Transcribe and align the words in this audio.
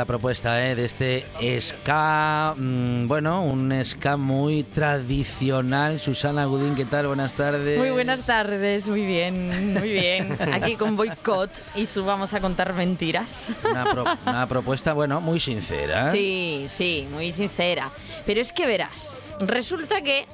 la 0.00 0.06
propuesta 0.06 0.66
¿eh? 0.66 0.74
de 0.74 0.86
este 0.86 1.26
ska, 1.60 2.54
mm, 2.56 3.06
bueno, 3.06 3.42
un 3.42 3.70
ska 3.84 4.16
muy 4.16 4.62
tradicional. 4.62 6.00
Susana 6.00 6.46
Gudín, 6.46 6.74
¿qué 6.74 6.86
tal? 6.86 7.08
Buenas 7.08 7.34
tardes. 7.34 7.76
Muy 7.76 7.90
buenas 7.90 8.24
tardes, 8.24 8.88
muy 8.88 9.04
bien, 9.04 9.74
muy 9.74 9.92
bien. 9.92 10.38
Aquí 10.54 10.76
con 10.76 10.96
Boicot 10.96 11.50
y 11.74 11.84
su 11.84 12.02
Vamos 12.02 12.32
a 12.32 12.40
contar 12.40 12.72
mentiras. 12.72 13.50
Una, 13.62 14.46
propuesta, 14.46 14.94
bueno, 14.94 15.20
muy 15.20 15.38
sincera. 15.38 16.10
Sí, 16.10 16.64
sí, 16.70 17.06
muy 17.12 17.32
sincera. 17.32 17.90
Pero 18.24 18.40
es 18.40 18.52
que 18.52 18.64
verás, 18.64 19.19
resulta 19.40 20.02
que 20.02 20.26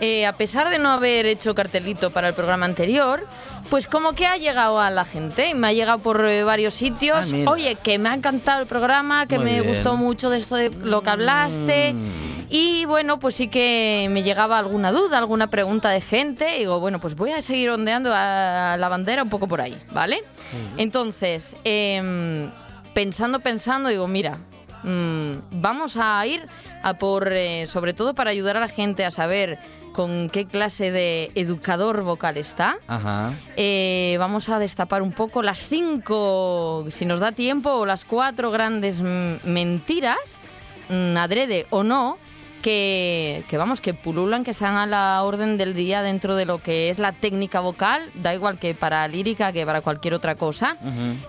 eh, 0.00 0.26
a 0.26 0.32
pesar 0.32 0.70
de 0.70 0.78
no 0.78 0.90
haber 0.90 1.26
hecho 1.26 1.54
cartelito 1.54 2.10
para 2.10 2.28
el 2.28 2.34
programa 2.34 2.66
anterior, 2.66 3.26
pues 3.68 3.86
como 3.86 4.12
que 4.12 4.26
ha 4.26 4.36
llegado 4.36 4.80
a 4.80 4.90
la 4.90 5.04
gente, 5.04 5.54
me 5.54 5.66
ha 5.66 5.72
llegado 5.72 5.98
por 5.98 6.24
eh, 6.24 6.44
varios 6.44 6.74
sitios. 6.74 7.32
Ah, 7.32 7.50
Oye, 7.50 7.76
que 7.76 7.98
me 7.98 8.08
ha 8.08 8.14
encantado 8.14 8.60
el 8.62 8.66
programa, 8.66 9.26
que 9.26 9.38
me 9.38 9.60
gustó 9.60 9.96
mucho 9.96 10.30
de 10.30 10.38
esto 10.38 10.56
de 10.56 10.70
lo 10.70 11.02
que 11.02 11.10
hablaste. 11.10 11.94
Mm. 11.94 12.38
Y 12.50 12.86
bueno, 12.86 13.18
pues 13.18 13.34
sí 13.34 13.48
que 13.48 14.08
me 14.10 14.22
llegaba 14.22 14.58
alguna 14.58 14.90
duda, 14.90 15.18
alguna 15.18 15.48
pregunta 15.48 15.90
de 15.90 16.00
gente. 16.00 16.56
Y 16.56 16.60
digo, 16.60 16.80
bueno, 16.80 16.98
pues 17.00 17.14
voy 17.14 17.32
a 17.32 17.42
seguir 17.42 17.70
ondeando 17.70 18.10
a 18.14 18.76
la 18.78 18.88
bandera 18.88 19.22
un 19.22 19.28
poco 19.28 19.48
por 19.48 19.60
ahí, 19.60 19.76
¿vale? 19.92 20.24
Entonces, 20.78 21.56
em, 21.64 22.50
pensando, 22.94 23.40
pensando, 23.40 23.90
digo, 23.90 24.06
mira, 24.06 24.38
mm, 24.82 25.60
vamos 25.60 25.96
a 25.96 26.26
ir 26.26 26.46
a 26.82 26.94
por, 26.94 27.32
eh, 27.32 27.66
sobre 27.66 27.94
todo 27.94 28.14
para 28.14 28.30
ayudar 28.30 28.56
a 28.56 28.60
la 28.60 28.68
gente 28.68 29.04
a 29.04 29.10
saber 29.10 29.58
con 29.92 30.28
qué 30.30 30.46
clase 30.46 30.90
de 30.90 31.32
educador 31.34 32.02
vocal 32.02 32.36
está. 32.36 32.78
Eh, 33.56 34.16
vamos 34.18 34.48
a 34.48 34.58
destapar 34.58 35.02
un 35.02 35.12
poco 35.12 35.42
las 35.42 35.58
cinco, 35.58 36.86
si 36.90 37.04
nos 37.04 37.20
da 37.20 37.32
tiempo, 37.32 37.70
o 37.70 37.86
las 37.86 38.04
cuatro 38.04 38.50
grandes 38.50 39.00
mentiras, 39.00 40.18
mm, 40.88 41.16
adrede 41.16 41.66
o 41.70 41.82
no, 41.82 42.18
que, 42.58 43.44
vamos, 43.52 43.80
que 43.80 43.94
pululan, 43.94 44.44
que 44.44 44.52
están 44.52 44.76
a 44.76 44.86
la 44.86 45.22
orden 45.22 45.58
del 45.58 45.74
día 45.74 46.02
dentro 46.02 46.36
de 46.36 46.44
lo 46.44 46.58
que 46.58 46.90
es 46.90 46.98
la 46.98 47.12
técnica 47.12 47.60
vocal, 47.60 48.10
da 48.14 48.34
igual 48.34 48.58
que 48.58 48.74
para 48.74 49.06
lírica 49.08 49.52
que 49.52 49.64
para 49.64 49.80
cualquier 49.80 50.14
otra 50.14 50.34
cosa. 50.34 50.76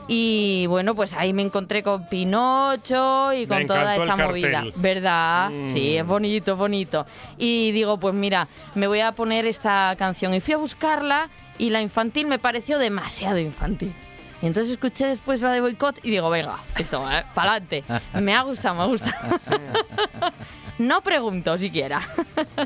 Y 0.07 0.65
bueno, 0.67 0.95
pues 0.95 1.13
ahí 1.13 1.33
me 1.33 1.41
encontré 1.41 1.83
con 1.83 2.07
Pinocho 2.07 3.33
y 3.33 3.47
con 3.47 3.67
toda 3.67 3.95
esta 3.95 4.15
movida. 4.15 4.65
¿Verdad? 4.75 5.49
Mm. 5.49 5.65
Sí, 5.73 5.97
es 5.97 6.05
bonito, 6.05 6.55
bonito. 6.55 7.05
Y 7.37 7.71
digo, 7.71 7.97
pues 7.97 8.13
mira, 8.13 8.47
me 8.75 8.87
voy 8.87 8.99
a 8.99 9.13
poner 9.13 9.45
esta 9.45 9.95
canción 9.97 10.33
y 10.33 10.39
fui 10.41 10.53
a 10.53 10.57
buscarla 10.57 11.29
y 11.57 11.69
la 11.69 11.81
infantil 11.81 12.27
me 12.27 12.39
pareció 12.39 12.79
demasiado 12.79 13.37
infantil. 13.37 13.93
Y 14.41 14.47
entonces 14.47 14.71
escuché 14.71 15.07
después 15.07 15.41
la 15.41 15.51
de 15.51 15.61
boicot 15.61 15.99
y 16.03 16.11
digo, 16.11 16.29
venga, 16.29 16.59
esto, 16.77 17.09
eh, 17.11 17.25
para 17.33 17.51
adelante. 17.51 17.83
Me 18.21 18.33
ha 18.33 18.43
gustado, 18.43 18.75
me 18.75 18.81
ha 18.83 18.85
gustado. 18.85 19.39
No 20.79 21.01
pregunto 21.03 21.57
siquiera. 21.57 22.01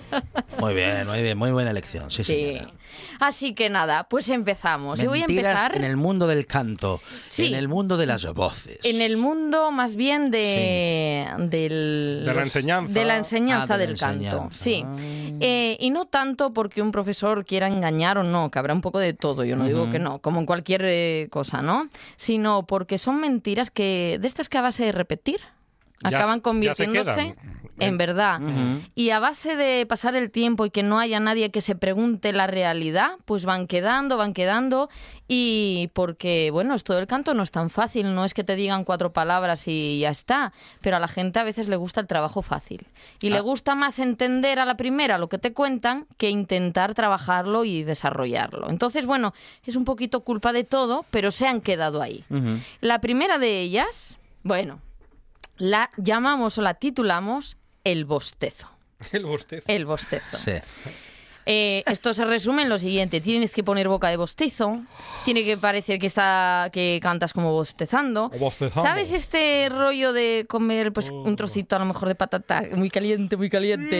Muy 0.59 0.75
bien, 0.75 1.06
muy 1.07 1.22
bien, 1.22 1.38
muy 1.38 1.51
buena 1.51 1.72
elección. 1.72 2.09
Sí, 2.09 2.24
sí. 2.24 2.57
Así 3.19 3.53
que 3.53 3.69
nada, 3.69 4.07
pues 4.07 4.29
empezamos. 4.29 5.01
y 5.01 5.07
voy 5.07 5.22
a 5.22 5.25
empezar 5.25 5.75
en 5.75 5.84
el 5.84 5.97
mundo 5.97 6.28
del 6.28 6.46
canto, 6.46 7.02
en 7.38 7.56
el 7.56 7.68
mundo 7.68 7.97
de 7.97 8.06
las 8.06 8.25
voces. 8.34 8.78
En 8.84 9.02
el 9.02 9.18
mundo 9.18 9.72
más 9.72 9.96
bien 9.96 10.31
de, 10.31 11.28
de 11.40 11.69
la 12.23 12.44
enseñanza, 12.44 12.94
de 12.94 13.03
la 13.03 13.18
enseñanza 13.18 13.73
ah, 13.73 13.78
del 13.78 13.97
canto. 13.97 14.50
Sí. 14.53 14.85
Eh, 15.40 15.75
y 15.79 15.90
no 15.90 16.06
tanto 16.06 16.53
porque 16.53 16.81
un 16.81 16.91
profesor 16.91 17.46
quiera 17.46 17.68
engañar 17.68 18.19
o 18.19 18.23
no, 18.23 18.52
que 18.52 18.59
habrá 18.59 18.73
un 18.73 18.81
poco 18.81 19.00
de 19.00 19.13
todo, 19.13 19.44
yo 19.44 19.56
no 19.56 19.66
digo 19.66 19.91
que 19.91 20.00
no, 20.00 20.19
como 20.19 20.40
en 20.40 20.46
cualquier 20.46 20.84
eh, 20.85 21.28
cosa, 21.31 21.62
¿no? 21.62 21.90
Sino 22.16 22.66
porque 22.68 23.00
son 23.00 23.19
mentiras 23.19 23.72
que 23.72 24.18
de 24.22 24.28
estas 24.28 24.50
que 24.50 24.59
a 24.59 24.62
base 24.62 24.85
de 24.85 24.91
repetir 24.91 25.40
acaban 26.03 26.40
convirtiéndose 26.40 27.35
en 27.79 27.97
verdad. 27.97 28.39
Y 28.95 29.09
a 29.09 29.19
base 29.19 29.56
de 29.56 29.85
pasar 29.85 30.16
el 30.16 30.31
tiempo 30.31 30.66
y 30.66 30.69
que 30.69 30.84
no 30.84 31.00
haya 31.00 31.19
nadie 31.19 31.51
que 31.51 31.61
se 31.61 31.75
pregunte 31.75 32.31
la 32.34 32.47
realidad, 32.47 33.11
pues 33.25 33.45
van 33.45 33.67
quedando, 33.67 34.17
van 34.17 34.34
quedando. 34.34 34.89
Y 35.28 35.89
porque, 35.94 36.51
bueno, 36.51 36.75
esto 36.75 36.94
del 36.94 37.07
canto 37.07 37.34
no 37.34 37.44
es 37.44 37.51
tan 37.51 37.69
fácil, 37.69 38.13
no 38.13 38.25
es 38.25 38.34
que 38.34 38.44
te 38.44 38.56
digan 38.56 38.84
cuatro 38.84 39.13
palabras 39.13 39.67
y 39.67 40.00
ya 40.00 40.09
está, 40.09 40.53
pero 40.81 40.97
a 40.97 41.00
la 41.00 41.07
gente 41.07 41.39
a 41.39 41.44
veces 41.44 41.67
le 41.67 41.75
gusta 41.75 42.01
el 42.01 42.07
trabajo 42.07 42.41
fácil. 42.41 42.85
Y 43.22 43.29
le 43.29 43.38
ah. 43.38 43.41
gusta 43.41 43.75
más 43.75 44.00
entender 44.00 44.59
a 44.59 44.66
la 44.66 44.78
primera 44.78 45.17
lo 45.17 45.29
que 45.29 45.38
te 45.38 45.53
cuentan 45.53 46.05
que 46.17 46.29
intentar 46.29 46.94
trabajarlo 46.94 47.63
y 47.66 47.84
desarrollarlo. 47.84 48.69
Entonces, 48.69 49.05
bueno, 49.05 49.34
es 49.66 49.75
un 49.75 49.85
poquito 49.85 50.22
culpa 50.22 50.53
de 50.53 50.63
todo, 50.63 51.05
pero 51.09 51.31
se 51.31 51.47
han 51.47 51.61
quedado 51.61 52.01
ahí. 52.01 52.23
La 52.81 53.00
primera 53.00 53.38
de 53.38 53.61
ellas, 53.61 54.17
bueno, 54.44 54.79
la 55.57 55.90
llamamos 55.97 56.57
o 56.57 56.61
la 56.61 56.73
titulamos 56.73 57.57
El 57.84 58.06
bostezo. 58.06 58.70
El 59.12 59.26
bostezo. 59.26 59.66
El 59.68 59.86
bostezo. 59.86 60.38
Sí. 60.38 60.54
Eh, 61.46 61.84
esto 61.86 62.14
se 62.14 62.24
resume 62.24 62.62
en 62.62 62.70
lo 62.70 62.80
siguiente: 62.80 63.20
tienes 63.20 63.54
que 63.54 63.64
poner 63.64 63.90
boca 63.90 64.08
de 64.08 64.16
bostezo, 64.16 64.82
tiene 65.26 65.44
que 65.44 65.58
parecer 65.58 66.00
que 66.00 66.08
está 66.08 66.70
que 66.72 67.00
cantas 67.04 67.34
como 67.34 67.52
bostezando. 67.52 68.32
¿Sabes 68.74 69.12
este 69.12 69.68
rollo 69.70 70.14
de 70.14 70.46
comer 70.48 70.94
pues 70.94 71.10
un 71.10 71.36
trocito 71.36 71.76
a 71.76 71.80
lo 71.80 71.86
mejor 71.86 72.08
de 72.08 72.16
patata 72.16 72.64
muy 72.76 72.90
caliente, 72.90 73.36
muy 73.36 73.50
caliente? 73.50 74.00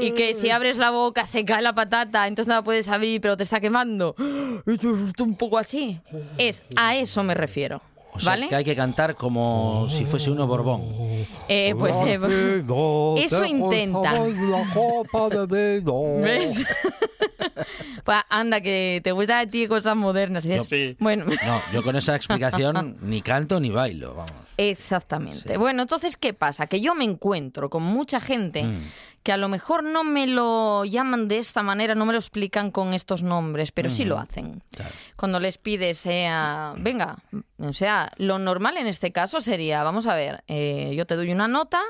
Y 0.00 0.10
que 0.10 0.34
si 0.34 0.50
abres 0.50 0.76
la 0.76 0.90
boca 0.90 1.24
se 1.24 1.44
cae 1.44 1.62
la 1.62 1.74
patata, 1.74 2.26
entonces 2.26 2.48
no 2.48 2.54
la 2.54 2.64
puedes 2.64 2.88
abrir, 2.88 3.20
pero 3.20 3.36
te 3.36 3.44
está 3.44 3.60
quemando. 3.60 4.14
Un 4.18 5.36
poco 5.38 5.58
así. 5.58 6.00
Es 6.36 6.62
a 6.76 6.96
eso 6.96 7.22
me 7.22 7.34
refiero. 7.34 7.80
¿Vale? 8.24 8.48
que 8.48 8.54
hay 8.56 8.64
que 8.64 8.76
cantar 8.76 9.14
como 9.16 9.88
si 9.88 10.04
fuese 10.04 10.30
uno 10.30 10.46
Borbón. 10.46 10.82
Eh, 11.48 11.74
pues 11.78 11.96
eh, 12.06 12.18
eso 13.18 13.44
intenta. 13.44 14.14
¿Ves? 16.20 16.64
pues 18.04 18.18
anda, 18.28 18.60
que 18.60 19.00
te 19.02 19.12
gusta 19.12 19.40
a 19.40 19.46
ti 19.46 19.66
cosas 19.68 19.96
modernas. 19.96 20.44
Yo, 20.44 20.64
Bueno. 20.98 21.26
No, 21.46 21.60
yo 21.72 21.82
con 21.82 21.96
esa 21.96 22.16
explicación 22.16 22.96
ni 23.02 23.20
canto 23.20 23.60
ni 23.60 23.70
bailo, 23.70 24.14
vamos. 24.14 24.45
Exactamente. 24.56 25.56
Bueno, 25.58 25.82
entonces, 25.82 26.16
¿qué 26.16 26.32
pasa? 26.32 26.66
Que 26.66 26.80
yo 26.80 26.94
me 26.94 27.04
encuentro 27.04 27.68
con 27.68 27.82
mucha 27.82 28.20
gente 28.20 28.62
mm 28.64 28.78
que 29.26 29.32
a 29.32 29.36
lo 29.36 29.48
mejor 29.48 29.82
no 29.82 30.04
me 30.04 30.28
lo 30.28 30.84
llaman 30.84 31.26
de 31.26 31.40
esta 31.40 31.64
manera, 31.64 31.96
no 31.96 32.06
me 32.06 32.12
lo 32.12 32.18
explican 32.20 32.70
con 32.70 32.94
estos 32.94 33.24
nombres, 33.24 33.72
pero 33.72 33.90
sí 33.90 34.04
lo 34.04 34.20
hacen. 34.20 34.62
Cuando 35.16 35.40
les 35.40 35.58
pides, 35.58 35.98
sea, 35.98 36.74
venga, 36.76 37.16
o 37.58 37.72
sea, 37.72 38.12
lo 38.18 38.38
normal 38.38 38.76
en 38.76 38.86
este 38.86 39.10
caso 39.10 39.40
sería, 39.40 39.82
vamos 39.82 40.06
a 40.06 40.14
ver, 40.14 40.44
eh, 40.46 40.94
yo 40.96 41.06
te 41.06 41.16
doy 41.16 41.32
una 41.32 41.48
nota, 41.48 41.80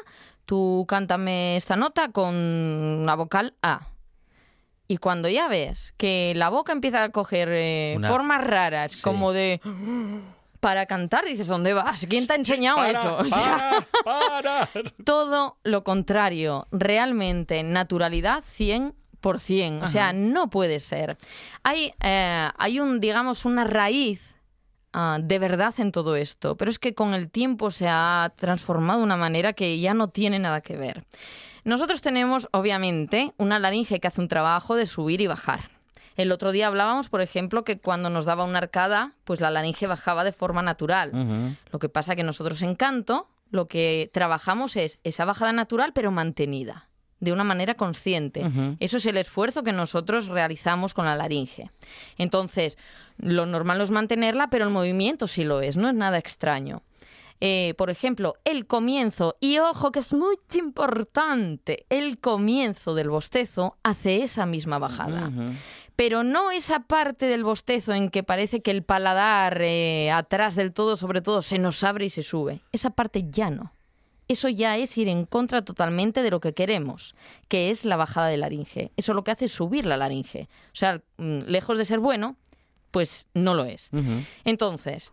tú 0.47 0.87
cántame 0.89 1.59
esta 1.59 1.77
nota 1.77 2.11
con 2.11 2.35
una 2.35 3.15
vocal 3.15 3.53
A. 3.61 3.87
Y 4.89 4.97
cuando 4.97 5.29
ya 5.29 5.47
ves 5.47 5.93
que 5.99 6.33
la 6.35 6.49
boca 6.49 6.73
empieza 6.73 7.05
a 7.05 7.11
coger 7.11 7.51
eh, 7.53 7.99
formas 8.09 8.43
raras, 8.47 9.03
como 9.03 9.33
de 9.33 9.61
para 10.67 10.87
cantar. 10.87 11.25
Dices, 11.25 11.47
¿dónde 11.47 11.75
vas? 11.75 12.05
¿Quién 12.11 12.27
te 12.27 12.33
ha 12.33 12.37
enseñado 12.37 12.83
eso? 12.85 13.19
todo 15.05 15.59
lo 15.63 15.85
contrario, 15.85 16.67
realmente, 16.73 17.63
naturalidad 17.63 18.43
100%. 18.43 19.85
O 19.85 19.87
sea, 19.87 20.13
no 20.13 20.51
puede 20.51 20.81
ser. 20.81 21.19
Hay, 21.63 21.95
eh, 22.03 22.49
hay 22.59 22.81
un, 22.81 22.99
digamos, 22.99 23.45
una 23.45 23.63
raíz 23.63 24.21
ah, 24.93 25.19
de 25.23 25.39
verdad 25.39 25.73
en 25.79 25.93
todo 25.93 26.17
esto, 26.17 26.57
pero 26.57 26.69
es 26.69 26.81
que 26.81 26.95
con 26.95 27.15
el 27.15 27.31
tiempo 27.31 27.71
se 27.71 27.87
ha 27.89 28.33
transformado 28.35 28.99
de 28.99 29.05
una 29.05 29.17
manera 29.17 29.53
que 29.53 29.79
ya 29.79 29.95
no 29.95 30.09
tiene 30.09 30.41
nada 30.41 30.63
que 30.63 30.77
ver. 30.77 31.05
Nosotros 31.63 32.01
tenemos, 32.03 32.49
obviamente, 32.51 33.35
una 33.37 33.61
laringe 33.61 34.01
que 34.01 34.09
hace 34.09 34.21
un 34.21 34.27
trabajo 34.27 34.75
de 34.75 34.87
subir 34.87 35.21
y 35.21 35.29
bajar. 35.29 35.76
El 36.17 36.33
otro 36.33 36.53
día 36.53 36.67
hablábamos, 36.67 37.09
por 37.09 37.21
ejemplo, 37.21 37.65
que 37.65 37.79
cuando 37.79 38.11
nos 38.11 38.25
daba 38.25 38.45
una 38.45 38.59
arcada, 38.59 39.13
pues 39.25 39.41
la 39.41 39.51
laringe 39.51 39.87
bajaba 39.87 40.25
de 40.25 40.33
forma 40.33 40.63
natural. 40.63 41.57
Lo 41.71 41.79
que 41.79 41.89
pasa 41.89 42.17
que 42.17 42.25
nosotros 42.25 42.63
en 42.63 42.75
canto 42.75 43.29
lo 43.51 43.67
que 43.67 44.11
trabajamos 44.13 44.77
es 44.77 44.99
esa 45.05 45.25
bajada 45.25 45.53
natural 45.53 45.93
pero 45.93 46.11
mantenida 46.11 46.89
de 47.21 47.33
una 47.33 47.45
manera 47.45 47.75
consciente. 47.75 48.45
Eso 48.81 48.99
es 48.99 49.07
el 49.07 49.17
esfuerzo 49.17 49.63
que 49.63 49.73
nosotros 49.73 50.29
realizamos 50.29 50.95
con 50.95 51.07
la 51.07 51.17
laringe. 51.17 51.71
Entonces, 52.19 52.77
lo 53.19 53.47
normal 53.47 53.81
es 53.81 53.91
mantenerla, 53.91 54.51
pero 54.51 54.65
el 54.65 54.71
movimiento 54.71 55.27
sí 55.27 55.45
lo 55.45 55.61
es, 55.61 55.77
no 55.77 55.89
es 55.89 55.95
nada 55.95 56.19
extraño. 56.19 56.83
Eh, 57.41 57.75
por 57.77 57.91
ejemplo, 57.91 58.35
el 58.45 58.67
comienzo, 58.67 59.37
y 59.41 59.59
ojo 59.59 59.93
que 59.93 59.99
es 59.99 60.15
muy 60.15 60.37
importante, 60.55 61.85
el 61.91 62.19
comienzo 62.19 62.95
del 62.95 63.11
bostezo 63.11 63.77
hace 63.83 64.23
esa 64.23 64.47
misma 64.47 64.79
bajada 64.79 65.31
pero 65.97 66.23
no 66.23 66.51
esa 66.51 66.81
parte 66.81 67.27
del 67.27 67.43
bostezo 67.43 67.95
en 67.95 68.11
que 68.11 68.23
parece 68.23 68.61
que 68.61 68.71
el 68.71 68.83
paladar 68.83 69.61
eh, 69.63 70.11
atrás 70.11 70.55
del 70.55 70.73
todo, 70.73 70.97
sobre 70.97 71.23
todo, 71.23 71.41
se 71.41 71.59
nos 71.59 71.83
abre 71.83 72.05
y 72.05 72.11
se 72.11 72.23
sube. 72.23 72.61
Esa 72.73 72.91
parte 72.91 73.25
ya 73.31 73.51
no. 73.51 73.73
Eso 74.29 74.49
ya 74.49 74.77
es 74.77 74.99
ir 74.99 75.09
en 75.09 75.25
contra 75.25 75.65
totalmente 75.65 76.23
de 76.23 76.31
lo 76.31 76.41
que 76.41 76.53
queremos, 76.53 77.15
que 77.49 77.71
es 77.71 77.85
la 77.85 77.97
bajada 77.97 78.27
de 78.27 78.37
laringe. 78.37 78.91
Eso 78.97 79.15
lo 79.15 79.25
que 79.25 79.31
hace 79.31 79.47
es 79.47 79.53
subir 79.53 79.87
la 79.87 79.97
laringe. 79.97 80.49
O 80.67 80.75
sea, 80.77 81.01
mm, 81.17 81.43
lejos 81.47 81.79
de 81.79 81.85
ser 81.85 82.01
bueno, 82.01 82.37
pues 82.91 83.29
no 83.35 83.55
lo 83.55 83.65
es. 83.65 83.91
Entonces, 84.45 85.13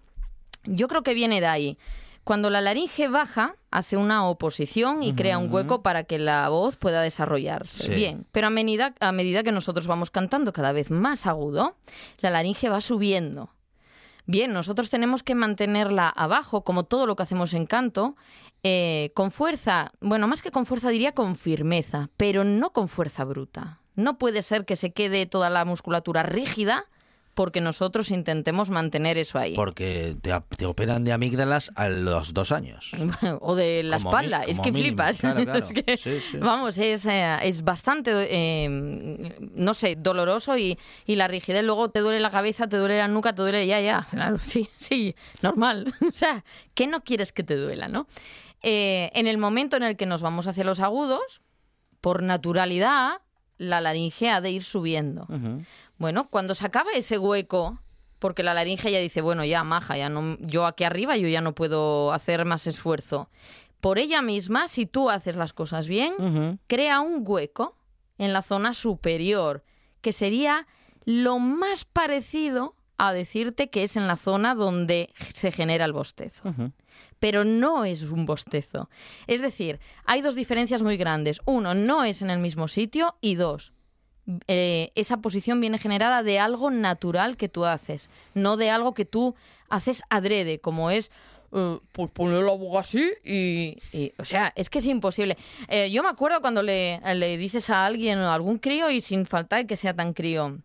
yo 0.64 0.88
creo 0.88 1.04
que 1.04 1.14
viene 1.14 1.42
de 1.42 1.48
ahí. 1.48 1.78
Cuando 2.24 2.50
la 2.50 2.62
laringe 2.62 3.10
baja, 3.10 3.56
hace 3.70 3.98
una 3.98 4.26
oposición 4.28 5.04
y 5.04 5.14
crea 5.14 5.38
un 5.38 5.52
hueco 5.52 5.82
para 5.84 6.06
que 6.06 6.18
la 6.18 6.48
voz 6.48 6.78
pueda 6.78 7.02
desarrollarse. 7.02 7.94
Bien, 7.94 8.26
pero 8.32 8.48
a 8.48 8.50
medida, 8.50 8.94
a 9.02 9.12
medida 9.12 9.44
que 9.44 9.52
nosotros 9.52 9.88
vamos 9.88 10.10
cantando 10.10 10.54
cada 10.54 10.72
vez 10.72 10.90
más 10.90 11.26
agudo, 11.26 11.76
la 12.20 12.30
laringe 12.30 12.70
va 12.70 12.80
subiendo. 12.80 13.50
Bien, 14.26 14.54
nosotros 14.54 14.90
tenemos 14.90 15.22
que 15.22 15.36
mantenerla 15.36 16.08
abajo, 16.08 16.64
como 16.64 16.86
todo 16.86 17.08
lo 17.08 17.18
que 17.18 17.24
hacemos 17.24 17.54
en 17.54 17.66
canto, 17.66 18.16
eh, 18.64 19.12
con 19.16 19.32
fuerza, 19.32 19.92
bueno, 20.00 20.30
más 20.30 20.42
que 20.42 20.52
con 20.52 20.66
fuerza 20.66 20.90
diría 20.90 21.12
con 21.12 21.36
firmeza, 21.36 22.10
pero 22.16 22.46
no 22.46 22.72
con 22.72 22.88
fuerza 22.88 23.26
bruta. 23.26 23.82
No 23.96 24.18
puede 24.18 24.42
ser 24.42 24.66
que 24.66 24.78
se 24.78 24.94
quede 24.94 25.26
toda 25.26 25.50
la 25.50 25.66
musculatura 25.66 26.24
rígida 26.24 26.86
porque 27.34 27.62
nosotros 27.62 28.12
intentemos 28.12 28.70
mantener 28.70 29.18
eso 29.18 29.40
ahí. 29.40 29.56
Porque 29.56 30.16
te, 30.22 30.66
operan 30.66 31.04
de 31.04 31.14
amígdalas 31.14 31.72
a 31.76 31.90
los 31.90 32.34
dos 32.34 32.52
años. 32.52 32.92
o 33.42 33.56
de 33.56 33.84
la 33.84 33.98
espalda, 33.98 34.44
es 34.44 34.60
que 34.60 34.72
flipas. 34.72 35.22
Vamos, 36.40 36.78
es, 36.78 37.06
eh, 37.06 37.38
es 37.42 37.64
bastante, 37.64 38.12
eh, 38.30 38.70
no 38.70 39.74
sé, 39.74 39.96
doloroso 39.98 40.58
y, 40.58 40.78
y, 41.06 41.16
la 41.16 41.28
rigidez 41.28 41.64
luego 41.64 41.90
te 41.90 42.00
duele 42.00 42.20
la 42.20 42.30
cabeza, 42.30 42.68
te 42.68 42.78
duele 42.78 42.98
la 42.98 43.08
nuca, 43.08 43.34
te 43.34 43.42
duele 43.42 43.66
ya, 43.66 43.82
ya. 43.82 44.08
Claro, 44.10 44.38
sí, 44.38 44.70
sí, 44.78 45.16
normal. 45.42 45.94
o 46.08 46.12
sea, 46.14 46.44
¿qué 46.76 46.88
no 46.88 47.04
quieres 47.04 47.34
que 47.34 47.44
te 47.44 47.56
duela, 47.56 47.88
no? 47.88 48.08
Eh, 48.62 49.12
en 49.14 49.28
el 49.28 49.38
momento 49.38 49.76
en 49.76 49.84
el 49.84 49.98
que 49.98 50.06
nos 50.06 50.22
vamos 50.22 50.48
hacia 50.48 50.64
los 50.64 50.80
agudos, 50.80 51.42
por 52.00 52.24
naturalidad, 52.24 53.22
la 53.58 53.82
laringe 53.82 54.30
ha 54.30 54.42
de 54.42 54.52
ir 54.52 54.64
subiendo. 54.64 55.28
Bueno, 56.04 56.28
cuando 56.30 56.54
se 56.54 56.66
acaba 56.66 56.92
ese 56.92 57.18
hueco, 57.18 57.80
porque 58.20 58.44
la 58.44 58.54
laringe 58.54 58.92
ya 58.92 59.00
dice, 59.00 59.22
bueno, 59.22 59.46
ya 59.46 59.64
maja, 59.64 59.96
ya 59.96 60.10
no, 60.10 60.38
yo 60.42 60.66
aquí 60.66 60.84
arriba 60.84 61.16
yo 61.16 61.30
ya 61.30 61.40
no 61.40 61.56
puedo 61.56 62.12
hacer 62.12 62.44
más 62.44 62.68
esfuerzo. 62.68 63.30
Por 63.80 64.00
ella 64.00 64.22
misma, 64.22 64.68
si 64.68 64.86
tú 64.86 65.10
haces 65.10 65.38
las 65.38 65.54
cosas 65.54 65.88
bien, 65.88 66.60
crea 66.68 67.00
un 67.00 67.24
hueco 67.26 67.78
en 68.18 68.34
la 68.34 68.42
zona 68.42 68.74
superior, 68.74 69.64
que 70.02 70.12
sería 70.12 70.68
lo 71.06 71.40
más 71.40 71.86
parecido 71.86 72.76
a 72.98 73.14
decirte 73.14 73.70
que 73.70 73.84
es 73.84 73.96
en 73.96 74.06
la 74.06 74.18
zona 74.18 74.56
donde 74.56 75.14
se 75.34 75.54
genera 75.54 75.86
el 75.86 75.94
bostezo. 75.94 76.54
Pero 77.20 77.46
no 77.46 77.86
es 77.86 78.02
un 78.02 78.26
bostezo. 78.26 78.90
Es 79.28 79.42
decir, 79.42 79.80
hay 80.04 80.20
dos 80.20 80.36
diferencias 80.36 80.82
muy 80.82 80.98
grandes. 80.98 81.40
Uno, 81.46 81.74
no 81.74 82.04
es 82.04 82.22
en 82.22 82.30
el 82.30 82.40
mismo 82.40 82.68
sitio 82.68 83.16
y 83.22 83.36
dos, 83.36 83.72
eh, 84.48 84.92
esa 84.96 85.18
posición 85.18 85.60
viene 85.60 85.78
generada 85.78 86.24
de 86.24 86.40
algo 86.40 86.72
natural 86.72 87.36
que 87.36 87.50
tú 87.50 87.66
haces, 87.66 88.10
no 88.34 88.56
de 88.56 88.70
algo 88.70 88.94
que 88.94 89.06
tú 89.06 89.36
haces 89.70 90.02
adrede, 90.10 90.60
como 90.60 90.92
es 90.92 91.12
eh, 91.52 91.80
pues 91.92 92.10
poner 92.12 92.44
la 92.44 92.54
boca 92.54 92.80
así 92.80 93.12
y, 93.24 93.78
O 94.18 94.26
sea, 94.26 94.54
es 94.56 94.70
que 94.70 94.80
es 94.80 94.88
imposible. 94.88 95.38
Eh, 95.68 95.92
yo 95.92 96.04
me 96.04 96.10
acuerdo 96.10 96.42
cuando 96.42 96.64
le, 96.64 97.02
le, 97.16 97.38
dices 97.38 97.70
a 97.70 97.86
alguien, 97.86 98.20
a 98.20 98.34
algún 98.34 98.60
crío, 98.60 98.90
y 98.90 99.02
sin 99.02 99.26
falta 99.26 99.66
que 99.66 99.76
sea 99.76 99.94
tan 99.94 100.14
crío, 100.14 100.58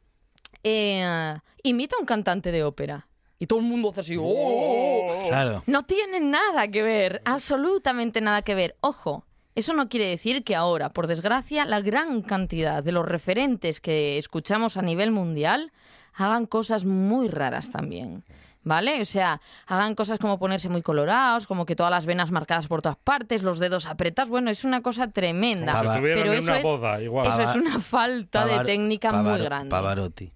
imita 0.63 1.97
a 1.97 2.01
un 2.01 2.07
cantante 2.07 2.53
de 2.53 2.63
ópera. 2.63 3.09
Y 3.41 3.47
todo 3.47 3.61
el 3.61 3.67
mundo 3.67 3.91
hace 3.91 4.01
así. 4.01 4.17
¡Oh! 4.19 5.19
Claro. 5.29 5.63
No 5.67 5.85
tiene 5.85 6.21
nada 6.21 6.69
que 6.69 6.83
ver, 6.83 7.23
absolutamente 7.25 8.21
nada 8.21 8.43
que 8.43 8.55
ver. 8.55 8.77
Ojo, 8.81 9.25
eso 9.59 9.75
no 9.75 9.89
quiere 9.89 10.07
decir 10.07 10.45
que 10.45 10.55
ahora, 10.55 10.93
por 10.93 11.09
desgracia, 11.09 11.65
la 11.65 11.81
gran 11.81 12.23
cantidad 12.23 12.83
de 12.83 12.93
los 12.93 13.05
referentes 13.05 13.81
que 13.81 14.17
escuchamos 14.17 14.77
a 14.77 14.83
nivel 14.83 15.11
mundial 15.11 15.73
hagan 16.15 16.47
cosas 16.47 16.85
muy 16.85 17.29
raras 17.29 17.71
también. 17.71 18.25
¿Vale? 18.63 19.01
O 19.01 19.05
sea, 19.05 19.41
hagan 19.67 19.95
cosas 19.95 20.19
como 20.19 20.39
ponerse 20.39 20.69
muy 20.69 20.83
colorados, 20.83 21.47
como 21.47 21.65
que 21.65 21.75
todas 21.75 21.91
las 21.91 22.07
venas 22.07 22.31
marcadas 22.31 22.69
por 22.69 22.83
todas 22.83 22.99
partes, 22.99 23.43
los 23.43 23.59
dedos 23.59 23.87
apretados. 23.87 24.29
Bueno, 24.29 24.51
es 24.51 24.63
una 24.63 24.83
cosa 24.83 25.11
tremenda. 25.11 25.73
pero 26.03 26.33
eso, 26.33 26.55
es, 26.55 26.65
eso 26.65 27.43
es 27.43 27.57
una 27.57 27.81
falta 27.81 28.47
de 28.47 28.65
técnica 28.65 29.11
muy 29.13 29.41
grande. 29.41 29.71
Pavarotti. 29.71 30.31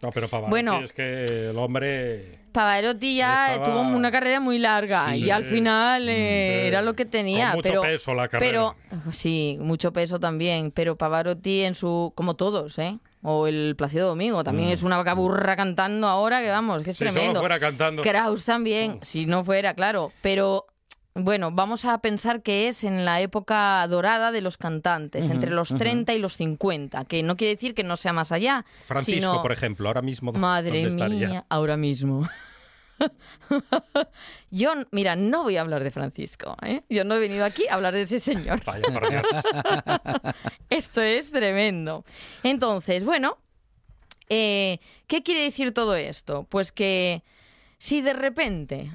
No, 0.00 0.10
pero 0.10 0.28
Pavarotti 0.28 0.50
bueno, 0.50 0.80
es 0.80 0.92
que 0.92 1.50
el 1.50 1.58
hombre... 1.58 2.41
Pavarotti 2.52 3.16
ya 3.16 3.60
tuvo 3.64 3.80
una 3.80 4.10
carrera 4.10 4.40
muy 4.40 4.58
larga 4.58 5.16
y 5.16 5.30
al 5.30 5.44
final 5.44 6.08
eh, 6.08 6.66
era 6.68 6.82
lo 6.82 6.94
que 6.94 7.04
tenía. 7.04 7.48
Con 7.48 7.56
mucho 7.56 7.68
pero, 7.68 7.82
peso 7.82 8.14
la 8.14 8.28
carrera. 8.28 8.74
Pero, 8.90 9.12
sí, 9.12 9.58
mucho 9.60 9.92
peso 9.92 10.20
también. 10.20 10.70
Pero 10.70 10.96
Pavarotti 10.96 11.62
en 11.62 11.74
su... 11.74 12.12
como 12.14 12.34
todos, 12.34 12.78
¿eh? 12.78 12.98
O 13.22 13.46
el 13.46 13.74
Placido 13.76 14.08
Domingo, 14.08 14.42
también 14.42 14.70
mm. 14.70 14.72
es 14.72 14.82
una 14.82 14.96
vaca 14.96 15.14
burra 15.14 15.54
cantando 15.54 16.08
ahora 16.08 16.42
que 16.42 16.50
vamos, 16.50 16.82
que 16.82 16.90
es 16.90 16.98
tremendo. 16.98 17.20
Si 17.20 17.26
solo 17.28 17.40
fuera 17.40 17.60
cantando. 17.60 18.02
Kraus 18.02 18.44
también, 18.44 18.94
mm. 18.94 18.98
si 19.02 19.26
no 19.26 19.44
fuera, 19.44 19.74
claro. 19.74 20.12
Pero 20.22 20.66
bueno, 21.14 21.50
vamos 21.52 21.84
a 21.84 21.98
pensar 21.98 22.42
que 22.42 22.68
es 22.68 22.84
en 22.84 23.04
la 23.04 23.20
época 23.20 23.86
dorada 23.86 24.32
de 24.32 24.40
los 24.40 24.56
cantantes, 24.56 25.28
entre 25.28 25.50
los 25.50 25.68
30 25.68 26.14
y 26.14 26.18
los 26.18 26.36
50, 26.36 27.04
que 27.04 27.22
no 27.22 27.36
quiere 27.36 27.54
decir 27.54 27.74
que 27.74 27.84
no 27.84 27.96
sea 27.96 28.12
más 28.12 28.32
allá. 28.32 28.64
Francisco, 28.82 29.42
por 29.42 29.52
ejemplo, 29.52 29.88
ahora 29.88 30.02
mismo. 30.02 30.32
Madre 30.32 30.88
mía, 30.90 31.44
ahora 31.48 31.76
mismo. 31.76 32.26
Yo, 34.50 34.72
mira, 34.90 35.16
no 35.16 35.42
voy 35.42 35.56
a 35.56 35.62
hablar 35.62 35.82
de 35.82 35.90
Francisco. 35.90 36.56
¿eh? 36.62 36.82
Yo 36.88 37.04
no 37.04 37.14
he 37.14 37.20
venido 37.20 37.44
aquí 37.44 37.66
a 37.68 37.74
hablar 37.74 37.94
de 37.94 38.02
ese 38.02 38.18
señor. 38.18 38.62
Vaya, 38.66 38.88
por 38.92 39.08
Dios. 39.08 39.26
Esto 40.70 41.02
es 41.02 41.30
tremendo. 41.30 42.04
Entonces, 42.42 43.04
bueno, 43.04 43.38
eh, 44.28 44.78
¿qué 45.06 45.22
quiere 45.22 45.42
decir 45.42 45.72
todo 45.72 45.94
esto? 45.94 46.46
Pues 46.48 46.72
que 46.72 47.22
si 47.78 48.00
de 48.00 48.12
repente 48.14 48.92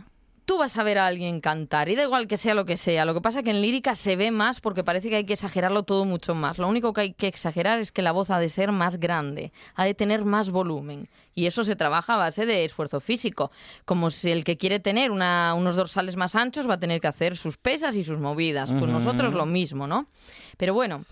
tú 0.48 0.58
vas 0.58 0.77
a 0.77 0.84
ver 0.84 0.98
a 0.98 1.08
alguien 1.08 1.42
cantar, 1.42 1.89
y 1.89 1.96
da 1.96 2.04
igual 2.04 2.25
que 2.25 2.38
sea 2.38 2.56
lo 2.56 2.66
que 2.66 2.77
sea. 2.77 3.04
Lo 3.04 3.13
que 3.13 3.20
pasa 3.20 3.39
es 3.39 3.44
que 3.44 3.51
en 3.51 3.62
lírica 3.62 3.96
se 3.96 4.16
ve 4.16 4.32
más 4.32 4.62
porque 4.62 4.82
parece 4.82 5.10
que 5.10 5.18
hay 5.18 5.25
que 5.25 5.34
exagerarlo 5.34 5.84
todo 5.84 6.06
mucho 6.06 6.36
más. 6.36 6.58
Lo 6.58 6.70
único 6.70 6.94
que 6.94 7.01
hay 7.01 7.13
que 7.13 7.27
exagerar 7.27 7.80
es 7.80 7.92
que 7.92 8.01
la 8.01 8.13
voz 8.13 8.30
ha 8.30 8.39
de 8.39 8.48
ser 8.48 8.72
más 8.72 8.98
grande, 8.98 9.51
ha 9.75 9.84
de 9.84 9.94
tener 9.94 10.24
más 10.24 10.50
volumen. 10.50 11.04
Y 11.36 11.48
eso 11.48 11.66
se 11.66 11.75
trabaja 11.75 12.13
a 12.13 12.18
base 12.18 12.46
de 12.46 12.63
esfuerzo 12.63 13.01
físico. 13.01 13.51
Como 13.84 14.10
si 14.10 14.32
el 14.32 14.46
que 14.46 14.58
quiere 14.58 14.80
tener 14.80 15.12
unos 15.12 15.75
dorsales 15.75 16.16
más 16.16 16.34
anchos 16.34 16.68
va 16.68 16.75
a 16.75 16.80
tener 16.80 17.01
que 17.01 17.08
hacer 17.08 17.36
sus 17.36 17.58
pesas 17.58 17.98
y 17.98 18.06
sus 18.06 18.18
movidas. 18.18 18.72
Pues 18.72 18.89
nosotros 18.89 19.34
lo 19.34 19.46
mismo, 19.46 19.86
¿no? 19.86 20.08
Pero 20.56 20.74
bueno, 20.74 21.04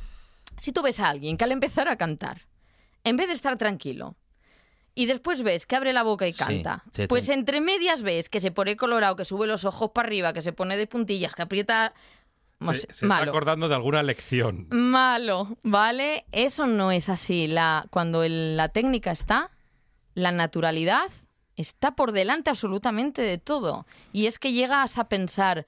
si 0.58 0.72
tú 0.72 0.82
ves 0.82 1.01
a 1.01 1.10
alguien 1.10 1.36
que 1.36 1.44
al 1.44 1.51
empezar 1.51 1.89
a 1.89 1.98
cantar, 1.98 2.44
en 3.04 3.18
vez 3.18 3.27
de 3.27 3.34
estar 3.34 3.58
tranquilo, 3.58 4.15
y 4.96 5.06
después 5.06 5.44
ves 5.44 5.66
que 5.66 5.75
abre 5.75 5.94
la 5.94 6.04
boca 6.04 6.28
y 6.28 6.34
canta. 6.34 6.84
pues 7.10 7.30
entre 7.30 7.60
medias 7.60 8.02
ves 8.02 8.30
que 8.30 8.40
se 8.40 8.52
pone 8.52 8.78
colorado, 8.78 9.18
que 9.18 9.25
sube 9.25 9.46
los 9.46 9.66
ojos 9.66 9.92
para 9.94 10.08
arriba, 10.08 10.34
que 10.34 10.42
se 10.42 10.54
pone 10.54 10.78
de 10.78 10.88
puntillas, 10.88 11.36
que 11.36 11.42
aprieta... 11.42 11.94
se, 12.74 12.88
está 12.90 13.18
acordando 13.18 13.68
de 13.68 13.75
alguna 13.75 14.02
lección. 14.02 14.68
Malo, 14.72 15.58
¿vale? 15.62 16.25
Eso 16.32 16.66
no 16.66 16.92
es 16.92 17.10
así. 17.10 17.48
La, 17.48 17.86
cuando 17.92 18.24
la 18.25 18.70
técnica 18.70 19.12
está, 19.12 19.52
la 20.14 20.32
naturalidad 20.32 21.12
está 21.58 21.96
por 21.96 22.14
delante 22.14 22.50
absolutamente 22.50 23.22
de 23.22 23.38
todo. 23.38 23.86
Y 24.14 24.28
es 24.28 24.40
que 24.40 24.54
llegas 24.54 24.98
a 24.98 25.10
pensar, 25.10 25.68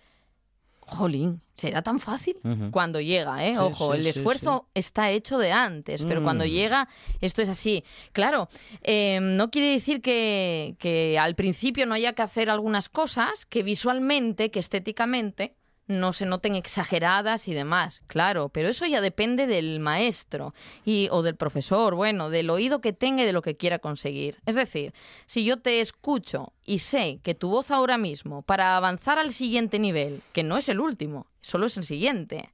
jolín, 0.88 1.42
¿será 1.54 1.82
tan 1.82 2.00
fácil? 2.00 2.38
Cuando 2.72 3.02
llega, 3.02 3.46
¿eh? 3.46 3.58
Ojo, 3.60 3.94
el 3.94 4.08
esfuerzo 4.08 4.68
está 4.74 5.12
hecho 5.12 5.38
de 5.38 5.52
antes, 5.52 6.06
pero 6.06 6.24
cuando 6.24 6.46
mm. 6.46 6.48
llega, 6.48 6.88
esto 7.20 7.42
es 7.42 7.50
así. 7.50 7.84
Claro, 8.14 8.48
em, 8.82 9.36
no 9.36 9.52
quiere 9.52 9.72
decir 9.72 10.02
que, 10.02 10.76
que 10.80 11.20
al 11.20 11.36
principio 11.36 11.86
no 11.86 11.94
haya 11.94 12.14
que 12.14 12.22
hacer 12.22 12.50
algunas 12.50 12.88
cosas 12.88 13.46
que 13.46 13.64
visualmente, 13.64 14.50
que 14.50 14.60
estéticamente, 14.60 15.57
no 15.88 16.14
se 16.14 16.26
noten 16.26 16.56
exageradas 16.56 17.48
y 17.48 17.54
demás, 17.54 18.02
claro, 18.08 18.50
pero 18.50 18.70
eso 18.70 18.86
ya 18.86 19.02
depende 19.02 19.48
del 19.48 19.80
maestro 19.80 20.54
y, 20.86 21.08
o 21.12 21.22
del 21.22 21.36
profesor, 21.36 21.96
bueno, 21.96 22.30
del 22.30 22.50
oído 22.50 22.82
que 22.82 22.94
tenga 22.94 23.24
y 23.24 23.26
de 23.26 23.34
lo 23.34 23.42
que 23.42 23.58
quiera 23.58 23.80
conseguir. 23.80 24.38
Es 24.46 24.56
decir, 24.56 24.94
si 25.26 25.46
yo 25.46 25.58
te 25.58 25.82
escucho 25.82 26.54
y 26.66 26.80
sé 26.80 27.20
que 27.24 27.36
tu 27.36 27.50
voz 27.50 27.72
ahora 27.72 27.98
mismo, 27.98 28.42
para 28.42 28.76
avanzar 28.76 29.18
al 29.18 29.32
siguiente 29.32 29.80
nivel, 29.80 30.22
que 30.34 30.44
no 30.44 30.58
es 30.58 30.68
el 30.70 30.80
último, 30.80 31.28
solo 31.42 31.68
es 31.68 31.78
el 31.78 31.84
siguiente, 31.84 32.52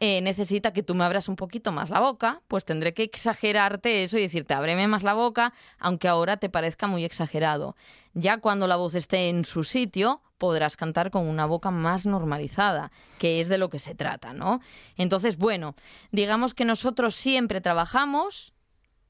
eh, 0.00 0.20
necesita 0.20 0.72
que 0.72 0.82
tú 0.82 0.94
me 0.94 1.04
abras 1.04 1.28
un 1.28 1.36
poquito 1.36 1.72
más 1.72 1.88
la 1.88 2.00
boca, 2.00 2.42
pues 2.48 2.64
tendré 2.64 2.92
que 2.92 3.04
exagerarte 3.04 4.02
eso 4.02 4.18
y 4.18 4.22
decirte, 4.22 4.52
ábreme 4.52 4.86
más 4.88 5.02
la 5.02 5.14
boca, 5.14 5.54
aunque 5.78 6.08
ahora 6.08 6.36
te 6.36 6.50
parezca 6.50 6.86
muy 6.86 7.04
exagerado. 7.04 7.76
Ya 8.12 8.38
cuando 8.38 8.66
la 8.66 8.76
voz 8.76 8.94
esté 8.94 9.28
en 9.28 9.44
su 9.44 9.64
sitio, 9.64 10.20
podrás 10.44 10.76
cantar 10.76 11.10
con 11.10 11.26
una 11.26 11.46
boca 11.46 11.70
más 11.70 12.04
normalizada, 12.04 12.92
que 13.18 13.40
es 13.40 13.48
de 13.48 13.56
lo 13.56 13.70
que 13.70 13.78
se 13.78 13.94
trata, 13.94 14.34
¿no? 14.34 14.60
Entonces, 14.98 15.38
bueno, 15.38 15.74
digamos 16.12 16.52
que 16.52 16.66
nosotros 16.66 17.14
siempre 17.14 17.62
trabajamos 17.62 18.52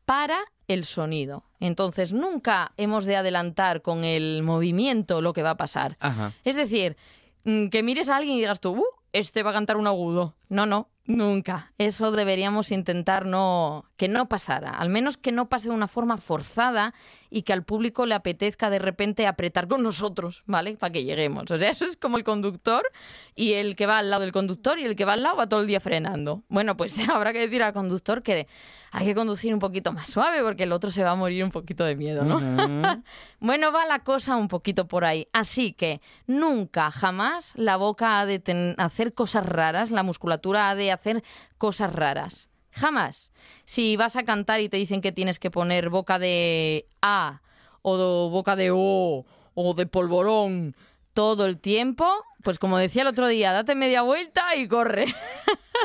para 0.04 0.38
el 0.68 0.84
sonido. 0.84 1.42
Entonces, 1.58 2.12
nunca 2.12 2.70
hemos 2.76 3.04
de 3.04 3.16
adelantar 3.16 3.82
con 3.82 4.04
el 4.04 4.44
movimiento 4.44 5.20
lo 5.20 5.32
que 5.32 5.42
va 5.42 5.50
a 5.50 5.56
pasar. 5.56 5.98
Es 6.44 6.54
decir, 6.54 6.96
mm, 7.42 7.66
que 7.66 7.82
mires 7.82 8.08
a 8.08 8.18
alguien 8.18 8.36
y 8.36 8.38
digas 8.38 8.60
tú, 8.60 8.70
uh, 8.70 8.84
este 9.12 9.42
va 9.42 9.50
a 9.50 9.54
cantar 9.54 9.76
un 9.76 9.88
agudo. 9.88 10.36
No, 10.54 10.66
no. 10.66 10.88
Nunca. 11.06 11.73
Eso 11.76 12.12
deberíamos 12.12 12.70
intentar 12.70 13.26
no 13.26 13.84
que 13.96 14.08
no 14.08 14.28
pasara, 14.28 14.70
al 14.70 14.88
menos 14.88 15.16
que 15.16 15.30
no 15.30 15.49
pase 15.49 15.68
de 15.68 15.75
una 15.75 15.87
forma 15.87 16.16
forzada 16.16 16.94
y 17.30 17.42
que 17.42 17.52
al 17.52 17.64
público 17.64 18.06
le 18.06 18.14
apetezca 18.14 18.70
de 18.70 18.78
repente 18.78 19.26
apretar 19.26 19.68
con 19.68 19.82
nosotros, 19.82 20.42
¿vale? 20.46 20.76
Para 20.76 20.92
que 20.92 21.04
lleguemos. 21.04 21.50
O 21.50 21.58
sea, 21.58 21.70
eso 21.70 21.84
es 21.84 21.96
como 21.96 22.16
el 22.16 22.25
conductor 22.25 22.82
y 23.34 23.52
el 23.52 23.76
que 23.76 23.87
va 23.87 23.99
al 23.99 24.11
lado 24.11 24.23
del 24.23 24.32
conductor 24.32 24.78
y 24.78 24.84
el 24.84 24.96
que 24.96 25.04
va 25.04 25.12
al 25.12 25.23
lado 25.23 25.37
va 25.37 25.49
todo 25.49 25.61
el 25.61 25.66
día 25.66 25.80
frenando. 25.80 26.42
Bueno, 26.49 26.76
pues 26.76 26.99
habrá 27.08 27.32
que 27.32 27.40
decir 27.40 27.62
al 27.62 27.73
conductor 27.73 28.23
que 28.23 28.49
hay 28.90 29.06
que 29.06 29.14
conducir 29.14 29.52
un 29.52 29.61
poquito 29.61 29.92
más 29.92 30.08
suave 30.08 30.42
porque 30.42 30.64
el 30.64 30.73
otro 30.73 30.90
se 30.90 31.02
va 31.02 31.12
a 31.12 31.16
morir 31.16 31.44
un 31.44 31.50
poquito 31.50 31.84
de 31.84 31.96
miedo, 31.96 32.25
¿no? 32.25 32.40
bueno, 33.40 33.73
va 33.73 33.87
la 33.87 34.00
cosa 34.00 34.37
un 34.37 34.49
poquito 34.49 34.87
por 34.87 35.04
ahí. 35.04 35.28
Así 35.32 35.73
que 35.73 36.00
nunca, 36.26 36.90
jamás 36.90 37.52
la 37.56 37.76
boca 37.76 38.20
ha 38.20 38.26
de 38.26 38.75
hacer 38.78 39.14
cosas 39.14 39.46
raras, 39.46 39.90
la 39.90 40.02
musculatura 40.02 40.43
de 40.52 40.92
hacer 40.92 41.24
cosas 41.58 41.92
raras. 41.92 42.48
Jamás. 42.70 43.32
Si 43.64 43.96
vas 43.96 44.16
a 44.16 44.24
cantar 44.24 44.60
y 44.60 44.68
te 44.68 44.76
dicen 44.76 45.00
que 45.00 45.12
tienes 45.12 45.38
que 45.38 45.50
poner 45.50 45.90
boca 45.90 46.18
de 46.18 46.86
A 47.00 47.40
o 47.82 48.30
boca 48.30 48.56
de 48.56 48.70
O 48.72 49.24
o 49.54 49.74
de 49.74 49.86
polvorón 49.86 50.76
todo 51.12 51.46
el 51.46 51.58
tiempo, 51.60 52.06
pues 52.42 52.58
como 52.58 52.76
decía 52.76 53.02
el 53.02 53.08
otro 53.08 53.28
día, 53.28 53.52
date 53.52 53.74
media 53.76 54.02
vuelta 54.02 54.56
y 54.56 54.66
corre. 54.66 55.06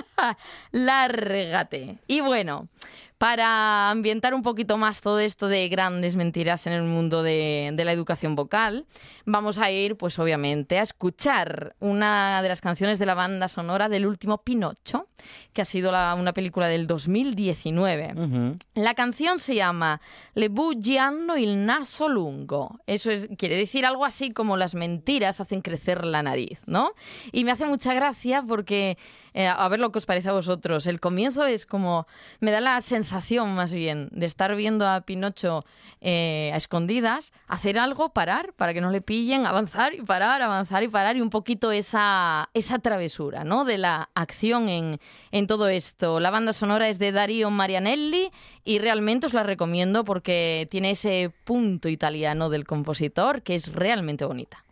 Lárgate. 0.72 2.00
Y 2.08 2.22
bueno, 2.22 2.68
para 3.20 3.92
ambientar 3.92 4.34
un 4.34 4.42
poquito 4.42 4.78
más 4.78 5.02
todo 5.02 5.20
esto 5.20 5.50
de 5.50 5.68
grandes 5.68 6.16
mentiras 6.16 6.66
en 6.68 6.74
el 6.74 6.84
mundo 6.84 7.22
de, 7.22 7.74
la 7.76 7.92
educación 7.92 8.38
vocal, 8.38 8.86
vamos 9.26 9.58
a 9.58 9.70
ir, 9.70 9.98
pues 9.98 10.18
obviamente, 10.20 10.80
a 10.80 10.84
escuchar 10.84 11.76
una 11.80 12.42
de 12.42 12.48
las 12.48 12.62
canciones 12.62 12.98
de 12.98 13.06
la 13.06 13.16
banda 13.16 13.50
sonora 13.50 13.90
del 13.90 14.06
último 14.06 14.38
Pinocho, 14.38 15.10
que 15.52 15.62
ha 15.62 15.66
sido 15.66 15.90
una 15.90 16.32
película 16.32 16.70
del 16.70 16.88
2019. 16.88 18.56
La 18.76 18.94
canción 18.94 19.40
se 19.40 19.54
llama 19.54 20.00
Le 20.34 20.48
Buggiano 20.48 21.36
il 21.36 21.66
naso 21.66 22.08
lungo. 22.08 22.80
Eso 22.88 23.12
es, 23.12 23.28
quiere 23.38 23.58
decir 23.58 23.86
algo 23.86 24.06
así 24.06 24.32
como 24.32 24.56
las 24.56 24.76
mentiras 24.76 25.42
hacen 25.42 25.62
crecer 25.62 26.06
la 26.06 26.24
nariz, 26.24 26.60
¿no? 26.66 26.94
Y 27.34 27.44
me 27.44 27.52
hace 27.52 27.66
mucha 27.66 27.94
gracia 27.94 28.46
porque, 28.48 28.98
eh, 29.34 29.48
a 29.48 29.68
ver 29.70 29.80
lo 29.80 29.92
que 29.92 30.00
os 30.00 30.06
parece 30.06 30.30
a 30.30 30.34
vosotros, 30.34 30.88
el 30.88 31.00
comienzo 31.00 31.46
es 31.46 31.66
como, 31.66 32.08
me 32.40 32.52
da 32.52 32.62
la 32.62 32.80
sensación 32.82 33.56
más 33.56 33.74
bien 33.74 34.10
de 34.12 34.26
estar 34.26 34.56
viendo 34.56 34.88
a 34.88 35.02
Pinocho 35.02 35.64
eh, 36.02 36.52
a 36.54 36.58
escondidas, 36.58 37.34
hacer 37.48 37.78
algo, 37.78 38.10
parar 38.10 38.54
para 38.54 38.74
que 38.74 38.82
no 38.82 38.92
le 38.92 39.02
pillen, 39.02 39.46
avanzar 39.46 39.94
y 39.94 40.02
parar, 40.02 40.42
avanzar 40.42 40.84
y 40.84 40.88
parar 40.88 41.18
y 41.18 41.22
un 41.22 41.30
poquito 41.30 41.72
esa, 41.72 42.50
esa 42.54 42.80
travesura 42.80 43.44
¿no? 43.44 43.66
de 43.66 43.78
la 43.78 44.10
acción 44.16 44.70
en, 44.70 45.00
en 45.32 45.48
todo 45.48 45.68
esto. 45.68 46.20
La 46.20 46.32
banda 46.32 46.54
sonora 46.54 46.90
es 46.90 47.00
de 47.00 47.12
Dario 47.12 47.50
Marianelli 47.50 48.32
y 48.64 48.80
realmente 48.80 49.28
os 49.28 49.34
la 49.34 49.44
recomiendo 49.44 50.06
porque 50.06 50.68
tiene 50.72 50.92
ese 50.92 51.32
punto 51.44 51.90
italiano 51.90 52.50
del 52.50 52.66
compositor 52.66 53.42
que 53.42 53.56
es 53.56 53.74
realmente 53.74 54.26
bonita. 54.26 54.64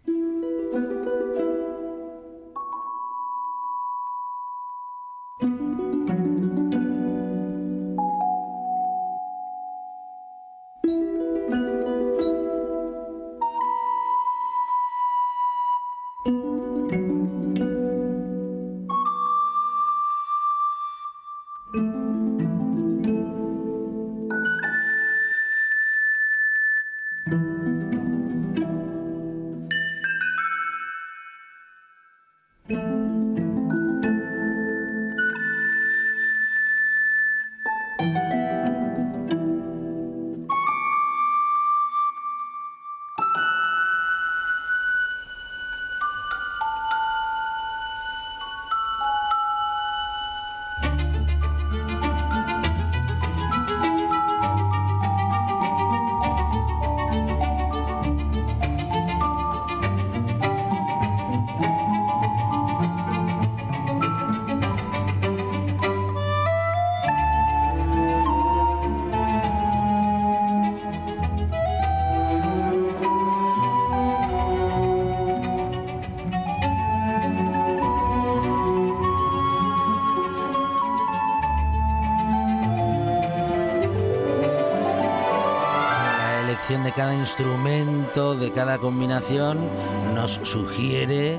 Instrumento, 87.27 88.36
de 88.36 88.53
cada 88.53 88.77
combinación, 88.77 89.67
nos 90.15 90.39
sugiere 90.43 91.38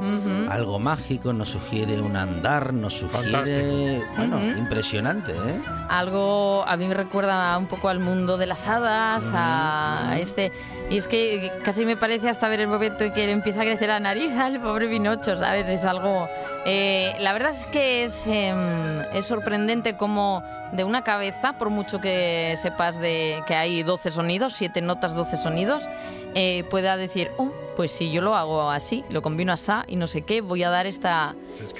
algo 0.50 0.78
mágico, 0.78 1.32
nos 1.32 1.48
sugiere 1.48 1.98
un 2.00 2.14
andar, 2.14 2.74
nos 2.74 2.92
sugiere. 2.94 4.02
Bueno, 4.16 4.38
impresionante, 4.56 5.32
¿eh? 5.32 5.60
Algo 5.88 6.64
a 6.66 6.76
mí 6.76 6.86
me 6.86 6.94
recuerda 6.94 7.56
un 7.56 7.66
poco 7.66 7.88
al 7.88 7.98
mundo 7.98 8.36
de 8.36 8.46
las 8.46 8.68
hadas, 8.68 9.24
a 9.32 10.16
este. 10.18 10.52
Y 10.90 10.98
es 10.98 11.08
que 11.08 11.50
casi 11.64 11.84
me 11.84 11.96
parece 11.96 12.28
hasta 12.28 12.48
ver 12.48 12.60
el 12.60 12.68
momento 12.68 13.04
en 13.04 13.12
que 13.12 13.26
le 13.26 13.32
empieza 13.32 13.62
a 13.62 13.64
crecer 13.64 13.88
la 13.88 14.00
nariz 14.00 14.36
al 14.38 14.60
pobre 14.60 14.88
Pinocho, 14.88 15.36
¿sabes? 15.38 15.68
Es 15.68 15.84
algo. 15.84 16.28
Eh, 16.66 17.14
la 17.20 17.32
verdad 17.32 17.52
es 17.54 17.64
que 17.66 18.04
es, 18.04 18.26
em, 18.26 19.00
es 19.14 19.26
sorprendente 19.26 19.96
como 19.96 20.42
de 20.72 20.84
una 20.84 21.02
cabeza, 21.02 21.54
por 21.54 21.70
mucho 21.70 22.00
que 22.00 22.54
sepas 22.60 23.00
de 23.00 23.42
que 23.46 23.54
hay 23.54 23.82
12 23.82 24.10
sonidos, 24.10 24.54
7 24.54 24.82
notas, 24.82 25.14
12 25.14 25.36
sonidos, 25.36 25.88
eh, 26.34 26.64
pueda 26.70 26.96
decir, 26.96 27.30
oh, 27.38 27.50
pues 27.78 27.92
si 27.92 28.10
yo 28.10 28.22
lo 28.22 28.34
hago 28.34 28.72
así, 28.72 29.04
lo 29.08 29.22
combino 29.22 29.52
así 29.52 29.70
y 29.86 29.94
no 29.94 30.08
sé 30.08 30.22
qué, 30.22 30.40
voy 30.40 30.64
a 30.64 30.68
dar 30.68 30.86
esta, 30.86 31.36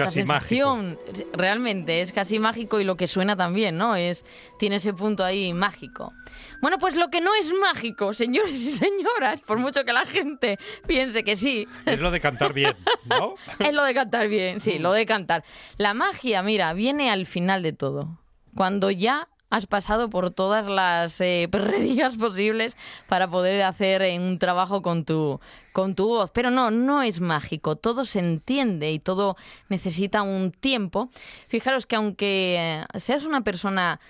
sensación. 0.06 0.96
Realmente 1.32 2.02
es 2.02 2.12
casi 2.12 2.38
mágico 2.38 2.78
y 2.78 2.84
lo 2.84 2.96
que 2.96 3.08
suena 3.08 3.34
también, 3.34 3.76
¿no? 3.76 3.96
Es 3.96 4.24
tiene 4.60 4.76
ese 4.76 4.92
punto 4.92 5.24
ahí 5.24 5.52
mágico. 5.52 6.12
Bueno, 6.62 6.78
pues 6.78 6.94
lo 6.94 7.10
que 7.10 7.20
no 7.20 7.34
es 7.34 7.52
mágico, 7.52 8.14
señores 8.14 8.52
y 8.54 8.76
señoras, 8.76 9.40
por 9.40 9.58
mucho 9.58 9.84
que 9.84 9.92
la 9.92 10.04
gente 10.04 10.56
piense 10.86 11.24
que 11.24 11.34
sí. 11.34 11.66
Es 11.84 11.98
lo 11.98 12.12
de 12.12 12.20
cantar 12.20 12.52
bien, 12.52 12.76
¿no? 13.06 13.34
es 13.58 13.74
lo 13.74 13.82
de 13.82 13.92
cantar 13.92 14.28
bien, 14.28 14.60
sí, 14.60 14.78
lo 14.78 14.92
de 14.92 15.04
cantar. 15.04 15.42
La 15.78 15.94
magia, 15.94 16.44
mira, 16.44 16.74
viene 16.74 17.10
al 17.10 17.26
final 17.26 17.64
de 17.64 17.72
todo 17.72 18.20
cuando 18.54 18.92
ya 18.92 19.26
has 19.50 19.66
pasado 19.66 20.10
por 20.10 20.30
todas 20.30 20.66
las 20.66 21.20
eh, 21.20 21.48
perrerías 21.50 22.16
posibles 22.16 22.76
para 23.08 23.28
poder 23.28 23.62
hacer 23.62 24.02
eh, 24.02 24.18
un 24.18 24.38
trabajo 24.38 24.82
con 24.82 25.04
tu, 25.04 25.40
con 25.72 25.94
tu 25.94 26.08
voz. 26.08 26.30
Pero 26.30 26.50
no, 26.50 26.70
no 26.70 27.02
es 27.02 27.20
mágico. 27.20 27.76
Todo 27.76 28.04
se 28.04 28.20
entiende 28.20 28.92
y 28.92 28.98
todo 28.98 29.36
necesita 29.68 30.22
un 30.22 30.52
tiempo. 30.52 31.10
Fijaros 31.48 31.86
que 31.86 31.96
aunque 31.96 32.84
eh, 32.94 33.00
seas 33.00 33.24
una 33.24 33.42
persona 33.42 34.00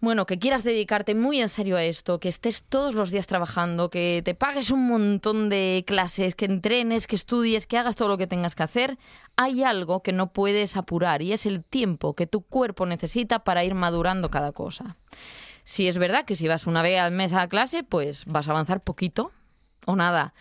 bueno, 0.00 0.26
que 0.26 0.38
quieras 0.38 0.62
dedicarte 0.62 1.14
muy 1.14 1.40
en 1.40 1.48
serio 1.48 1.76
a 1.76 1.82
esto, 1.82 2.20
que 2.20 2.28
estés 2.28 2.62
todos 2.62 2.94
los 2.94 3.10
días 3.10 3.26
trabajando, 3.26 3.90
que 3.90 4.22
te 4.24 4.34
pagues 4.34 4.70
un 4.70 4.86
montón 4.86 5.48
de 5.48 5.84
clases, 5.86 6.36
que 6.36 6.44
entrenes, 6.44 7.06
que 7.08 7.16
estudies, 7.16 7.66
que 7.66 7.78
hagas 7.78 7.96
todo 7.96 8.08
lo 8.08 8.18
que 8.18 8.28
tengas 8.28 8.54
que 8.54 8.62
hacer, 8.62 8.98
hay 9.36 9.64
algo 9.64 10.02
que 10.02 10.12
no 10.12 10.32
puedes 10.32 10.76
apurar 10.76 11.22
y 11.22 11.32
es 11.32 11.46
el 11.46 11.64
tiempo 11.64 12.14
que 12.14 12.28
tu 12.28 12.42
cuerpo 12.42 12.86
necesita 12.86 13.40
para 13.40 13.64
ir 13.64 13.74
madurando 13.74 14.28
cada 14.28 14.52
cosa. 14.52 14.96
Si 15.64 15.88
es 15.88 15.98
verdad 15.98 16.24
que 16.24 16.36
si 16.36 16.46
vas 16.46 16.66
una 16.66 16.82
vez 16.82 17.00
al 17.00 17.10
mes 17.10 17.32
a 17.32 17.48
clase, 17.48 17.82
pues 17.82 18.24
vas 18.26 18.46
a 18.48 18.52
avanzar 18.52 18.80
poquito 18.80 19.32
o 19.84 19.96
nada 19.96 20.32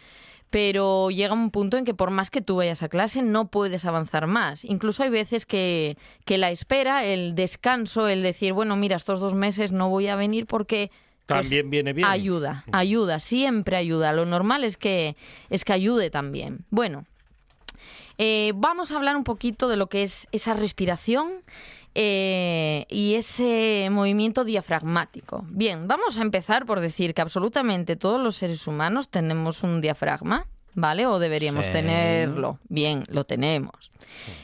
pero 0.50 1.10
llega 1.10 1.34
un 1.34 1.52
punto 1.52 1.78
en 1.78 1.86
que 1.86 1.94
por 1.94 2.10
más 2.10 2.30
que 2.30 2.42
tú 2.42 2.56
vayas 2.58 2.82
a 2.84 2.90
clase 2.90 3.22
no 3.22 3.48
puedes 3.48 3.86
avanzar 3.86 4.28
más. 4.28 4.64
Incluso 4.64 5.04
hay 5.04 5.10
veces 5.10 5.46
que, 5.46 5.98
que 6.26 6.38
la 6.38 6.52
espera, 6.52 7.04
el 7.06 7.36
descanso, 7.36 8.08
el 8.08 8.24
decir, 8.24 8.54
bueno, 8.54 8.76
mira, 8.76 8.96
estos 8.96 9.20
dos 9.20 9.34
meses 9.36 9.72
no 9.72 9.90
voy 9.90 10.08
a 10.08 10.16
venir 10.16 10.46
porque... 10.46 10.90
Pues, 11.26 11.42
también 11.42 11.70
viene 11.70 11.92
bien. 11.92 12.08
Ayuda, 12.08 12.64
ayuda, 12.72 13.20
siempre 13.20 13.76
ayuda. 13.76 14.14
Lo 14.14 14.26
normal 14.26 14.64
es 14.64 14.78
que, 14.78 15.18
es 15.50 15.66
que 15.66 15.74
ayude 15.74 16.10
también. 16.10 16.66
Bueno, 16.70 17.06
Eh, 18.20 18.54
vamos 18.56 18.92
a 18.92 18.98
hablar 18.98 19.16
un 19.16 19.24
poquito 19.24 19.68
de 19.68 19.78
lo 19.78 19.88
que 19.88 20.02
es 20.02 20.28
esa 20.32 20.56
respiración 20.56 21.44
eh, 21.96 22.86
y 22.90 23.16
ese 23.16 23.90
movimiento 23.92 24.44
diafragmático. 24.44 25.44
Bien, 25.50 25.88
vamos 25.88 26.18
a 26.18 26.22
empezar 26.22 26.66
por 26.66 26.80
decir 26.80 27.14
que 27.14 27.22
absolutamente 27.22 27.96
todos 27.96 28.22
los 28.22 28.36
seres 28.36 28.68
humanos 28.68 29.10
tenemos 29.10 29.64
un 29.64 29.82
diafragma. 29.82 30.46
¿Vale? 30.80 31.08
O 31.08 31.18
deberíamos 31.18 31.72
tenerlo. 31.72 32.60
Bien, 32.70 33.04
lo 33.08 33.24
tenemos. 33.24 33.92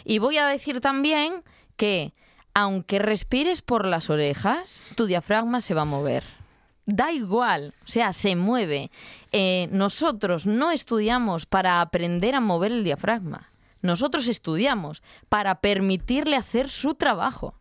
Y 0.03 0.17
voy 0.17 0.39
a 0.39 0.47
decir 0.47 0.81
también 0.81 1.43
que 1.77 2.11
aunque 2.55 2.97
respires 2.97 3.61
por 3.61 3.85
las 3.85 4.09
orejas, 4.09 4.81
tu 4.95 5.05
diafragma 5.05 5.61
se 5.61 5.75
va 5.75 5.83
a 5.83 5.85
mover. 5.85 6.23
Da 6.85 7.11
igual, 7.11 7.73
o 7.83 7.87
sea, 7.87 8.13
se 8.13 8.35
mueve. 8.35 8.91
Eh, 9.31 9.69
nosotros 9.71 10.45
no 10.45 10.71
estudiamos 10.71 11.45
para 11.45 11.81
aprender 11.81 12.35
a 12.35 12.41
mover 12.41 12.71
el 12.71 12.83
diafragma. 12.83 13.52
Nosotros 13.83 14.27
estudiamos 14.27 15.03
para 15.29 15.61
permitirle 15.61 16.35
hacer 16.35 16.69
su 16.69 16.95
trabajo. 16.95 17.53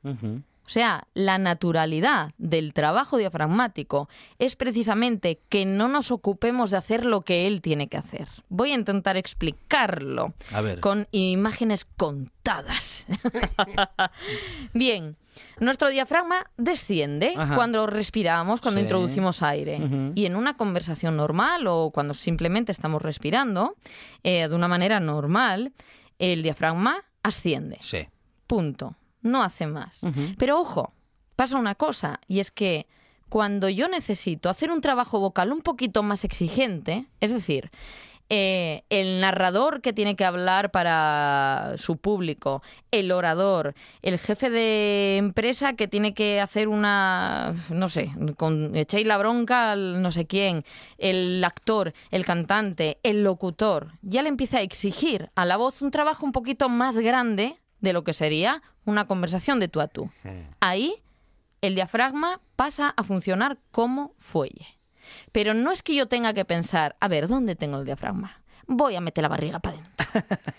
O 0.64 0.70
sea, 0.72 1.08
la 1.12 1.38
naturalidad 1.38 2.32
del 2.38 2.72
trabajo 2.72 3.18
diafragmático 3.18 4.08
es 4.38 4.56
precisamente 4.56 5.40
que 5.48 5.66
no 5.66 5.88
nos 5.88 6.10
ocupemos 6.10 6.70
de 6.70 6.76
hacer 6.76 7.04
lo 7.04 7.20
que 7.20 7.46
él 7.46 7.60
tiene 7.60 7.88
que 7.88 7.98
hacer. 7.98 8.28
Voy 8.48 8.70
a 8.70 8.76
intentar 8.76 9.16
explicarlo 9.16 10.32
con 10.80 11.08
imágenes 11.10 11.84
contadas. 11.84 13.06
Bien, 14.72 15.16
nuestro 15.58 15.88
diafragma 15.88 16.46
desciende 16.56 17.34
cuando 17.54 17.86
respiramos, 17.86 18.60
cuando 18.60 18.80
introducimos 18.80 19.42
aire. 19.42 19.80
Y 20.14 20.26
en 20.26 20.36
una 20.36 20.56
conversación 20.56 21.16
normal 21.16 21.66
o 21.66 21.90
cuando 21.90 22.14
simplemente 22.14 22.70
estamos 22.70 23.02
respirando 23.02 23.74
eh, 24.22 24.48
de 24.48 24.54
una 24.54 24.68
manera 24.68 25.00
normal, 25.00 25.72
el 26.22 26.42
diafragma 26.42 27.04
asciende. 27.22 27.78
Sí. 27.80 28.08
Punto. 28.46 28.96
No 29.22 29.42
hace 29.42 29.66
más. 29.66 30.00
Pero 30.38 30.60
ojo, 30.60 30.92
pasa 31.36 31.56
una 31.56 31.74
cosa, 31.74 32.20
y 32.28 32.40
es 32.40 32.50
que 32.50 32.86
cuando 33.28 33.68
yo 33.68 33.88
necesito 33.88 34.48
hacer 34.48 34.70
un 34.70 34.80
trabajo 34.80 35.18
vocal 35.18 35.52
un 35.52 35.62
poquito 35.62 36.02
más 36.02 36.24
exigente, 36.24 37.06
es 37.20 37.32
decir, 37.32 37.70
eh, 38.34 38.84
el 38.88 39.20
narrador 39.20 39.82
que 39.82 39.92
tiene 39.92 40.16
que 40.16 40.24
hablar 40.24 40.70
para 40.70 41.74
su 41.76 41.98
público, 41.98 42.62
el 42.90 43.12
orador, 43.12 43.74
el 44.00 44.18
jefe 44.18 44.48
de 44.48 45.18
empresa 45.18 45.74
que 45.74 45.86
tiene 45.86 46.14
que 46.14 46.40
hacer 46.40 46.68
una, 46.68 47.54
no 47.68 47.90
sé, 47.90 48.10
con 48.38 48.74
echéis 48.74 49.06
la 49.06 49.18
bronca 49.18 49.72
al 49.72 50.00
no 50.00 50.10
sé 50.12 50.26
quién, 50.26 50.64
el 50.96 51.44
actor, 51.44 51.92
el 52.10 52.24
cantante, 52.24 52.96
el 53.02 53.22
locutor, 53.22 53.92
ya 54.00 54.22
le 54.22 54.30
empieza 54.30 54.60
a 54.60 54.62
exigir 54.62 55.30
a 55.34 55.44
la 55.44 55.58
voz 55.58 55.82
un 55.82 55.90
trabajo 55.90 56.24
un 56.24 56.32
poquito 56.32 56.70
más 56.70 56.96
grande 56.96 57.56
de 57.80 57.92
lo 57.92 58.02
que 58.02 58.14
sería 58.14 58.62
una 58.86 59.06
conversación 59.06 59.60
de 59.60 59.68
tú 59.68 59.82
a 59.82 59.88
tú. 59.88 60.10
Hmm. 60.24 60.48
Ahí 60.58 60.94
el 61.60 61.74
diafragma 61.74 62.40
pasa 62.56 62.94
a 62.96 63.04
funcionar 63.04 63.58
como 63.72 64.14
fuelle. 64.16 64.78
Pero 65.32 65.54
no 65.54 65.72
es 65.72 65.82
que 65.82 65.94
yo 65.94 66.06
tenga 66.06 66.34
que 66.34 66.44
pensar, 66.44 66.96
a 67.00 67.08
ver, 67.08 67.28
¿dónde 67.28 67.56
tengo 67.56 67.78
el 67.78 67.84
diafragma? 67.84 68.42
Voy 68.66 68.96
a 68.96 69.00
meter 69.00 69.22
la 69.22 69.28
barriga 69.28 69.58
para 69.58 69.76
adentro. 69.76 70.06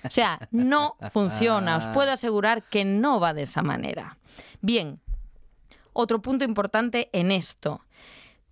O 0.05 0.09
sea, 0.09 0.47
no 0.51 0.97
funciona. 1.11 1.77
Os 1.77 1.87
puedo 1.87 2.11
asegurar 2.11 2.63
que 2.63 2.85
no 2.85 3.19
va 3.19 3.33
de 3.33 3.43
esa 3.43 3.61
manera. 3.61 4.17
Bien, 4.61 4.99
otro 5.93 6.21
punto 6.21 6.43
importante 6.43 7.09
en 7.13 7.31
esto. 7.31 7.81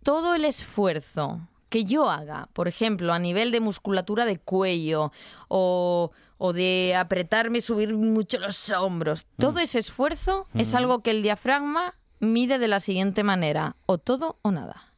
Todo 0.03 0.35
el 0.35 0.45
esfuerzo 0.45 1.41
que 1.69 1.85
yo 1.85 2.09
haga, 2.09 2.49
por 2.53 2.67
ejemplo, 2.67 3.13
a 3.13 3.19
nivel 3.19 3.51
de 3.51 3.61
musculatura 3.61 4.25
de 4.25 4.39
cuello 4.39 5.11
o, 5.47 6.11
de 6.53 6.95
apretarme, 6.95 7.61
subir 7.61 7.93
mucho 7.93 8.39
los 8.39 8.69
hombros, 8.71 9.25
todo 9.37 9.53
mm. 9.53 9.59
ese 9.59 9.79
esfuerzo 9.79 10.47
es 10.53 10.73
algo 10.75 11.01
que 11.01 11.11
el 11.11 11.23
diafragma 11.23 11.93
mide 12.19 12.59
de 12.59 12.67
la 12.67 12.79
siguiente 12.79 13.23
manera, 13.23 13.75
o 13.85 13.99
todo 13.99 14.37
o 14.41 14.51
nada 14.51 14.90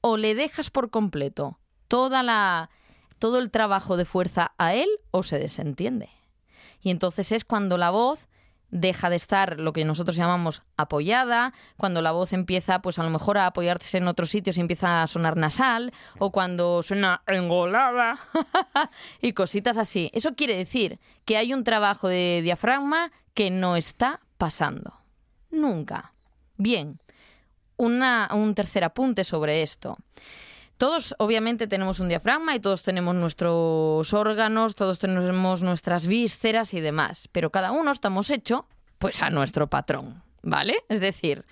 o 0.00 0.16
le 0.16 0.34
dejas 0.34 0.70
por 0.70 0.90
completo 0.90 1.58
toda 1.88 2.22
la, 2.22 2.70
todo 3.18 3.38
el 3.38 3.50
trabajo 3.50 3.96
de 3.96 4.04
fuerza 4.04 4.52
a 4.58 4.74
él 4.74 4.88
o 5.10 5.22
se 5.22 5.38
desentiende. 5.38 6.10
Y 6.80 6.90
entonces 6.90 7.32
es 7.32 7.44
cuando 7.44 7.78
la 7.78 7.90
voz 7.90 8.28
deja 8.70 9.10
de 9.10 9.16
estar 9.16 9.60
lo 9.60 9.72
que 9.72 9.84
nosotros 9.84 10.16
llamamos 10.16 10.62
apoyada, 10.76 11.52
cuando 11.76 12.02
la 12.02 12.12
voz 12.12 12.32
empieza 12.32 12.80
pues 12.80 12.98
a 12.98 13.04
lo 13.04 13.10
mejor 13.10 13.38
a 13.38 13.46
apoyarse 13.46 13.98
en 13.98 14.08
otros 14.08 14.30
sitios 14.30 14.56
y 14.56 14.60
empieza 14.60 15.02
a 15.02 15.06
sonar 15.06 15.36
nasal, 15.36 15.92
o 16.18 16.32
cuando 16.32 16.82
suena 16.82 17.22
engolada 17.26 18.18
y 19.20 19.32
cositas 19.32 19.76
así. 19.78 20.10
Eso 20.12 20.34
quiere 20.34 20.56
decir 20.56 20.98
que 21.24 21.36
hay 21.36 21.54
un 21.54 21.64
trabajo 21.64 22.08
de 22.08 22.40
diafragma 22.42 23.12
que 23.34 23.50
no 23.50 23.76
está 23.76 24.20
pasando. 24.38 25.00
Nunca. 25.50 26.12
Bien, 26.56 27.00
un 27.76 28.54
tercer 28.54 28.84
apunte 28.84 29.24
sobre 29.24 29.62
esto. 29.62 29.96
Todos 30.76 31.14
obviamente 31.18 31.66
tenemos 31.66 32.00
un 32.00 32.08
diafragma 32.08 32.54
y 32.54 32.60
todos 32.60 32.82
tenemos 32.82 33.14
nuestros 33.14 34.12
órganos, 34.12 34.74
todos 34.74 34.98
tenemos 34.98 35.62
nuestras 35.62 36.06
vísceras 36.06 36.74
y 36.74 36.80
demás, 36.80 37.28
pero 37.32 37.50
cada 37.50 37.72
uno 37.72 37.92
estamos 37.92 38.28
hecho 38.30 38.66
pues 38.98 39.22
a 39.22 39.30
nuestro 39.30 39.68
patrón, 39.68 40.22
¿vale? 40.42 40.84
Es 40.90 41.00
decir, 41.00 41.46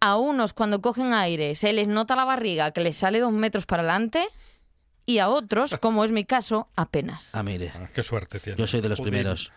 a 0.00 0.16
unos 0.16 0.54
cuando 0.54 0.80
cogen 0.80 1.12
aire 1.12 1.54
se 1.54 1.72
les 1.72 1.86
nota 1.86 2.16
la 2.16 2.24
barriga 2.24 2.72
que 2.72 2.80
les 2.80 2.96
sale 2.96 3.20
dos 3.20 3.32
metros 3.32 3.64
para 3.66 3.82
adelante 3.82 4.26
y 5.06 5.20
a 5.20 5.28
otros, 5.28 5.74
como 5.80 6.04
es 6.04 6.12
mi 6.12 6.24
caso, 6.24 6.68
apenas. 6.76 7.34
Ah, 7.34 7.42
mire. 7.42 7.72
Ah, 7.74 7.88
qué 7.94 8.02
suerte 8.02 8.40
tiene. 8.40 8.58
Yo 8.58 8.66
soy 8.66 8.82
de 8.82 8.90
los 8.90 9.00
primeros. 9.00 9.52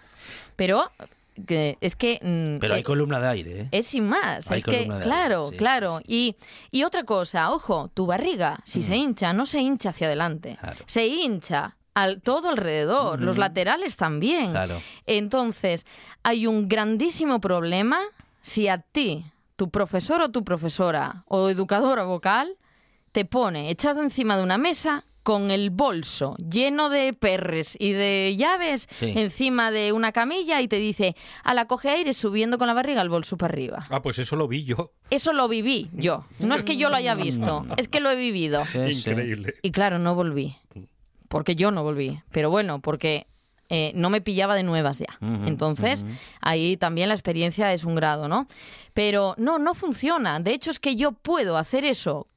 Pero 0.55 0.89
es 1.35 1.95
que... 1.95 2.19
Mm, 2.21 2.59
Pero 2.59 2.73
hay 2.73 2.81
eh, 2.81 2.83
columna 2.83 3.19
de 3.19 3.27
aire, 3.27 3.61
¿eh? 3.61 3.67
Es 3.71 3.87
sin 3.87 4.07
más. 4.07 4.49
es 4.51 4.63
que, 4.63 4.85
claro, 4.85 5.51
claro. 5.57 5.99
Y, 6.05 6.35
y, 6.71 6.83
otra 6.83 7.03
cosa, 7.03 7.51
ojo, 7.51 7.89
tu 7.93 8.05
barriga, 8.05 8.59
si 8.65 8.83
se 8.83 8.93
mm. 8.93 8.95
hincha, 8.95 9.33
no 9.33 9.45
se 9.45 9.59
hincha 9.59 9.89
hacia 9.89 10.07
adelante. 10.07 10.57
Se 10.85 11.07
hincha 11.07 11.77
al, 11.93 12.21
todo 12.21 12.49
alrededor, 12.49 13.21
los 13.21 13.37
laterales 13.37 13.97
también. 13.97 14.51
Claro. 14.51 14.81
Entonces, 15.05 15.85
hay 16.23 16.47
un 16.47 16.67
grandísimo 16.67 17.39
problema 17.39 17.99
si 18.41 18.67
a 18.67 18.79
ti, 18.79 19.25
tu 19.55 19.69
profesor 19.69 20.21
o 20.21 20.29
tu 20.29 20.43
profesora, 20.43 21.23
o 21.27 21.49
educadora 21.49 22.03
vocal, 22.03 22.57
te 23.11 23.25
pone 23.25 23.69
echado 23.69 24.01
encima 24.01 24.37
de 24.37 24.43
una 24.43 24.57
mesa 24.57 25.05
con 25.23 25.51
el 25.51 25.69
bolso 25.69 26.35
lleno 26.37 26.89
de 26.89 27.13
perres 27.13 27.77
y 27.79 27.91
de 27.91 28.35
llaves 28.37 28.87
encima 29.01 29.71
de 29.71 29.91
una 29.91 30.11
camilla 30.11 30.61
y 30.61 30.67
te 30.67 30.77
dice, 30.77 31.15
a 31.43 31.53
la 31.53 31.65
coge 31.65 31.89
aire 31.89 32.13
subiendo 32.13 32.57
con 32.57 32.67
la 32.67 32.73
barriga 32.73 33.01
el 33.01 33.09
bolso 33.09 33.37
para 33.37 33.53
arriba. 33.53 33.79
Ah, 33.89 34.01
pues 34.01 34.19
eso 34.19 34.35
lo 34.35 34.47
vi 34.47 34.63
yo. 34.63 34.93
Eso 35.09 35.33
lo 35.33 35.47
viví 35.47 35.89
yo. 35.93 36.25
No 36.39 36.55
es 36.55 36.63
que 36.63 36.77
yo 36.77 36.89
lo 36.89 36.95
haya 36.95 37.15
visto, 37.15 37.65
es 37.77 37.87
que 37.87 37.99
lo 37.99 38.09
he 38.09 38.15
vivido. 38.15 38.63
Increíble. 38.73 39.55
Y 39.61 39.71
claro, 39.71 39.99
no 39.99 40.15
volví. 40.15 40.57
Porque 41.27 41.55
yo 41.55 41.71
no 41.71 41.83
volví. 41.83 42.21
Pero 42.31 42.49
bueno, 42.49 42.81
porque 42.81 43.27
eh, 43.69 43.93
no 43.95 44.09
me 44.09 44.19
pillaba 44.19 44.55
de 44.55 44.63
nuevas 44.63 44.99
ya. 44.99 45.17
Entonces, 45.21 46.05
ahí 46.41 46.75
también 46.75 47.07
la 47.07 47.15
experiencia 47.15 47.71
es 47.71 47.85
un 47.85 47.95
grado, 47.95 48.27
¿no? 48.27 48.47
Pero 48.93 49.33
no, 49.37 49.59
no 49.59 49.73
funciona. 49.73 50.41
De 50.41 50.51
hecho, 50.51 50.71
es 50.71 50.79
que 50.79 50.97
yo 50.97 51.13
puedo 51.13 51.57
hacer 51.57 51.85
eso 51.85 52.27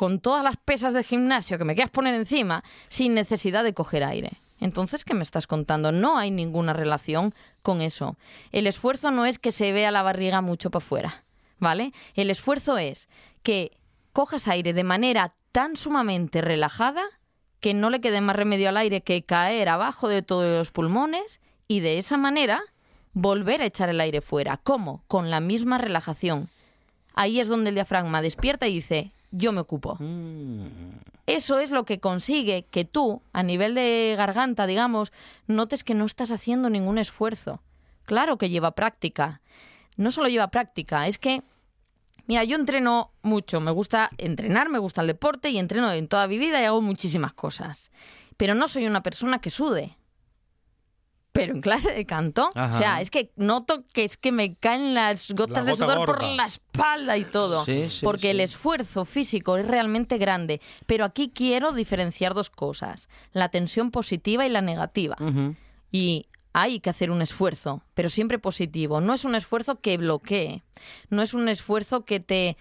con 0.00 0.18
todas 0.18 0.42
las 0.42 0.56
pesas 0.56 0.94
del 0.94 1.04
gimnasio 1.04 1.58
que 1.58 1.66
me 1.66 1.74
quieras 1.74 1.90
poner 1.90 2.14
encima 2.14 2.64
sin 2.88 3.12
necesidad 3.12 3.62
de 3.62 3.74
coger 3.74 4.02
aire. 4.02 4.30
Entonces, 4.58 5.04
¿qué 5.04 5.12
me 5.12 5.22
estás 5.22 5.46
contando? 5.46 5.92
No 5.92 6.16
hay 6.16 6.30
ninguna 6.30 6.72
relación 6.72 7.34
con 7.60 7.82
eso. 7.82 8.16
El 8.50 8.66
esfuerzo 8.66 9.10
no 9.10 9.26
es 9.26 9.38
que 9.38 9.52
se 9.52 9.72
vea 9.72 9.90
la 9.90 10.00
barriga 10.00 10.40
mucho 10.40 10.70
para 10.70 10.82
afuera, 10.82 11.24
¿vale? 11.58 11.92
El 12.14 12.30
esfuerzo 12.30 12.78
es 12.78 13.10
que 13.42 13.72
cojas 14.14 14.48
aire 14.48 14.72
de 14.72 14.84
manera 14.84 15.34
tan 15.52 15.76
sumamente 15.76 16.40
relajada 16.40 17.02
que 17.60 17.74
no 17.74 17.90
le 17.90 18.00
quede 18.00 18.22
más 18.22 18.36
remedio 18.36 18.70
al 18.70 18.78
aire 18.78 19.02
que 19.02 19.22
caer 19.22 19.68
abajo 19.68 20.08
de 20.08 20.22
todos 20.22 20.46
los 20.46 20.70
pulmones 20.70 21.42
y 21.68 21.80
de 21.80 21.98
esa 21.98 22.16
manera 22.16 22.62
volver 23.12 23.60
a 23.60 23.66
echar 23.66 23.90
el 23.90 24.00
aire 24.00 24.22
fuera. 24.22 24.56
¿Cómo? 24.56 25.04
Con 25.08 25.28
la 25.28 25.40
misma 25.40 25.76
relajación. 25.76 26.48
Ahí 27.12 27.38
es 27.38 27.48
donde 27.48 27.68
el 27.68 27.74
diafragma 27.74 28.22
despierta 28.22 28.66
y 28.66 28.76
dice, 28.76 29.12
yo 29.30 29.52
me 29.52 29.60
ocupo. 29.60 29.96
Mm. 29.98 30.66
Eso 31.26 31.58
es 31.60 31.70
lo 31.70 31.84
que 31.84 32.00
consigue 32.00 32.66
que 32.70 32.84
tú, 32.84 33.22
a 33.32 33.42
nivel 33.42 33.74
de 33.74 34.14
garganta, 34.16 34.66
digamos, 34.66 35.12
notes 35.46 35.84
que 35.84 35.94
no 35.94 36.04
estás 36.04 36.30
haciendo 36.30 36.70
ningún 36.70 36.98
esfuerzo. 36.98 37.62
Claro 38.04 38.38
que 38.38 38.50
lleva 38.50 38.72
práctica. 38.72 39.40
No 39.96 40.10
solo 40.10 40.28
lleva 40.28 40.50
práctica, 40.50 41.06
es 41.06 41.18
que, 41.18 41.42
mira, 42.26 42.42
yo 42.44 42.56
entreno 42.56 43.12
mucho, 43.22 43.60
me 43.60 43.70
gusta 43.70 44.10
entrenar, 44.18 44.68
me 44.68 44.78
gusta 44.78 45.02
el 45.02 45.06
deporte 45.06 45.50
y 45.50 45.58
entreno 45.58 45.92
en 45.92 46.08
toda 46.08 46.26
mi 46.26 46.38
vida 46.38 46.60
y 46.60 46.64
hago 46.64 46.80
muchísimas 46.80 47.32
cosas. 47.32 47.92
Pero 48.36 48.54
no 48.54 48.66
soy 48.66 48.86
una 48.86 49.02
persona 49.02 49.40
que 49.40 49.50
sude 49.50 49.96
pero 51.32 51.54
en 51.54 51.60
clase 51.60 51.92
de 51.92 52.04
canto, 52.06 52.50
o 52.50 52.72
sea, 52.72 53.00
es 53.00 53.10
que 53.10 53.30
noto 53.36 53.84
que 53.92 54.04
es 54.04 54.16
que 54.16 54.32
me 54.32 54.56
caen 54.56 54.94
las 54.94 55.30
gotas 55.30 55.64
de 55.64 55.76
sudor 55.76 56.06
por 56.06 56.22
la 56.22 56.44
espalda 56.44 57.16
y 57.16 57.24
todo, 57.24 57.64
porque 58.02 58.30
el 58.32 58.40
esfuerzo 58.40 59.04
físico 59.04 59.56
es 59.56 59.66
realmente 59.66 60.18
grande, 60.18 60.60
pero 60.86 61.04
aquí 61.04 61.30
quiero 61.34 61.72
diferenciar 61.72 62.34
dos 62.34 62.50
cosas, 62.50 63.08
la 63.32 63.48
tensión 63.48 63.90
positiva 63.90 64.44
y 64.46 64.48
la 64.48 64.60
negativa. 64.60 65.16
Y 65.92 66.26
hay 66.52 66.80
que 66.80 66.90
hacer 66.90 67.10
un 67.10 67.22
esfuerzo, 67.22 67.82
pero 67.94 68.08
siempre 68.08 68.38
positivo. 68.38 69.00
No 69.00 69.14
es 69.14 69.24
un 69.24 69.34
esfuerzo 69.34 69.80
que 69.80 69.96
bloquee, 69.96 70.62
no 71.08 71.22
es 71.22 71.34
un 71.34 71.48
esfuerzo 71.48 72.04
que 72.04 72.20
te, 72.20 72.56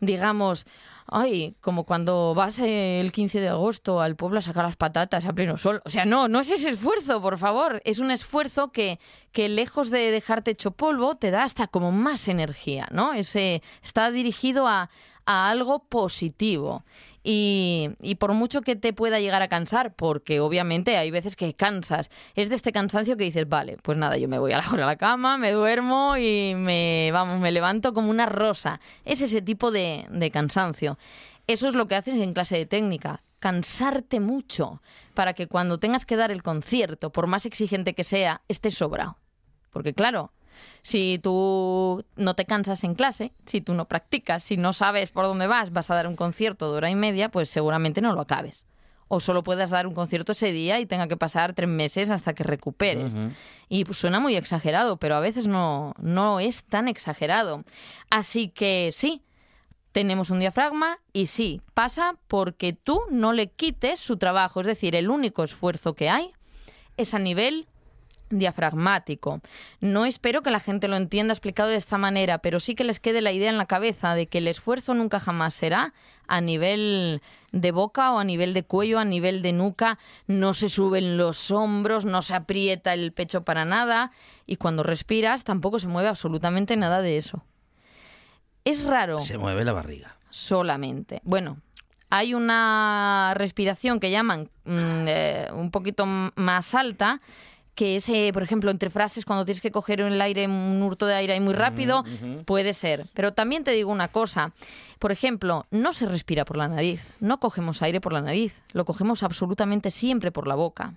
digamos, 0.00 0.66
ay, 1.06 1.56
como 1.60 1.84
cuando 1.84 2.34
vas 2.34 2.58
el 2.58 3.12
15 3.12 3.40
de 3.40 3.48
agosto 3.48 4.00
al 4.00 4.16
pueblo 4.16 4.38
a 4.38 4.42
sacar 4.42 4.64
las 4.64 4.76
patatas 4.76 5.26
a 5.26 5.32
pleno 5.32 5.56
sol. 5.56 5.82
O 5.84 5.90
sea, 5.90 6.04
no, 6.04 6.28
no 6.28 6.40
es 6.40 6.50
ese 6.50 6.70
esfuerzo, 6.70 7.20
por 7.20 7.38
favor. 7.38 7.82
Es 7.84 7.98
un 7.98 8.10
esfuerzo 8.10 8.72
que, 8.72 8.98
que 9.32 9.48
lejos 9.48 9.90
de 9.90 10.10
dejarte 10.10 10.52
hecho 10.52 10.70
polvo, 10.70 11.16
te 11.16 11.30
da 11.30 11.44
hasta 11.44 11.66
como 11.66 11.92
más 11.92 12.28
energía, 12.28 12.88
¿no? 12.90 13.12
Ese, 13.12 13.62
está 13.82 14.10
dirigido 14.10 14.66
a, 14.66 14.90
a 15.26 15.50
algo 15.50 15.80
positivo. 15.80 16.84
Y, 17.26 18.16
por 18.18 18.34
mucho 18.34 18.60
que 18.60 18.76
te 18.76 18.92
pueda 18.92 19.18
llegar 19.18 19.40
a 19.40 19.48
cansar, 19.48 19.94
porque 19.94 20.40
obviamente 20.40 20.98
hay 20.98 21.10
veces 21.10 21.36
que 21.36 21.54
cansas, 21.54 22.10
es 22.34 22.50
de 22.50 22.54
este 22.54 22.70
cansancio 22.70 23.16
que 23.16 23.24
dices, 23.24 23.48
vale, 23.48 23.78
pues 23.82 23.96
nada, 23.96 24.18
yo 24.18 24.28
me 24.28 24.38
voy 24.38 24.52
a 24.52 24.58
la, 24.58 24.64
a 24.70 24.76
la 24.76 24.96
cama, 24.96 25.38
me 25.38 25.52
duermo 25.52 26.18
y 26.18 26.54
me, 26.54 27.10
vamos, 27.12 27.40
me 27.40 27.50
levanto 27.50 27.94
como 27.94 28.10
una 28.10 28.26
rosa. 28.26 28.80
Es 29.06 29.22
ese 29.22 29.40
tipo 29.40 29.70
de, 29.70 30.06
de 30.10 30.30
cansancio. 30.30 30.98
Eso 31.46 31.66
es 31.66 31.74
lo 31.74 31.86
que 31.86 31.94
haces 31.94 32.14
en 32.14 32.34
clase 32.34 32.58
de 32.58 32.66
técnica, 32.66 33.22
cansarte 33.38 34.20
mucho 34.20 34.82
para 35.14 35.32
que 35.32 35.46
cuando 35.46 35.78
tengas 35.78 36.04
que 36.04 36.16
dar 36.16 36.30
el 36.30 36.42
concierto, 36.42 37.10
por 37.10 37.26
más 37.26 37.46
exigente 37.46 37.94
que 37.94 38.04
sea, 38.04 38.42
estés 38.48 38.74
sobrado. 38.74 39.18
Porque 39.70 39.92
claro, 39.94 40.32
si 40.82 41.18
tú 41.18 42.04
no 42.16 42.34
te 42.34 42.44
cansas 42.44 42.84
en 42.84 42.94
clase, 42.94 43.32
si 43.46 43.60
tú 43.60 43.74
no 43.74 43.86
practicas, 43.86 44.42
si 44.42 44.56
no 44.56 44.72
sabes 44.72 45.10
por 45.10 45.24
dónde 45.24 45.46
vas, 45.46 45.72
vas 45.72 45.90
a 45.90 45.94
dar 45.94 46.06
un 46.06 46.16
concierto 46.16 46.70
de 46.70 46.76
hora 46.76 46.90
y 46.90 46.94
media, 46.94 47.30
pues 47.30 47.48
seguramente 47.48 48.00
no 48.00 48.12
lo 48.12 48.20
acabes. 48.20 48.66
O 49.08 49.20
solo 49.20 49.42
puedas 49.42 49.70
dar 49.70 49.86
un 49.86 49.94
concierto 49.94 50.32
ese 50.32 50.50
día 50.50 50.80
y 50.80 50.86
tenga 50.86 51.08
que 51.08 51.16
pasar 51.16 51.52
tres 51.52 51.68
meses 51.68 52.10
hasta 52.10 52.34
que 52.34 52.42
recuperes. 52.42 53.12
Y 53.68 53.84
pues, 53.84 53.98
suena 53.98 54.18
muy 54.18 54.34
exagerado, 54.34 54.96
pero 54.96 55.14
a 55.14 55.20
veces 55.20 55.46
no, 55.46 55.94
no 55.98 56.40
es 56.40 56.64
tan 56.64 56.88
exagerado. 56.88 57.64
Así 58.10 58.48
que 58.48 58.90
sí, 58.92 59.22
tenemos 59.92 60.30
un 60.30 60.40
diafragma 60.40 60.98
y 61.12 61.26
sí, 61.26 61.60
pasa 61.72 62.16
porque 62.26 62.72
tú 62.72 63.00
no 63.10 63.32
le 63.32 63.48
quites 63.48 64.00
su 64.00 64.16
trabajo. 64.16 64.60
Es 64.60 64.66
decir, 64.66 64.96
el 64.96 65.08
único 65.08 65.44
esfuerzo 65.44 65.94
que 65.94 66.10
hay 66.10 66.32
es 66.96 67.14
a 67.14 67.20
nivel 67.20 67.68
diafragmático. 68.30 69.40
No 69.80 70.04
espero 70.04 70.42
que 70.42 70.50
la 70.50 70.60
gente 70.60 70.88
lo 70.88 70.96
entienda 70.96 71.32
explicado 71.32 71.68
de 71.68 71.76
esta 71.76 71.98
manera, 71.98 72.38
pero 72.38 72.60
sí 72.60 72.74
que 72.74 72.84
les 72.84 73.00
quede 73.00 73.20
la 73.20 73.32
idea 73.32 73.50
en 73.50 73.58
la 73.58 73.66
cabeza 73.66 74.14
de 74.14 74.26
que 74.26 74.38
el 74.38 74.48
esfuerzo 74.48 74.94
nunca 74.94 75.20
jamás 75.20 75.54
será 75.54 75.92
a 76.26 76.40
nivel 76.40 77.22
de 77.52 77.70
boca 77.70 78.12
o 78.12 78.18
a 78.18 78.24
nivel 78.24 78.54
de 78.54 78.64
cuello, 78.64 78.98
a 78.98 79.04
nivel 79.04 79.42
de 79.42 79.52
nuca, 79.52 79.98
no 80.26 80.54
se 80.54 80.68
suben 80.68 81.16
los 81.16 81.50
hombros, 81.50 82.04
no 82.04 82.22
se 82.22 82.34
aprieta 82.34 82.94
el 82.94 83.12
pecho 83.12 83.44
para 83.44 83.64
nada 83.64 84.10
y 84.46 84.56
cuando 84.56 84.82
respiras 84.82 85.44
tampoco 85.44 85.78
se 85.78 85.88
mueve 85.88 86.08
absolutamente 86.08 86.76
nada 86.76 87.00
de 87.02 87.16
eso. 87.16 87.44
Es 88.64 88.84
raro. 88.84 89.20
Se 89.20 89.38
mueve 89.38 89.64
la 89.64 89.72
barriga. 89.72 90.16
Solamente. 90.30 91.20
Bueno, 91.24 91.58
hay 92.10 92.34
una 92.34 93.34
respiración 93.36 94.00
que 94.00 94.10
llaman 94.10 94.50
mm, 94.64 95.04
eh, 95.06 95.48
un 95.52 95.70
poquito 95.70 96.06
más 96.06 96.74
alta 96.74 97.20
que 97.74 97.96
ese, 97.96 98.30
por 98.32 98.42
ejemplo, 98.42 98.70
entre 98.70 98.90
frases, 98.90 99.24
cuando 99.24 99.44
tienes 99.44 99.60
que 99.60 99.70
coger 99.70 100.00
el 100.00 100.20
aire, 100.20 100.46
un 100.46 100.82
hurto 100.82 101.06
de 101.06 101.14
aire 101.14 101.34
ahí 101.34 101.40
muy 101.40 101.54
rápido, 101.54 102.04
puede 102.44 102.72
ser. 102.72 103.06
Pero 103.14 103.32
también 103.32 103.64
te 103.64 103.72
digo 103.72 103.90
una 103.90 104.08
cosa. 104.08 104.52
Por 104.98 105.12
ejemplo, 105.12 105.66
no 105.70 105.92
se 105.92 106.06
respira 106.06 106.44
por 106.44 106.56
la 106.56 106.68
nariz. 106.68 107.02
No 107.20 107.40
cogemos 107.40 107.82
aire 107.82 108.00
por 108.00 108.12
la 108.12 108.22
nariz. 108.22 108.54
Lo 108.72 108.84
cogemos 108.84 109.22
absolutamente 109.22 109.90
siempre 109.90 110.30
por 110.30 110.46
la 110.46 110.54
boca. 110.54 110.94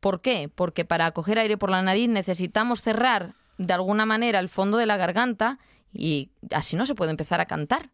¿Por 0.00 0.20
qué? 0.20 0.48
Porque 0.54 0.84
para 0.84 1.10
coger 1.10 1.38
aire 1.38 1.56
por 1.56 1.70
la 1.70 1.82
nariz 1.82 2.08
necesitamos 2.08 2.82
cerrar 2.82 3.34
de 3.58 3.72
alguna 3.74 4.06
manera 4.06 4.38
el 4.38 4.48
fondo 4.48 4.78
de 4.78 4.86
la 4.86 4.96
garganta 4.96 5.58
y 5.92 6.30
así 6.52 6.76
no 6.76 6.86
se 6.86 6.94
puede 6.94 7.10
empezar 7.10 7.40
a 7.40 7.46
cantar. 7.46 7.90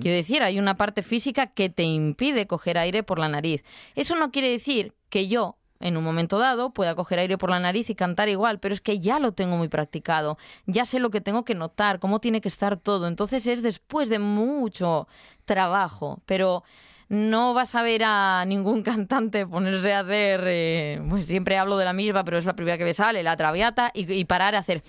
Quiero 0.00 0.16
decir, 0.16 0.42
hay 0.42 0.58
una 0.58 0.76
parte 0.76 1.02
física 1.02 1.46
que 1.48 1.68
te 1.68 1.84
impide 1.84 2.46
coger 2.46 2.78
aire 2.78 3.02
por 3.02 3.18
la 3.18 3.28
nariz. 3.28 3.62
Eso 3.94 4.16
no 4.16 4.30
quiere 4.30 4.50
decir 4.50 4.94
que 5.08 5.28
yo 5.28 5.57
en 5.80 5.96
un 5.96 6.04
momento 6.04 6.38
dado 6.38 6.70
pueda 6.70 6.94
coger 6.94 7.20
aire 7.20 7.38
por 7.38 7.50
la 7.50 7.60
nariz 7.60 7.90
y 7.90 7.94
cantar 7.94 8.28
igual, 8.28 8.58
pero 8.58 8.74
es 8.74 8.80
que 8.80 9.00
ya 9.00 9.18
lo 9.18 9.32
tengo 9.32 9.56
muy 9.56 9.68
practicado, 9.68 10.38
ya 10.66 10.84
sé 10.84 10.98
lo 10.98 11.10
que 11.10 11.20
tengo 11.20 11.44
que 11.44 11.54
notar, 11.54 11.98
cómo 12.00 12.20
tiene 12.20 12.40
que 12.40 12.48
estar 12.48 12.76
todo, 12.76 13.06
entonces 13.06 13.46
es 13.46 13.62
después 13.62 14.08
de 14.08 14.18
mucho 14.18 15.08
trabajo, 15.44 16.20
pero 16.26 16.64
no 17.08 17.54
vas 17.54 17.74
a 17.74 17.82
ver 17.82 18.02
a 18.04 18.44
ningún 18.46 18.82
cantante 18.84 19.46
ponerse 19.46 19.94
a 19.94 20.00
hacer, 20.00 20.42
eh, 20.46 21.02
pues 21.08 21.26
siempre 21.26 21.56
hablo 21.58 21.76
de 21.76 21.84
la 21.84 21.92
misma, 21.92 22.24
pero 22.24 22.38
es 22.38 22.44
la 22.44 22.56
primera 22.56 22.78
que 22.78 22.84
me 22.84 22.94
sale, 22.94 23.22
la 23.22 23.36
traviata, 23.36 23.90
y, 23.94 24.12
y 24.12 24.24
parar 24.24 24.54
a 24.54 24.58
hacer 24.58 24.82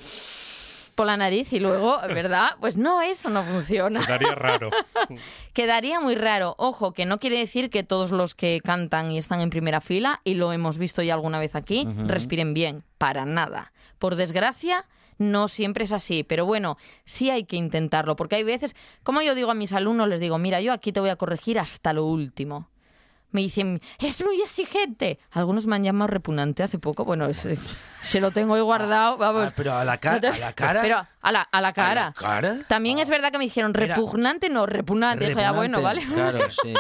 por 0.99 1.07
la 1.07 1.15
nariz 1.15 1.53
y 1.53 1.61
luego, 1.61 1.97
¿verdad? 2.09 2.57
Pues 2.59 2.75
no, 2.75 3.01
eso 3.01 3.29
no 3.29 3.45
funciona. 3.45 4.01
Quedaría 4.01 4.35
raro. 4.35 4.69
Quedaría 5.53 6.01
muy 6.01 6.13
raro. 6.13 6.55
Ojo, 6.57 6.91
que 6.91 7.05
no 7.05 7.21
quiere 7.21 7.39
decir 7.39 7.69
que 7.69 7.83
todos 7.83 8.11
los 8.11 8.35
que 8.35 8.59
cantan 8.61 9.09
y 9.09 9.17
están 9.17 9.39
en 9.39 9.49
primera 9.49 9.79
fila, 9.79 10.19
y 10.25 10.33
lo 10.33 10.51
hemos 10.51 10.77
visto 10.77 11.01
ya 11.01 11.13
alguna 11.13 11.39
vez 11.39 11.55
aquí, 11.55 11.87
respiren 12.05 12.53
bien. 12.53 12.83
Para 12.97 13.23
nada. 13.23 13.71
Por 13.97 14.17
desgracia, 14.17 14.87
no 15.17 15.47
siempre 15.47 15.85
es 15.85 15.93
así, 15.93 16.25
pero 16.25 16.45
bueno, 16.45 16.77
sí 17.05 17.29
hay 17.29 17.45
que 17.45 17.55
intentarlo, 17.55 18.17
porque 18.17 18.35
hay 18.35 18.43
veces, 18.43 18.75
como 19.01 19.21
yo 19.21 19.35
digo 19.35 19.51
a 19.51 19.53
mis 19.53 19.71
alumnos, 19.71 20.09
les 20.09 20.19
digo, 20.19 20.37
mira, 20.37 20.59
yo 20.59 20.73
aquí 20.73 20.91
te 20.91 20.99
voy 20.99 21.11
a 21.11 21.15
corregir 21.15 21.59
hasta 21.59 21.93
lo 21.93 22.03
último 22.03 22.67
me 23.31 23.41
dicen, 23.41 23.81
es 23.99 24.23
muy 24.23 24.41
exigente. 24.41 25.19
Algunos 25.31 25.67
me 25.67 25.75
han 25.75 25.83
llamado 25.83 26.07
repugnante 26.07 26.63
hace 26.63 26.79
poco. 26.79 27.05
Bueno, 27.05 27.27
se 28.03 28.19
lo 28.19 28.31
tengo 28.31 28.55
ahí 28.55 28.61
guardado. 28.61 29.13
Ah, 29.13 29.17
vamos. 29.17 29.53
pero 29.55 29.73
a 29.73 29.83
la, 29.85 29.97
cara. 29.97 30.33
a 30.33 30.37
la 30.37 30.53
cara. 30.53 30.81
Pero 30.81 31.07
a 31.21 31.31
la, 31.31 31.41
a 31.41 31.61
la 31.61 31.73
cara. 31.73 32.13
También 32.67 32.99
es 32.99 33.09
verdad 33.09 33.31
que 33.31 33.37
me 33.37 33.43
dijeron 33.43 33.73
repugnante, 33.73 34.49
no, 34.49 34.65
repugnante. 34.65 35.27
Dije, 35.27 35.43
ah, 35.43 35.51
bueno, 35.51 35.81
vale. 35.81 36.03
Claro, 36.05 36.39
sí. 36.49 36.73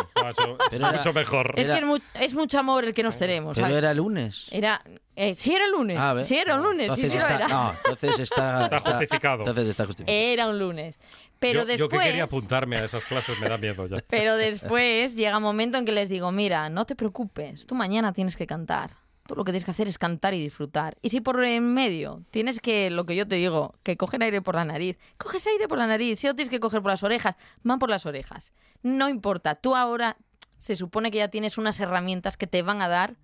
es 0.71 0.79
mucho 0.79 1.13
mejor. 1.13 1.53
Es 1.55 1.67
que 1.67 2.01
es, 2.15 2.33
mucho 2.33 2.59
amor 2.59 2.85
el 2.85 2.93
que 2.93 3.03
nos 3.03 3.17
tenemos. 3.17 3.57
Pero 3.57 3.77
era 3.77 3.93
lunes. 3.93 4.47
Era. 4.51 4.81
Eh, 5.15 5.35
sí, 5.35 5.53
era 5.53 5.67
lunes. 5.67 5.97
Ah, 5.99 6.15
sí, 6.23 6.37
era 6.37 6.55
un 6.55 6.63
lunes. 6.63 6.83
Entonces, 6.83 7.11
sí, 7.11 7.17
está, 7.17 7.35
era. 7.35 7.47
No, 7.49 7.73
entonces 7.73 8.19
está, 8.19 8.63
está, 8.63 8.79
justificado. 8.79 9.39
Entonces 9.39 9.67
está 9.67 9.85
justificado. 9.85 10.17
Era 10.17 10.47
un 10.47 10.57
lunes. 10.57 10.97
Pero 11.39 11.61
yo, 11.61 11.65
después. 11.65 11.91
Yo 11.91 11.99
que 11.99 12.05
quería 12.05 12.23
apuntarme 12.23 12.77
a 12.77 12.85
esas 12.85 13.03
clases 13.03 13.39
me 13.39 13.49
da 13.49 13.57
miedo 13.57 13.87
ya. 13.87 14.01
Pero 14.07 14.37
después 14.37 15.15
llega 15.15 15.37
un 15.37 15.43
momento 15.43 15.77
en 15.77 15.85
que 15.85 15.91
les 15.91 16.07
digo, 16.07 16.31
mira, 16.31 16.69
no 16.69 16.85
te 16.85 16.95
preocupes, 16.95 17.65
tú 17.65 17.75
mañana 17.75 18.13
tienes 18.13 18.37
que 18.37 18.47
cantar. 18.47 18.91
Tú 19.29 19.35
lo 19.35 19.43
que 19.43 19.51
tienes 19.51 19.63
que 19.63 19.69
hacer 19.69 19.87
es 19.87 19.99
cantar 19.99 20.33
y 20.33 20.41
disfrutar. 20.41 20.97
Y 21.03 21.11
si 21.11 21.21
por 21.21 21.43
en 21.43 21.71
medio 21.71 22.23
tienes 22.31 22.59
que, 22.59 22.89
lo 22.89 23.05
que 23.05 23.15
yo 23.15 23.27
te 23.27 23.35
digo, 23.35 23.75
que 23.83 23.95
coger 23.95 24.23
aire 24.23 24.41
por 24.41 24.55
la 24.55 24.65
nariz, 24.65 24.97
coges 25.19 25.45
aire 25.45 25.67
por 25.67 25.77
la 25.77 25.85
nariz. 25.85 26.19
Si 26.19 26.25
lo 26.25 26.33
tienes 26.33 26.49
que 26.49 26.59
coger 26.59 26.81
por 26.81 26.89
las 26.89 27.03
orejas, 27.03 27.35
van 27.61 27.77
por 27.77 27.91
las 27.91 28.07
orejas. 28.07 28.53
No 28.81 29.07
importa. 29.07 29.53
Tú 29.53 29.75
ahora 29.75 30.17
se 30.57 30.75
supone 30.75 31.11
que 31.11 31.19
ya 31.19 31.27
tienes 31.27 31.59
unas 31.59 31.79
herramientas 31.79 32.37
que 32.37 32.47
te 32.47 32.63
van 32.63 32.81
a 32.81 32.87
dar 32.87 33.17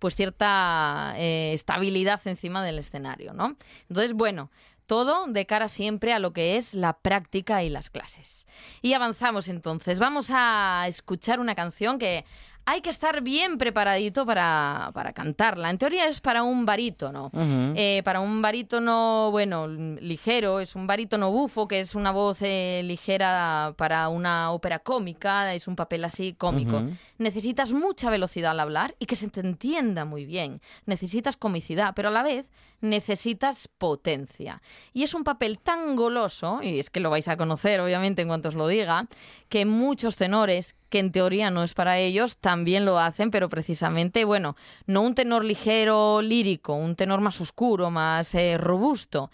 pues 0.00 0.16
cierta 0.16 1.14
eh, 1.16 1.52
estabilidad 1.52 2.20
encima 2.24 2.64
del 2.64 2.80
escenario, 2.80 3.32
¿no? 3.32 3.56
Entonces, 3.88 4.14
bueno, 4.14 4.50
todo 4.86 5.28
de 5.28 5.46
cara 5.46 5.68
siempre 5.68 6.12
a 6.12 6.18
lo 6.18 6.32
que 6.32 6.56
es 6.56 6.74
la 6.74 6.94
práctica 6.94 7.62
y 7.62 7.68
las 7.68 7.88
clases. 7.88 8.48
Y 8.80 8.94
avanzamos 8.94 9.46
entonces. 9.46 10.00
Vamos 10.00 10.30
a 10.34 10.86
escuchar 10.88 11.38
una 11.38 11.54
canción 11.54 12.00
que 12.00 12.24
hay 12.64 12.80
que 12.80 12.90
estar 12.90 13.22
bien 13.22 13.58
preparadito 13.58 14.24
para, 14.24 14.90
para 14.94 15.12
cantarla. 15.12 15.70
En 15.70 15.78
teoría 15.78 16.06
es 16.06 16.20
para 16.20 16.42
un 16.42 16.64
barítono. 16.64 17.30
Eh, 17.34 18.02
para 18.04 18.20
un 18.20 18.40
barítono, 18.40 19.30
bueno, 19.30 19.66
ligero, 19.66 20.60
es 20.60 20.76
un 20.76 20.86
barítono 20.86 21.30
bufo, 21.30 21.66
que 21.66 21.80
es 21.80 21.94
una 21.94 22.12
voz 22.12 22.38
eh, 22.42 22.82
ligera 22.84 23.74
para 23.76 24.08
una 24.08 24.52
ópera 24.52 24.78
cómica, 24.78 25.52
es 25.54 25.66
un 25.66 25.76
papel 25.76 26.04
así 26.04 26.34
cómico. 26.34 26.82
Necesitas 27.18 27.72
mucha 27.72 28.10
velocidad 28.10 28.52
al 28.52 28.60
hablar 28.60 28.94
y 28.98 29.06
que 29.06 29.16
se 29.16 29.28
te 29.28 29.40
entienda 29.40 30.04
muy 30.04 30.24
bien. 30.24 30.60
Necesitas 30.86 31.36
comicidad, 31.36 31.94
pero 31.94 32.08
a 32.08 32.12
la 32.12 32.22
vez 32.22 32.50
necesitas 32.82 33.68
potencia. 33.78 34.60
Y 34.92 35.04
es 35.04 35.14
un 35.14 35.24
papel 35.24 35.58
tan 35.58 35.96
goloso, 35.96 36.60
y 36.62 36.78
es 36.78 36.90
que 36.90 37.00
lo 37.00 37.10
vais 37.10 37.28
a 37.28 37.36
conocer 37.36 37.80
obviamente 37.80 38.22
en 38.22 38.28
cuanto 38.28 38.50
os 38.50 38.54
lo 38.54 38.68
diga, 38.68 39.08
que 39.48 39.64
muchos 39.64 40.16
tenores, 40.16 40.76
que 40.90 40.98
en 40.98 41.12
teoría 41.12 41.50
no 41.50 41.62
es 41.62 41.74
para 41.74 41.98
ellos, 41.98 42.36
también 42.36 42.84
lo 42.84 42.98
hacen, 42.98 43.30
pero 43.30 43.48
precisamente, 43.48 44.24
bueno, 44.24 44.56
no 44.86 45.02
un 45.02 45.14
tenor 45.14 45.44
ligero 45.44 46.20
lírico, 46.20 46.74
un 46.74 46.96
tenor 46.96 47.20
más 47.20 47.40
oscuro, 47.40 47.90
más 47.90 48.34
eh, 48.34 48.58
robusto, 48.58 49.30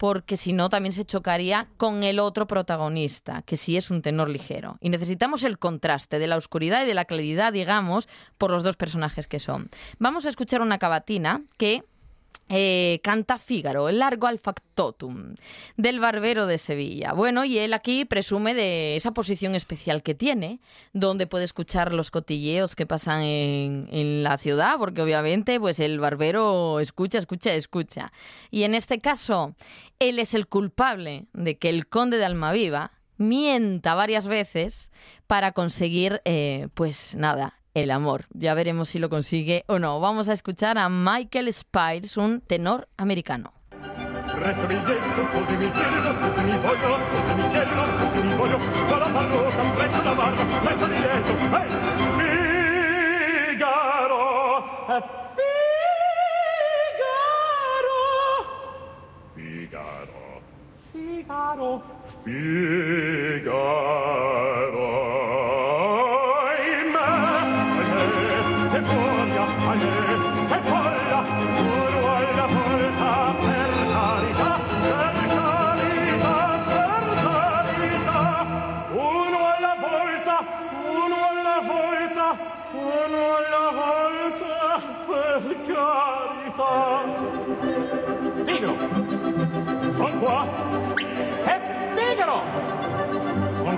porque 0.00 0.38
si 0.38 0.54
no 0.54 0.70
también 0.70 0.94
se 0.94 1.04
chocaría 1.04 1.68
con 1.76 2.04
el 2.04 2.20
otro 2.20 2.46
protagonista, 2.46 3.42
que 3.42 3.58
sí 3.58 3.76
es 3.76 3.90
un 3.90 4.00
tenor 4.00 4.30
ligero. 4.30 4.78
Y 4.80 4.88
necesitamos 4.88 5.44
el 5.44 5.58
contraste 5.58 6.18
de 6.18 6.26
la 6.26 6.38
oscuridad 6.38 6.84
y 6.84 6.86
de 6.86 6.94
la 6.94 7.04
claridad, 7.04 7.52
digamos, 7.52 8.08
por 8.38 8.50
los 8.50 8.62
dos 8.62 8.78
personajes 8.78 9.26
que 9.26 9.38
son. 9.38 9.68
Vamos 9.98 10.24
a 10.24 10.30
escuchar 10.30 10.62
una 10.62 10.78
cavatina 10.78 11.42
que 11.58 11.84
eh, 12.52 12.98
canta 13.04 13.38
Fígaro, 13.38 13.88
el 13.88 14.00
largo 14.00 14.26
al 14.26 14.40
factotum, 14.40 15.36
del 15.76 16.00
barbero 16.00 16.46
de 16.46 16.58
Sevilla. 16.58 17.12
Bueno, 17.12 17.44
y 17.44 17.58
él 17.58 17.72
aquí 17.72 18.04
presume 18.04 18.54
de 18.54 18.96
esa 18.96 19.12
posición 19.12 19.54
especial 19.54 20.02
que 20.02 20.16
tiene, 20.16 20.58
donde 20.92 21.28
puede 21.28 21.44
escuchar 21.44 21.94
los 21.94 22.10
cotilleos 22.10 22.74
que 22.74 22.86
pasan 22.86 23.22
en, 23.22 24.24
la 24.24 24.36
ciudad, 24.36 24.78
porque 24.78 25.00
obviamente 25.00 25.60
pues 25.60 25.78
el 25.78 26.00
barbero 26.00 26.80
escucha, 26.80 27.18
escucha, 27.18 27.54
escucha. 27.54 28.12
Y 28.50 28.64
en 28.64 28.74
este 28.74 28.98
caso, 28.98 29.54
él 30.00 30.18
es 30.18 30.34
el 30.34 30.48
culpable 30.48 31.26
de 31.32 31.56
que 31.56 31.68
el 31.68 31.86
conde 31.86 32.18
de 32.18 32.24
Almaviva 32.24 32.90
mienta 33.16 33.94
varias 33.94 34.26
veces 34.26 34.90
para 35.28 35.52
conseguir, 35.52 36.20
eh, 36.24 36.66
pues 36.74 37.14
nada, 37.14 37.59
el 37.74 37.90
amor. 37.90 38.26
Ya 38.30 38.54
veremos 38.54 38.88
si 38.88 38.98
lo 38.98 39.08
consigue 39.08 39.64
o 39.66 39.78
no. 39.78 40.00
Vamos 40.00 40.28
a 40.28 40.32
escuchar 40.32 40.78
a 40.78 40.88
Michael 40.88 41.52
Spires, 41.52 42.16
un 42.16 42.40
tenor 42.40 42.88
americano. 42.96 43.52
Figaro, 60.92 61.82
Figaro. 62.24 64.19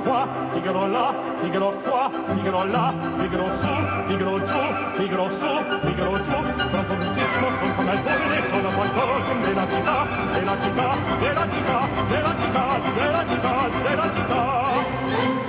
qua, 0.03 0.27
Figaro 0.53 0.87
là, 0.87 1.15
Figaro 1.41 1.73
qua, 1.83 2.11
Figaro 2.35 2.65
là, 2.65 2.93
Figaro 3.17 3.57
su, 3.57 3.67
Figaro 4.07 4.43
giù, 4.43 4.61
Figaro 4.95 5.31
su, 5.31 5.47
Figaro 5.83 6.21
giù. 6.21 6.33
Pronto 6.71 6.95
lucissimo, 6.95 7.49
son 7.59 7.75
come 7.77 7.93
il 7.95 8.03
termine, 8.03 8.49
sono 8.49 8.71
qualcosa 8.71 9.33
della 9.45 9.67
città, 9.69 10.07
della 10.33 10.57
città, 10.61 10.97
della 11.19 11.47
città, 11.51 11.89
della 12.09 12.35
città, 12.37 12.79
della 12.95 13.25
città, 13.27 13.69
della 13.83 14.11
città. 14.15 15.42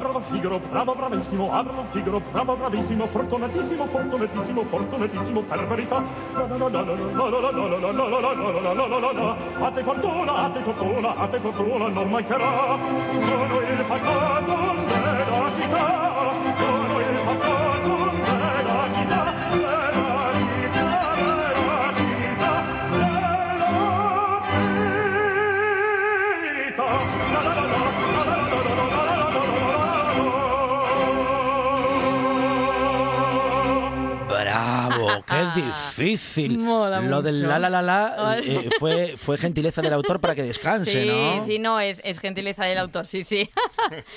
Abramo 0.00 0.20
Figaro, 0.20 0.58
bravo, 0.58 0.94
bravissimo, 0.94 1.52
Abramo 1.52 1.84
Figaro, 1.90 2.22
bravo, 2.32 2.56
bravissimo, 2.56 3.06
fortunatissimo, 3.08 3.84
fortunatissimo, 3.84 4.64
fortunatissimo, 4.64 5.42
per 5.42 5.66
verità. 5.66 6.02
A 9.58 9.70
te 9.70 9.82
fortuna, 9.82 10.34
a 10.36 10.48
te 10.48 10.60
fortuna, 10.62 11.14
a 11.16 11.26
te 11.26 11.38
fortuna 11.38 11.88
non 11.88 12.08
mancherà. 12.08 12.78
Sono 13.10 13.60
il 13.60 13.84
pagato 13.86 14.56
della 14.86 15.50
città, 15.54 16.12
sono 16.56 16.99
difícil. 35.62 36.64
Lo 36.64 37.22
del 37.22 37.42
la 37.42 37.58
la 37.58 37.70
la 37.70 37.82
la 37.82 38.38
eh, 38.38 38.70
fue, 38.78 39.14
fue 39.16 39.38
gentileza 39.38 39.82
del 39.82 39.92
autor 39.92 40.20
para 40.20 40.34
que 40.34 40.42
descanse, 40.42 41.04
¿no? 41.04 41.44
Sí, 41.44 41.52
sí, 41.52 41.58
no, 41.58 41.80
es, 41.80 42.00
es 42.04 42.18
gentileza 42.18 42.64
del 42.64 42.78
autor, 42.78 43.06
sí, 43.06 43.22
sí. 43.22 43.50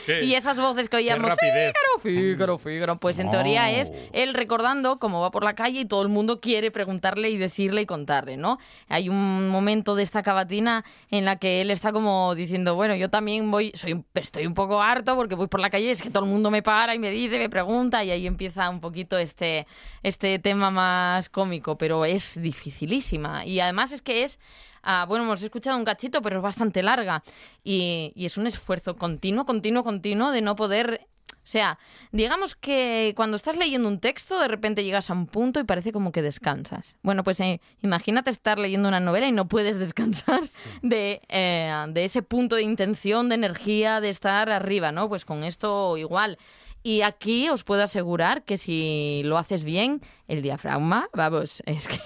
y 0.22 0.34
esas 0.34 0.58
voces 0.58 0.90
que 0.90 0.98
oíamos, 0.98 1.32
Fígaro, 1.40 2.00
Fígaro, 2.02 2.58
Fígaro, 2.58 3.00
pues 3.00 3.20
en 3.20 3.30
teoría 3.30 3.72
es 3.72 3.92
él 4.12 4.34
recordando 4.34 5.00
cómo 5.00 5.22
va 5.22 5.32
por 5.32 5.44
la 5.44 5.56
calle 5.56 5.82
y 5.82 5.86
todo 5.86 6.02
el 6.02 6.10
mundo 6.10 6.40
quiere 6.40 6.72
preguntarle 6.72 7.30
y 7.30 7.38
decirle 7.38 7.82
y 7.82 7.86
contarle, 7.86 8.38
¿no? 8.38 8.60
Hay 8.90 9.10
un 9.10 9.50
momento 9.50 9.96
de 9.96 10.04
esta 10.04 10.24
cavatina 10.24 10.84
en 11.10 11.26
la 11.26 11.38
que 11.38 11.62
él 11.62 11.72
está 11.72 11.92
como 11.92 12.36
diciendo, 12.36 12.76
bueno, 12.76 12.96
yo 12.96 13.10
también 13.10 13.50
voy, 13.52 13.72
soy, 13.76 14.04
estoy 14.14 14.46
un 14.46 14.54
poco 14.54 14.82
harto 14.82 15.16
porque 15.16 15.36
voy 15.36 15.48
por 15.48 15.60
la 15.60 15.70
calle, 15.70 15.92
es 15.92 16.02
que 16.02 16.10
todo 16.10 16.24
el 16.24 16.30
mundo 16.30 16.52
me 16.52 16.62
para 16.62 16.96
y 16.96 17.00
me 17.00 17.10
dice, 17.10 17.38
me 17.38 17.50
pregunta 17.50 18.04
y 18.04 18.12
ahí 18.12 18.28
empieza 18.28 18.70
un 18.70 18.80
poquito 18.80 19.18
este, 19.18 19.68
este 20.02 20.40
tema 20.40 20.72
más 20.72 21.30
cómico, 21.34 21.78
pero 21.78 22.06
es 22.06 22.41
dificilísima. 22.41 23.46
Y 23.46 23.60
además 23.60 23.91
es 23.91 24.02
que 24.02 24.24
es, 24.24 24.39
ah, 24.84 25.06
bueno, 25.06 25.26
hemos 25.26 25.43
escuchado 25.43 25.78
un 25.78 25.84
cachito, 25.84 26.22
pero 26.22 26.38
es 26.38 26.43
bastante 26.43 26.82
larga. 26.82 27.24
Y, 27.65 28.13
es 28.15 28.38
un 28.38 28.48
esfuerzo 28.48 28.96
continuo, 28.96 29.46
continuo, 29.46 29.84
continuo 29.84 30.32
de 30.32 30.41
no 30.41 30.56
poder 30.56 31.08
o 31.46 31.46
sea, 31.46 31.78
digamos 32.13 32.56
que 32.56 33.12
cuando 33.17 33.36
estás 33.36 33.58
leyendo 33.58 33.89
un 33.89 34.00
texto, 34.00 34.39
de 34.39 34.48
repente 34.48 34.86
llegas 34.86 35.10
a 35.10 35.13
un 35.13 35.28
punto 35.28 35.60
y 35.60 35.65
parece 35.65 35.91
como 35.91 36.13
que 36.13 36.22
descansas. 36.22 36.96
Bueno, 37.02 37.26
pues 37.26 37.38
eh, 37.41 37.60
imagínate 37.82 38.30
estar 38.32 38.58
leyendo 38.58 38.88
una 38.88 39.02
novela 39.02 39.28
y 39.28 39.34
no 39.34 39.50
puedes 39.50 39.78
descansar 39.78 40.50
de, 40.82 41.22
eh, 41.28 41.86
de 41.89 42.06
ese 42.06 42.22
punto 42.22 42.56
de 42.56 42.62
intención, 42.62 43.28
de 43.28 43.36
energía, 43.36 44.00
de 44.00 44.10
estar 44.10 44.50
arriba, 44.50 44.93
¿no? 44.93 45.10
Pues 45.10 45.26
con 45.26 45.43
esto 45.43 45.98
igual. 45.98 46.38
Y 46.84 47.02
aquí 47.02 47.50
os 47.50 47.63
puedo 47.63 47.82
asegurar 47.82 48.43
que 48.43 48.58
si 48.58 49.22
lo 49.24 49.38
haces 49.38 49.63
bien, 49.63 50.02
el 50.28 50.41
diafragma, 50.41 51.08
vamos, 51.13 51.63
es 51.65 51.88
que... 51.88 51.98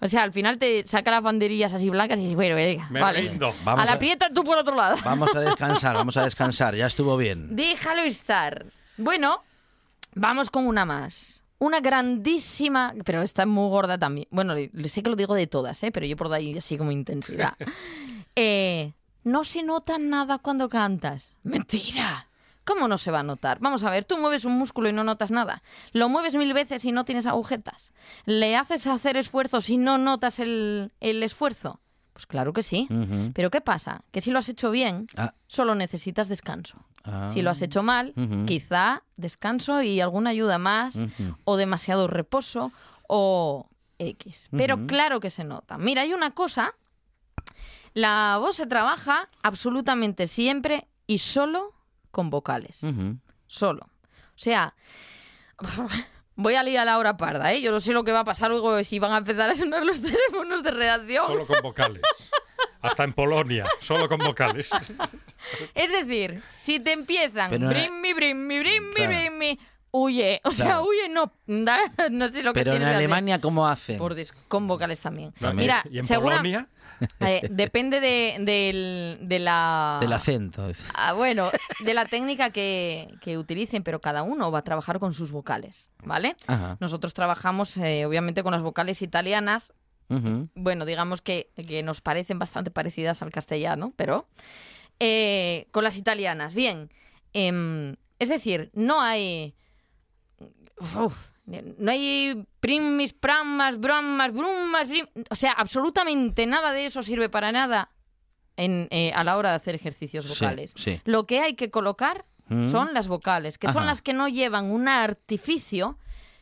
o 0.00 0.08
sea, 0.08 0.24
al 0.24 0.32
final 0.32 0.58
te 0.58 0.84
saca 0.86 1.12
las 1.12 1.22
banderillas 1.22 1.72
así 1.72 1.88
blancas 1.88 2.18
y 2.18 2.22
dices, 2.22 2.36
bueno, 2.36 2.56
venga, 2.56 2.88
vale. 2.90 3.30
a 3.64 3.84
la 3.84 3.98
prieta 3.98 4.28
tú 4.34 4.42
por 4.42 4.58
otro 4.58 4.74
lado. 4.74 4.96
Vamos 5.04 5.34
a 5.34 5.40
descansar, 5.40 5.94
vamos 5.94 6.16
a 6.16 6.24
descansar, 6.24 6.74
ya 6.74 6.86
estuvo 6.86 7.16
bien. 7.16 7.54
Déjalo 7.54 8.02
estar. 8.02 8.66
Bueno, 8.96 9.44
vamos 10.14 10.50
con 10.50 10.66
una 10.66 10.84
más. 10.84 11.44
Una 11.58 11.80
grandísima, 11.80 12.94
pero 13.04 13.22
está 13.22 13.46
muy 13.46 13.68
gorda 13.68 13.98
también. 13.98 14.26
Bueno, 14.30 14.54
sé 14.86 15.02
que 15.02 15.10
lo 15.10 15.16
digo 15.16 15.34
de 15.34 15.46
todas, 15.46 15.80
¿eh? 15.84 15.92
pero 15.92 16.06
yo 16.06 16.16
por 16.16 16.32
ahí 16.32 16.56
así 16.56 16.76
como 16.76 16.90
intensidad. 16.90 17.54
eh, 18.34 18.94
no 19.24 19.44
se 19.44 19.62
nota 19.62 19.98
nada 19.98 20.38
cuando 20.38 20.68
cantas. 20.70 21.34
Mentira. 21.42 22.29
¿Cómo 22.70 22.86
no 22.86 22.98
se 22.98 23.10
va 23.10 23.18
a 23.18 23.22
notar? 23.24 23.58
Vamos 23.58 23.82
a 23.82 23.90
ver, 23.90 24.04
tú 24.04 24.16
mueves 24.16 24.44
un 24.44 24.56
músculo 24.56 24.88
y 24.88 24.92
no 24.92 25.02
notas 25.02 25.32
nada. 25.32 25.60
Lo 25.90 26.08
mueves 26.08 26.36
mil 26.36 26.54
veces 26.54 26.84
y 26.84 26.92
no 26.92 27.04
tienes 27.04 27.26
agujetas. 27.26 27.92
¿Le 28.26 28.54
haces 28.54 28.86
hacer 28.86 29.16
esfuerzo 29.16 29.60
si 29.60 29.76
no 29.76 29.98
notas 29.98 30.38
el, 30.38 30.92
esfuerzo? 31.00 31.80
Pues 32.12 32.26
claro 32.26 32.52
que 32.52 32.62
sí. 32.62 32.86
Pero 33.34 33.50
¿qué 33.50 33.60
pasa? 33.60 34.02
Que 34.12 34.20
si 34.20 34.30
lo 34.30 34.38
has 34.38 34.48
hecho 34.48 34.70
bien, 34.70 35.08
ah. 35.16 35.34
solo 35.48 35.74
necesitas 35.74 36.28
descanso. 36.28 36.84
Ah. 37.02 37.28
Si 37.32 37.42
lo 37.42 37.50
has 37.50 37.60
hecho 37.60 37.82
mal, 37.82 38.14
quizá 38.46 39.02
descanso 39.16 39.82
y 39.82 40.00
alguna 40.00 40.30
ayuda 40.30 40.58
más, 40.58 40.96
o 41.42 41.56
demasiado 41.56 42.06
reposo, 42.06 42.70
o 43.08 43.66
X. 43.98 44.48
Pero 44.52 44.86
claro 44.86 45.18
que 45.18 45.30
se 45.30 45.42
nota. 45.42 45.76
Mira, 45.76 46.02
hay 46.02 46.12
una 46.12 46.30
cosa. 46.30 46.74
La 47.94 48.36
voz 48.38 48.54
se 48.54 48.66
trabaja 48.66 49.28
absolutamente 49.42 50.28
siempre 50.28 50.86
y 51.08 51.18
solo 51.18 51.74
con 52.10 52.30
vocales. 52.30 52.80
Solo. 53.46 53.82
O 53.84 54.42
sea, 54.42 54.74
voy 56.34 56.54
a 56.54 56.62
liar 56.62 56.82
a 56.82 56.92
la 56.92 56.98
hora 56.98 57.16
parda, 57.16 57.52
¿eh? 57.52 57.60
Yo 57.60 57.72
no 57.72 57.80
sé 57.80 57.92
lo 57.92 58.04
que 58.04 58.12
va 58.12 58.20
a 58.20 58.24
pasar 58.24 58.50
luego 58.50 58.82
si 58.84 58.98
van 58.98 59.12
a 59.12 59.18
empezar 59.18 59.50
a 59.50 59.54
sonar 59.54 59.84
los 59.84 60.00
teléfonos 60.02 60.62
de 60.62 60.70
redacción. 60.70 61.26
Solo 61.26 61.46
con 61.46 61.62
vocales. 61.62 62.02
Hasta 62.82 63.04
en 63.04 63.12
Polonia, 63.12 63.66
solo 63.80 64.08
con 64.08 64.18
vocales. 64.18 64.70
Es 65.74 65.92
decir, 65.92 66.42
si 66.56 66.80
te 66.80 66.92
empiezan 66.92 67.50
brimmi, 67.50 68.14
brimmi, 68.14 68.58
brimmi, 68.60 69.06
brimmi, 69.06 69.60
huye. 69.92 70.40
O 70.50 70.52
sea, 70.52 70.82
huye, 70.82 71.08
no, 71.08 71.32
no 71.46 72.28
sé 72.28 72.42
lo 72.42 72.52
que 72.52 72.60
Pero 72.60 72.74
en 72.74 72.82
Alemania, 72.82 73.40
¿cómo 73.40 73.66
hace? 73.68 73.98
con 74.48 74.66
vocales 74.66 75.00
también. 75.00 75.32
Mira, 75.54 75.84
¿Y 75.90 75.98
en 75.98 76.06
Polonia? 76.06 76.68
Eh, 77.20 77.48
depende 77.50 77.98
de, 77.98 79.16
de, 79.22 79.38
la... 79.38 79.96
Del 80.02 80.12
acento. 80.12 80.70
Ah, 80.94 81.14
bueno, 81.14 81.50
de 81.82 81.94
la 81.94 82.04
técnica 82.04 82.50
que, 82.50 83.08
utilicen, 83.38 83.82
pero 83.82 84.02
cada 84.02 84.22
uno 84.22 84.52
va 84.52 84.58
a 84.58 84.64
trabajar 84.64 84.98
con 84.98 85.14
sus 85.14 85.32
vocales, 85.32 85.90
¿vale? 86.04 86.36
Nosotros 86.78 87.14
trabajamos, 87.14 87.74
eh, 87.78 88.04
obviamente, 88.04 88.42
con 88.42 88.52
las 88.52 88.60
vocales 88.60 89.00
italianas. 89.00 89.72
Bueno, 90.54 90.84
digamos 90.84 91.22
que, 91.22 91.50
nos 91.84 92.02
parecen 92.02 92.38
bastante 92.38 92.70
parecidas 92.70 93.22
al 93.22 93.30
castellano, 93.30 93.94
pero 93.96 94.28
eh, 94.98 95.68
con 95.70 95.84
las 95.84 95.96
italianas. 95.96 96.54
Bien, 96.54 96.90
em, 97.32 97.96
es 98.18 98.28
decir, 98.28 98.70
no 98.74 99.00
hay... 99.00 99.54
No 101.78 101.90
hay 101.90 102.46
primis, 102.60 103.12
pramas, 103.12 103.78
bromas, 103.78 104.32
brumas, 104.32 104.88
o 105.30 105.34
sea, 105.34 105.52
absolutamente 105.52 106.46
nada 106.46 106.72
de 106.72 106.86
eso 106.86 107.02
sirve 107.02 107.28
para 107.28 107.50
nada 107.50 107.90
en, 108.56 108.88
eh, 108.90 109.12
a 109.14 109.24
la 109.24 109.36
hora 109.36 109.50
de 109.50 109.56
hacer 109.56 109.74
ejercicios 109.74 110.28
vocales. 110.28 110.74
Lo 111.04 111.26
que 111.26 111.40
hay 111.40 111.54
que 111.54 111.70
colocar 111.70 112.24
mm. 112.48 112.68
son 112.68 112.94
las 112.94 113.08
vocales, 113.08 113.58
que 113.58 113.72
son 113.72 113.86
las 113.86 114.02
que 114.02 114.12
no 114.12 114.28
llevan 114.28 114.70
un 114.70 114.86
artificio, 114.86 115.98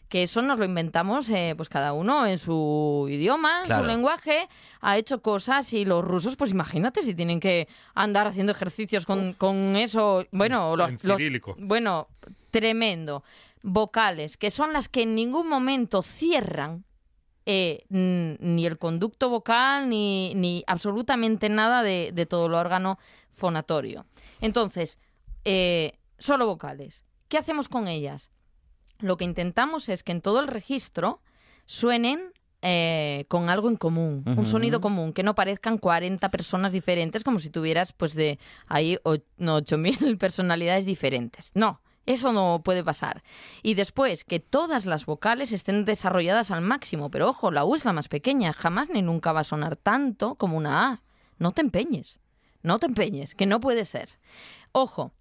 que 0.09 0.25
eso 0.25 0.43
nos 0.43 0.59
lo 0.59 0.65
inventamos 0.65 1.29
eh, 1.31 1.55
pues 1.57 1.69
cada 1.69 1.93
uno 1.93 2.27
en 2.27 2.39
su 2.39 3.07
idioma, 3.11 3.65
en 3.65 3.79
su 3.79 3.85
lenguaje, 3.85 4.49
ha 4.81 4.97
hecho 4.97 5.23
cosas 5.23 5.73
y 5.73 5.85
los 5.85 6.05
rusos, 6.05 6.37
pues 6.37 6.51
imagínate 6.51 7.03
si 7.03 7.15
tienen 7.15 7.41
que 7.41 7.69
andar 7.95 8.27
haciendo 8.27 8.53
ejercicios 8.53 9.07
con, 9.07 9.77
eso, 9.77 10.27
bueno, 10.33 10.77
los, 10.77 10.91
bueno, 11.59 12.09
tremendo. 12.51 13.23
Vocales, 13.63 14.37
que 14.37 14.51
son 14.51 14.73
las 14.73 14.89
que 14.89 15.03
en 15.03 15.15
ningún 15.15 15.49
momento 15.49 16.03
cierran 16.03 16.85
eh, 17.51 17.87
ni 17.89 18.67
el 18.67 18.77
conducto 18.77 19.31
vocal 19.31 19.89
ni, 19.89 20.35
ni 20.35 20.65
absolutamente 20.67 21.49
nada 21.49 21.83
de, 21.83 22.27
todo 22.29 22.45
el 22.47 22.53
órgano 22.53 22.99
fonatorio. 23.31 24.05
Entonces, 24.43 24.99
eh, 25.47 25.99
solo 26.19 26.47
vocales. 26.47 27.05
¿Qué 27.29 27.39
hacemos 27.39 27.71
con 27.71 27.89
ellas? 27.89 28.31
Lo 28.99 29.17
que 29.17 29.25
intentamos 29.25 29.89
es 29.89 30.03
que 30.03 30.13
en 30.13 30.21
todo 30.21 30.41
el 30.41 30.49
registro 30.49 31.23
suenen 31.65 32.33
eh, 32.61 33.25
con 33.29 33.49
algo 33.49 33.69
en 33.69 33.77
común, 33.77 34.25
un 34.27 34.45
sonido 34.45 34.83
común, 34.83 35.15
que 35.15 35.23
no 35.23 35.35
parezcan 35.35 35.79
40 35.79 36.31
personas 36.31 36.73
diferentes, 36.73 37.25
como 37.25 37.39
si 37.39 37.49
tuvieras, 37.49 37.93
pues, 37.93 38.15
de 38.15 38.39
ahí 38.67 38.99
8.000 39.05 40.19
personalidades 40.19 40.85
diferentes. 40.85 41.51
No, 41.55 41.81
eso 42.09 42.33
no 42.33 42.63
puede 42.65 42.83
pasar. 42.83 43.23
Y 43.63 43.75
después, 43.75 44.25
que 44.25 44.41
todas 44.41 44.87
las 44.87 45.05
vocales 45.05 45.53
estén 45.53 45.85
desarrolladas 45.85 46.51
al 46.51 46.63
máximo. 46.63 47.11
Pero 47.11 47.29
ojo, 47.29 47.51
la 47.51 47.67
U 47.67 47.75
es 47.75 47.85
la 47.85 47.93
más 47.93 48.09
pequeña. 48.09 48.55
Jamás 48.55 48.89
ni 48.89 49.03
nunca 49.03 49.33
va 49.33 49.41
a 49.41 49.45
sonar 49.45 49.77
tanto 49.77 50.35
como 50.37 50.57
una 50.57 50.89
A. 50.89 51.03
No 51.39 51.53
te 51.53 51.61
empeñes. 51.61 52.19
No 52.63 52.79
te 52.79 52.87
empeñes, 52.87 53.35
que 53.35 53.45
no 53.45 53.61
puede 53.61 53.85
ser. 53.85 54.09
Ojo, 54.73 55.13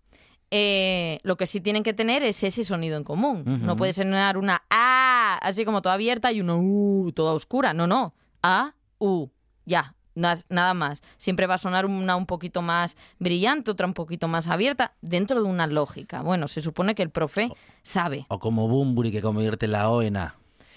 eh, 0.50 1.20
lo 1.24 1.36
que 1.36 1.46
sí 1.46 1.60
tienen 1.60 1.84
que 1.84 1.94
tener 1.94 2.24
es 2.24 2.42
ese 2.42 2.64
sonido 2.64 2.96
en 2.96 3.04
común. 3.04 3.44
No 3.64 3.76
puede 3.76 3.92
sonar 3.92 4.38
una 4.38 4.64
A 4.70 5.38
así 5.42 5.66
como 5.66 5.82
toda 5.82 5.96
abierta 5.96 6.32
y 6.32 6.40
una 6.40 6.56
U 6.56 7.12
toda 7.14 7.34
oscura. 7.34 7.74
No, 7.74 7.86
no. 7.86 8.14
A, 8.42 8.76
U. 8.98 9.28
Ya, 9.66 9.94
nada 10.18 10.74
más. 10.74 11.02
Siempre 11.18 11.48
va 11.48 11.56
a 11.56 11.58
sonar 11.58 11.86
una 11.86 12.16
un 12.16 12.26
poquito 12.26 12.62
más 12.62 12.98
brillante, 13.20 13.72
otra 13.72 13.88
un 13.88 13.94
poquito 13.94 14.28
más 14.28 14.48
abierta, 14.48 14.94
dentro 15.02 15.42
de 15.42 15.48
una 15.48 15.68
lógica. 15.68 16.22
Bueno, 16.22 16.48
se 16.48 16.62
supone 16.62 16.96
que 16.96 17.04
el 17.04 17.10
profe 17.10 17.50
sabe. 17.84 18.26
O 18.30 18.40
como 18.40 18.68
Bumburi 18.68 19.12
que 19.12 19.22
convierte 19.22 19.68
la 19.68 19.90
O 19.90 20.02
en 20.02 20.18
A. 20.18 20.36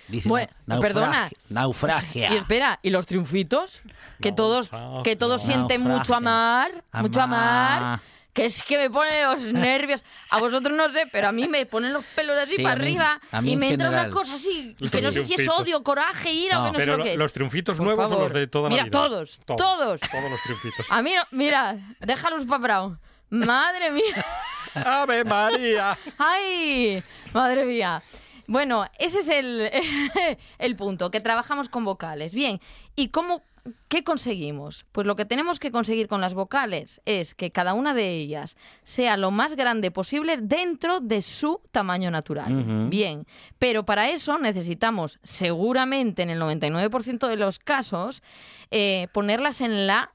Dice, 0.09 0.29
bueno, 0.29 0.51
perdona. 0.81 1.31
Naufragia. 1.49 2.33
Y 2.33 2.37
espera, 2.37 2.81
¿y 2.83 2.91
los 2.91 3.07
triunfitos? 3.07 3.81
Que 4.21 4.33
todos, 4.33 4.71
que 5.05 5.15
todos 5.17 5.43
sienten 5.43 5.83
mucho 5.83 6.15
amar, 6.15 6.85
mucho 6.93 7.21
amar 7.21 8.01
que 8.33 8.45
es 8.45 8.63
que 8.63 8.79
me 8.79 8.91
pone 8.91 9.23
los 9.25 9.41
nervios. 9.53 10.05
A 10.31 10.39
vosotros 10.39 10.77
no 10.77 10.91
sé, 10.91 11.05
pero 11.13 11.29
a 11.29 11.33
mí 11.33 11.49
me 11.49 11.67
ponen 11.67 11.93
los 11.93 12.05
pelos 12.05 12.37
de 12.37 12.43
así 12.43 12.63
para 12.63 12.73
arriba 12.73 13.21
y 13.43 13.57
me 13.57 13.71
entra 13.71 13.89
una 13.89 14.11
cosa 14.11 14.35
así, 14.35 14.77
que 14.91 15.03
no 15.03 15.13
sé 15.13 15.25
si 15.25 15.35
es 15.35 15.49
odio, 15.49 15.83
coraje, 15.83 16.33
ira 16.33 16.57
no. 16.57 16.63
o 16.63 16.67
no 16.67 16.79
pero 16.79 16.93
sé 16.93 16.99
lo 16.99 17.05
que 17.05 17.13
es. 17.13 17.19
¿Los 17.19 17.33
triunfitos 17.33 17.81
nuevos 17.81 18.11
o 18.11 18.23
los 18.23 18.33
de 18.33 18.47
toda 18.47 18.71
la 18.71 18.77
vida? 18.77 18.91
Todos, 18.91 19.41
todos, 19.45 19.59
todos. 19.59 20.01
Todos 20.01 20.31
los 20.31 20.43
triunfitos. 20.43 20.87
A 20.91 21.03
mí, 21.03 21.13
mira, 21.31 21.77
déjalos 22.01 22.45
para 22.47 22.59
Brown. 22.59 23.01
Madre 23.31 23.91
mía. 23.93 24.27
¡Ave 24.75 25.25
María! 25.25 25.97
¡Ay! 26.19 27.03
Madre 27.33 27.65
mía. 27.65 28.03
Bueno, 28.47 28.85
ese 28.99 29.21
es 29.21 29.29
el, 29.29 29.71
el 30.59 30.77
punto, 30.77 31.11
que 31.11 31.21
trabajamos 31.21 31.69
con 31.69 31.85
vocales. 31.85 32.35
Bien, 32.35 32.61
¿y 32.97 33.09
cómo 33.09 33.45
¿Qué 33.89 34.05
conseguimos? 34.05 34.87
Pues 34.93 35.07
lo 35.07 35.17
que 35.17 35.25
tenemos 35.25 35.59
que 35.59 35.71
conseguir 35.71 36.09
con 36.09 36.21
las 36.21 36.35
vocales 36.35 37.01
es 37.05 37.35
que 37.35 37.51
cada 37.51 37.75
una 37.75 37.95
de 37.95 38.11
ellas 38.11 38.57
sea 38.83 39.17
lo 39.17 39.31
más 39.31 39.57
grande 39.57 39.91
posible 39.91 40.39
dentro 40.39 41.01
de 41.01 41.23
su 41.23 41.61
tamaño 41.71 42.11
natural. 42.11 42.89
Bien, 42.89 43.27
pero 43.59 43.85
para 43.85 44.11
eso 44.11 44.39
necesitamos 44.39 45.19
seguramente 45.23 46.23
en 46.23 46.31
el 46.31 46.41
99% 46.41 47.29
de 47.29 47.37
los 47.37 47.59
casos 47.59 48.23
eh, 48.71 49.09
ponerlas 49.13 49.61
en 49.61 49.87
la 49.87 50.13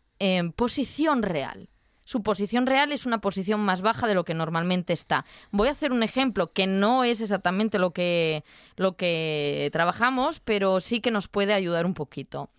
posición 0.55 1.21
real 1.23 1.69
su 2.05 2.21
posición 2.21 2.67
real 2.67 2.91
es 2.91 3.07
una 3.07 3.19
posición 3.19 3.59
más 3.61 3.81
baja 3.81 4.07
de 4.07 4.13
lo 4.13 4.23
que 4.23 4.35
normalmente 4.35 4.93
está. 4.93 5.25
Voy 5.51 5.67
a 5.67 5.71
hacer 5.71 5.91
un 5.91 6.03
ejemplo 6.03 6.53
que 6.53 6.67
no 6.67 7.03
es 7.03 7.19
exactamente 7.19 7.79
lo 7.79 7.91
que, 7.91 8.43
lo 8.77 8.95
que 8.95 9.69
trabajamos, 9.73 10.39
pero 10.39 10.79
sí 10.81 11.01
que 11.01 11.09
nos 11.09 11.27
puede 11.27 11.53
ayudar 11.53 11.85
un 11.85 11.95
poquito 11.95 12.51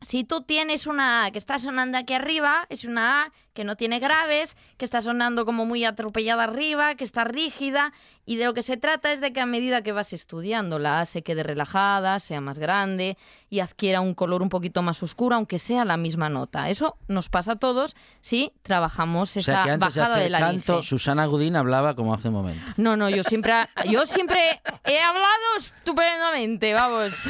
si 0.00 0.24
tú 0.24 0.42
tienes 0.42 0.86
una 0.86 1.24
A 1.24 1.30
que 1.30 1.38
está 1.38 1.58
sonando 1.58 1.98
aquí 1.98 2.14
arriba, 2.14 2.66
es 2.68 2.84
una 2.84 3.22
A 3.24 3.32
que 3.56 3.64
no 3.64 3.74
tiene 3.74 3.98
graves, 3.98 4.56
que 4.76 4.84
está 4.84 5.02
sonando 5.02 5.44
como 5.44 5.64
muy 5.64 5.84
atropellada 5.84 6.44
arriba, 6.44 6.94
que 6.94 7.02
está 7.02 7.24
rígida, 7.24 7.92
y 8.26 8.36
de 8.36 8.44
lo 8.44 8.54
que 8.54 8.62
se 8.62 8.76
trata 8.76 9.12
es 9.12 9.20
de 9.20 9.32
que 9.32 9.40
a 9.40 9.46
medida 9.46 9.82
que 9.82 9.92
vas 9.92 10.12
estudiando 10.12 10.78
la 10.78 11.00
A 11.00 11.06
se 11.06 11.22
quede 11.22 11.42
relajada, 11.42 12.20
sea 12.20 12.40
más 12.40 12.58
grande 12.58 13.16
y 13.48 13.60
adquiera 13.60 14.00
un 14.00 14.14
color 14.14 14.42
un 14.42 14.48
poquito 14.48 14.82
más 14.82 15.02
oscuro, 15.02 15.36
aunque 15.36 15.58
sea 15.58 15.84
la 15.84 15.96
misma 15.96 16.28
nota. 16.28 16.68
Eso 16.68 16.98
nos 17.08 17.28
pasa 17.28 17.52
a 17.52 17.56
todos 17.56 17.96
si 18.20 18.52
trabajamos 18.62 19.36
esa 19.36 19.76
bajada 19.78 20.18
de, 20.18 20.28
la 20.28 20.40
canto, 20.40 20.82
Susana 20.82 21.24
Gudín 21.26 21.56
hablaba 21.56 21.96
como 21.96 22.12
hace 22.14 22.28
un 22.28 22.34
momento. 22.34 22.62
No, 22.76 22.96
no, 22.96 23.08
yo 23.08 23.24
siempre, 23.24 23.52
yo 23.90 24.04
siempre 24.06 24.60
he 24.84 25.00
hablado 25.00 25.56
estupendamente, 25.58 26.74
vamos. 26.74 27.14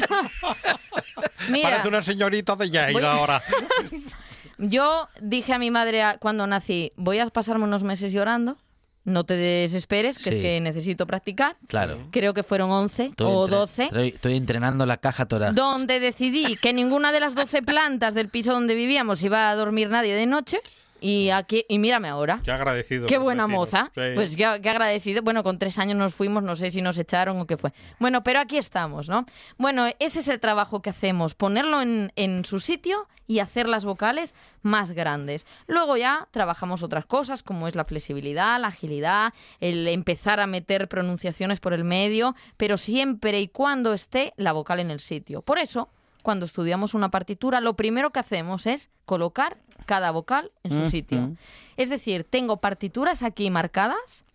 Parece 1.63 1.87
una 1.87 2.01
señorita 2.01 2.55
de 2.55 2.69
Lleida 2.69 3.13
ahora. 3.13 3.41
Yo 4.57 5.07
dije 5.21 5.53
a 5.53 5.59
mi 5.59 5.71
madre 5.71 6.03
cuando 6.19 6.47
nací, 6.47 6.91
voy 6.95 7.19
a 7.19 7.29
pasarme 7.29 7.65
unos 7.65 7.83
meses 7.83 8.11
llorando. 8.11 8.57
No 9.03 9.23
te 9.23 9.35
desesperes, 9.35 10.17
que 10.17 10.31
es 10.31 10.35
que 10.35 10.59
necesito 10.59 11.07
practicar. 11.07 11.55
Claro. 11.67 12.09
Creo 12.11 12.33
que 12.33 12.43
fueron 12.43 12.69
11 12.71 13.13
o 13.19 13.47
12. 13.47 13.89
Estoy, 13.93 14.35
entrenando 14.35 14.85
la 14.85 14.97
caja 14.97 15.25
torácica. 15.25 15.61
Donde 15.61 16.01
decidí 16.01 16.57
que 16.57 16.73
ninguna 16.73 17.13
de 17.13 17.21
las 17.21 17.33
12 17.33 17.61
plantas 17.61 18.15
del 18.15 18.27
piso 18.27 18.51
donde 18.51 18.75
vivíamos 18.75 19.23
iba 19.23 19.49
a 19.49 19.55
dormir 19.55 19.89
nadie 19.89 20.13
de 20.13 20.25
noche. 20.25 20.59
Y 20.99 21.29
aquí 21.29 21.65
y 21.67 21.79
mírame 21.79 22.07
ahora. 22.07 22.41
Qué 22.43 22.51
agradecido. 22.51 23.07
Qué 23.07 23.17
buena 23.17 23.47
moza. 23.47 23.91
Pues 23.93 24.35
qué, 24.35 24.45
agradecido. 24.45 25.21
Bueno, 25.21 25.43
con 25.43 25.59
tres 25.59 25.77
años 25.77 25.97
nos 25.97 26.13
fuimos, 26.13 26.43
no 26.43 26.55
sé 26.55 26.71
si 26.71 26.81
nos 26.81 26.97
echaron 26.97 27.39
o 27.39 27.47
qué 27.47 27.57
fue. 27.57 27.73
Bueno, 27.99 28.23
pero 28.23 28.39
aquí 28.39 28.57
estamos, 28.57 29.09
¿no? 29.09 29.25
Bueno, 29.57 29.85
ese 29.99 30.19
es 30.19 30.27
el 30.27 30.39
trabajo 30.39 30.81
que 30.81 30.89
hacemos, 30.89 31.35
ponerlo 31.35 31.81
en, 31.81 32.11
en 32.15 32.45
su 32.45 32.59
sitio 32.59 33.07
y 33.27 33.39
hacer 33.39 33.67
las 33.67 33.85
vocales 33.85 34.33
más 34.61 34.91
grandes. 34.91 35.45
Luego 35.67 35.97
ya 35.97 36.27
trabajamos 36.31 36.81
otras 36.81 37.05
cosas 37.05 37.43
como 37.43 37.67
es 37.67 37.75
la 37.75 37.85
flexibilidad, 37.85 38.59
la 38.59 38.67
agilidad, 38.67 39.33
el 39.59 39.87
empezar 39.87 40.39
a 40.39 40.47
meter 40.47 40.87
pronunciaciones 40.87 41.59
por 41.59 41.73
el 41.73 41.83
medio, 41.83 42.35
pero 42.55 42.77
siempre 42.77 43.41
y 43.41 43.49
cuando 43.49 43.93
esté 43.93 44.33
la 44.37 44.53
vocal 44.53 44.79
en 44.79 44.91
el 44.91 44.99
sitio. 44.99 45.41
Por 45.41 45.59
eso 45.59 45.89
cuando 46.27 46.45
estudiamos 46.45 46.93
una 46.93 47.09
partitura, 47.09 47.61
lo 47.61 47.77
primero 47.77 48.09
que 48.09 48.19
hacemos 48.19 48.67
es 48.67 48.89
colocar 49.05 49.55
cada 49.85 50.11
vocal 50.11 50.51
en 50.63 50.73
su 50.73 50.89
sitio. 50.89 51.37
Es 51.77 51.89
decir, 51.89 52.25
tengo 52.29 52.57
partituras 52.57 53.23
aquí 53.23 53.49
marcadas 53.49 54.25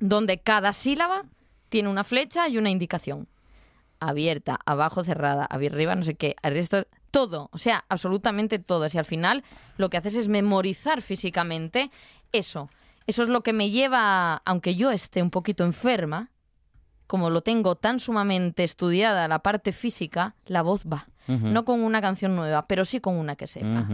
donde 0.00 0.40
cada 0.40 0.72
sílaba 0.72 1.26
tiene 1.68 1.90
una 1.90 2.02
flecha 2.02 2.48
y 2.48 2.58
una 2.58 2.70
indicación. 2.70 3.28
Abierta, 4.00 4.58
abajo 4.66 5.04
cerrada, 5.04 5.44
arriba 5.44 5.94
no 5.94 6.02
sé 6.02 6.16
qué, 6.16 6.34
resto, 6.42 6.88
todo, 7.12 7.50
o 7.52 7.58
sea, 7.58 7.84
absolutamente 7.88 8.58
todo. 8.58 8.88
Y 8.92 8.98
al 8.98 9.04
final 9.04 9.44
lo 9.76 9.90
que 9.90 9.98
haces 9.98 10.16
es 10.16 10.26
memorizar 10.26 11.02
físicamente 11.02 11.92
eso. 12.32 12.68
Eso 13.06 13.22
es 13.22 13.28
lo 13.28 13.42
que 13.42 13.52
me 13.52 13.70
lleva, 13.70 14.42
aunque 14.44 14.74
yo 14.74 14.90
esté 14.90 15.22
un 15.22 15.30
poquito 15.30 15.62
enferma, 15.62 16.30
como 17.08 17.30
lo 17.30 17.40
tengo 17.40 17.74
tan 17.74 17.98
sumamente 17.98 18.62
estudiada 18.62 19.26
la 19.26 19.40
parte 19.40 19.72
física, 19.72 20.36
la 20.46 20.62
voz 20.62 20.84
va. 20.84 21.08
No 21.26 21.66
con 21.66 21.82
una 21.82 22.00
canción 22.00 22.34
nueva, 22.36 22.66
pero 22.66 22.86
sí 22.86 23.00
con 23.00 23.16
una 23.18 23.36
que 23.36 23.46
sepa. 23.46 23.86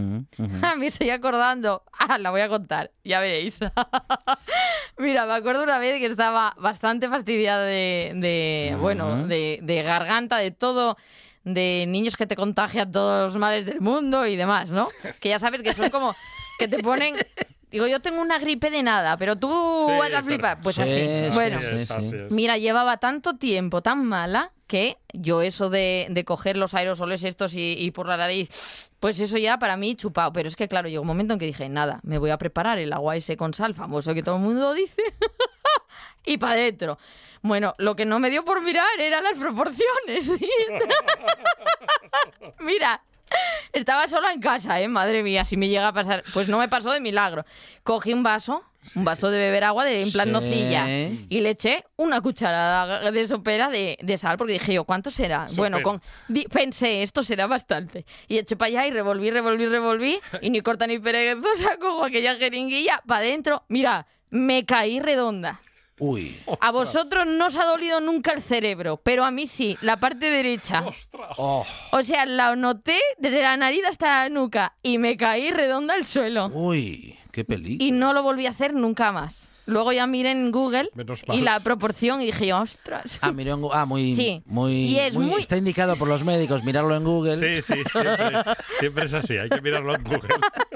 A 0.61 0.75
mí 0.77 0.85
estoy 0.85 1.09
acordando. 1.09 1.83
Ah, 1.91 2.17
la 2.17 2.31
voy 2.31 2.39
a 2.39 2.47
contar, 2.47 2.91
ya 3.03 3.19
veréis. 3.19 3.59
Mira, 4.97 5.25
me 5.25 5.33
acuerdo 5.33 5.63
una 5.63 5.77
vez 5.77 5.99
que 5.99 6.05
estaba 6.05 6.55
bastante 6.57 7.09
fastidiada 7.09 7.65
de, 7.65 8.77
bueno, 8.79 9.27
de, 9.27 9.59
de 9.61 9.83
garganta, 9.83 10.37
de 10.37 10.51
todo 10.51 10.95
de 11.43 11.85
niños 11.87 12.15
que 12.15 12.25
te 12.25 12.37
contagian 12.37 12.91
todos 12.91 13.33
los 13.33 13.37
males 13.39 13.65
del 13.65 13.81
mundo 13.81 14.25
y 14.25 14.35
demás, 14.37 14.71
¿no? 14.71 14.87
Que 15.19 15.29
ya 15.29 15.39
sabes 15.39 15.61
que 15.61 15.73
son 15.73 15.89
como 15.89 16.15
que 16.57 16.67
te 16.67 16.79
ponen 16.79 17.15
Digo, 17.75 17.87
yo 17.87 17.99
tengo 17.99 18.21
una 18.21 18.39
gripe 18.39 18.71
de 18.71 18.83
nada, 18.83 19.17
pero 19.17 19.35
tú 19.35 19.49
vas 19.99 20.13
a 20.13 20.23
flipar. 20.23 20.61
Pues 20.61 20.79
así. 20.79 21.05
bueno, 21.33 21.59
mira, 22.29 22.57
llevaba 22.57 22.95
tanto 22.99 23.35
tiempo 23.35 23.81
tan 23.81 24.05
mala 24.05 24.53
que 24.65 24.97
yo 25.11 25.41
eso 25.41 25.69
de, 25.69 26.07
de 26.09 26.23
coger 26.23 26.55
los 26.55 26.73
aerosoles 26.73 27.25
estos 27.25 27.51
y, 27.53 27.91
por 27.91 28.07
la 28.07 28.15
nariz, 28.15 28.89
pues 29.01 29.19
eso 29.19 29.37
ya 29.37 29.59
para 29.59 29.75
mí 29.75 29.93
chupado. 29.97 30.31
Pero 30.31 30.47
es 30.47 30.55
que 30.55 30.69
claro, 30.69 30.87
llegó 30.87 31.01
un 31.01 31.07
momento 31.07 31.33
en 31.33 31.39
que 31.41 31.47
dije, 31.47 31.67
nada, 31.67 31.99
me 32.03 32.17
voy 32.17 32.29
a 32.29 32.37
preparar 32.37 32.79
el 32.79 32.93
agua 32.93 33.17
ese 33.17 33.35
con 33.35 33.53
sal, 33.53 33.73
famoso 33.73 34.13
que 34.13 34.23
todo 34.23 34.37
el 34.37 34.43
mundo 34.43 34.73
dice, 34.73 35.03
y 36.25 36.37
para 36.37 36.53
adentro. 36.53 36.97
Bueno, 37.41 37.73
lo 37.77 37.97
que 37.97 38.05
no 38.05 38.19
me 38.19 38.29
dio 38.29 38.45
por 38.45 38.61
mirar 38.61 39.01
eran 39.01 39.21
las 39.21 39.35
proporciones. 39.35 40.31
Mira, 42.61 43.03
estaba 43.73 44.07
sola 44.07 44.31
en 44.33 44.41
casa, 44.41 44.79
¿eh? 44.79 44.87
Madre 44.87 45.23
mía, 45.23 45.45
si 45.45 45.57
me 45.57 45.67
llega 45.67 45.87
a 45.87 45.93
pasar. 45.93 46.23
Pues 46.33 46.47
no 46.47 46.57
me 46.57 46.67
pasó 46.67 46.91
de 46.91 46.99
milagro. 46.99 47.45
Cogí 47.83 48.13
un 48.13 48.23
vaso, 48.23 48.63
un 48.95 49.03
vaso 49.03 49.29
de 49.29 49.37
beber 49.37 49.63
agua 49.63 49.85
de 49.85 50.01
en 50.01 50.11
plan 50.11 50.31
nocilla 50.31 50.87
y 50.87 51.41
le 51.41 51.51
eché 51.51 51.85
una 51.95 52.21
cucharada 52.21 53.11
de 53.11 53.27
sopera 53.27 53.69
de, 53.69 54.17
sal 54.17 54.37
porque 54.37 54.53
dije 54.53 54.73
yo, 54.73 54.83
¿cuánto 54.83 55.09
será? 55.09 55.47
Bueno, 55.55 55.81
con, 55.81 56.01
pensé, 56.51 57.03
esto 57.03 57.23
será 57.23 57.47
bastante. 57.47 58.05
Y 58.27 58.37
eché 58.37 58.55
para 58.55 58.67
allá 58.67 58.87
y 58.87 58.91
revolví, 58.91 59.31
revolví, 59.31 59.65
revolví 59.65 60.19
y 60.41 60.49
ni 60.49 60.61
corta 60.61 60.87
ni 60.87 60.99
perezosa 60.99 61.77
cojo 61.77 62.05
aquella 62.05 62.35
jeringuilla 62.35 63.01
para 63.07 63.21
adentro. 63.21 63.63
Mira, 63.67 64.07
me 64.29 64.65
caí 64.65 64.99
redonda. 64.99 65.61
Uy. 65.99 66.37
A 66.59 66.71
vosotros 66.71 67.25
no 67.25 67.47
os 67.47 67.55
ha 67.55 67.65
dolido 67.65 68.01
nunca 68.01 68.33
el 68.33 68.41
cerebro, 68.41 68.97
pero 68.97 69.23
a 69.23 69.31
mí 69.31 69.47
sí, 69.47 69.77
la 69.81 69.99
parte 69.99 70.29
derecha. 70.29 70.83
Oh. 71.37 71.65
O 71.91 72.03
sea, 72.03 72.25
la 72.25 72.55
noté 72.55 72.99
desde 73.17 73.41
la 73.41 73.55
nariz 73.55 73.83
hasta 73.87 74.23
la 74.23 74.29
nuca 74.29 74.75
y 74.83 74.97
me 74.97 75.15
caí 75.15 75.51
redonda 75.51 75.93
al 75.93 76.05
suelo. 76.05 76.47
Uy, 76.47 77.17
qué 77.31 77.45
peligro. 77.45 77.83
Y 77.83 77.91
no 77.91 78.13
lo 78.13 78.23
volví 78.23 78.45
a 78.45 78.49
hacer 78.49 78.73
nunca 78.73 79.11
más. 79.11 79.49
Luego 79.65 79.91
ya 79.91 80.05
miré 80.05 80.31
en 80.31 80.51
Google 80.51 80.89
y 81.33 81.41
la 81.41 81.59
proporción 81.61 82.21
y 82.21 82.27
dije, 82.27 82.53
ostras. 82.53 83.19
Ah, 83.21 83.31
miré 83.31 83.51
en 83.51 83.61
Google. 83.61 83.77
Ah, 83.77 83.85
muy, 83.85 84.13
sí. 84.13 84.43
muy, 84.45 84.97
muy, 85.13 85.41
Está 85.41 85.57
indicado 85.57 85.95
por 85.95 86.07
los 86.07 86.23
médicos 86.23 86.63
mirarlo 86.63 86.95
en 86.95 87.03
Google. 87.03 87.37
Sí, 87.37 87.61
sí, 87.61 87.83
siempre, 87.91 88.43
siempre 88.79 89.05
es 89.05 89.13
así, 89.13 89.37
hay 89.37 89.49
que 89.49 89.61
mirarlo 89.61 89.95
en 89.95 90.03
Google. 90.03 90.35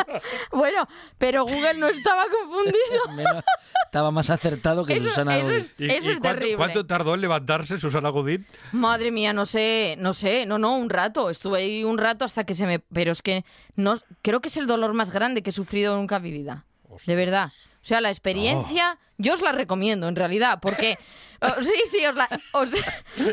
bueno, 0.52 0.88
pero 1.18 1.44
Google 1.46 1.76
no 1.76 1.88
estaba 1.88 2.26
confundido. 2.30 3.42
estaba 3.86 4.12
más 4.12 4.30
acertado 4.30 4.86
que 4.86 5.00
Susana 5.00 5.38
Godín. 5.38 5.68
Eso 5.78 6.12
es, 6.12 6.20
cuánto, 6.20 6.46
cuánto, 6.58 6.86
tardó 6.86 7.14
en 7.14 7.22
levantarse 7.22 7.78
Susana 7.78 8.10
Godín? 8.10 8.46
Madre 8.72 9.12
mía, 9.12 9.34
no 9.34 9.46
sé, 9.46 9.96
no 10.00 10.14
sé, 10.14 10.46
no, 10.46 10.58
no, 10.58 10.76
un 10.76 10.90
rato. 10.90 11.30
Estuve 11.30 11.60
ahí 11.60 11.84
un 11.84 11.98
rato 11.98 12.26
hasta 12.26 12.44
que 12.44 12.54
se 12.54 12.66
me... 12.66 12.80
Pero 12.80 13.12
es 13.12 13.22
que 13.22 13.46
no, 13.76 13.98
creo 14.22 14.42
que 14.42 14.50
es 14.50 14.58
el 14.58 14.68
dolor 14.68 14.94
más 14.94 15.12
grande 15.12 15.42
que 15.42 15.52
he 15.52 15.54
sufrido 15.54 15.96
nunca 15.96 16.18
en 16.18 16.24
mi 16.24 16.32
vida. 16.32 16.66
De 17.06 17.16
verdad. 17.16 17.52
O 17.82 17.86
sea, 17.86 18.02
la 18.02 18.10
experiencia, 18.10 18.98
oh. 19.00 19.06
yo 19.18 19.34
os 19.34 19.42
la 19.42 19.52
recomiendo 19.52 20.08
en 20.08 20.16
realidad, 20.16 20.60
porque... 20.62 20.98
Oh, 21.42 21.64
sí, 21.64 21.72
sí, 21.90 22.06
os 22.06 22.16
la... 22.16 22.28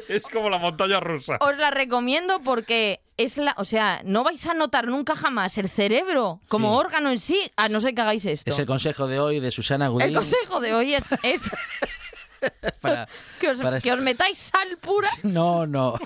es 0.09 0.23
como 0.29 0.49
la 0.49 0.59
montaña 0.59 1.01
rusa. 1.01 1.39
Os 1.41 1.57
la 1.57 1.73
recomiendo 1.73 2.39
porque 2.39 3.01
es 3.17 3.37
la... 3.37 3.53
O 3.59 3.65
sea, 3.65 4.01
no 4.05 4.23
vais 4.23 4.47
a 4.47 4.55
notar 4.55 4.87
nunca 4.87 5.17
jamás 5.17 5.59
el 5.59 5.69
cerebro 5.69 6.41
como 6.47 6.77
órgano 6.77 7.11
en 7.11 7.19
sí, 7.19 7.51
a 7.57 7.69
no 7.69 7.81
ser 7.81 7.97
que 7.97 8.03
hagáis 8.03 8.25
esto. 8.25 8.49
Es 8.49 8.61
el 8.61 8.67
consejo 8.67 9.09
de 9.09 9.19
hoy 9.19 9.41
de 9.41 9.51
Susana 9.51 9.89
Gudín. 9.89 10.07
El 10.07 10.15
consejo 10.15 10.61
de 10.61 10.73
hoy 10.73 10.95
es... 10.95 11.05
es... 11.25 11.51
que, 13.41 13.51
os, 13.51 13.83
que 13.83 13.93
os 13.93 14.01
metáis 14.01 14.39
sal 14.39 14.79
pura. 14.81 15.09
No, 15.25 15.67
no. 15.67 15.99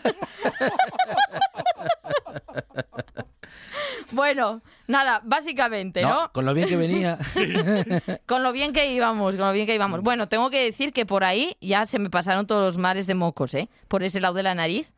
Bueno, 4.12 4.62
nada, 4.86 5.20
básicamente, 5.24 6.02
¿no? 6.02 6.30
Con 6.32 6.44
lo 6.44 6.54
bien 6.54 6.68
que 6.68 6.76
venía. 6.76 7.18
con 8.26 8.42
lo 8.42 8.52
bien 8.52 8.72
que 8.72 8.92
íbamos, 8.92 9.36
con 9.36 9.46
lo 9.46 9.52
bien 9.52 9.66
que 9.66 9.74
íbamos. 9.74 10.02
Bueno, 10.02 10.28
tengo 10.28 10.50
que 10.50 10.64
decir 10.64 10.92
que 10.92 11.06
por 11.06 11.24
ahí 11.24 11.56
ya 11.60 11.86
se 11.86 11.98
me 11.98 12.10
pasaron 12.10 12.46
todos 12.46 12.62
los 12.64 12.78
mares 12.78 13.06
de 13.06 13.14
mocos, 13.14 13.54
¿eh? 13.54 13.68
Por 13.88 14.02
ese 14.02 14.20
lado 14.20 14.34
de 14.34 14.42
la 14.42 14.54
nariz. 14.54 14.92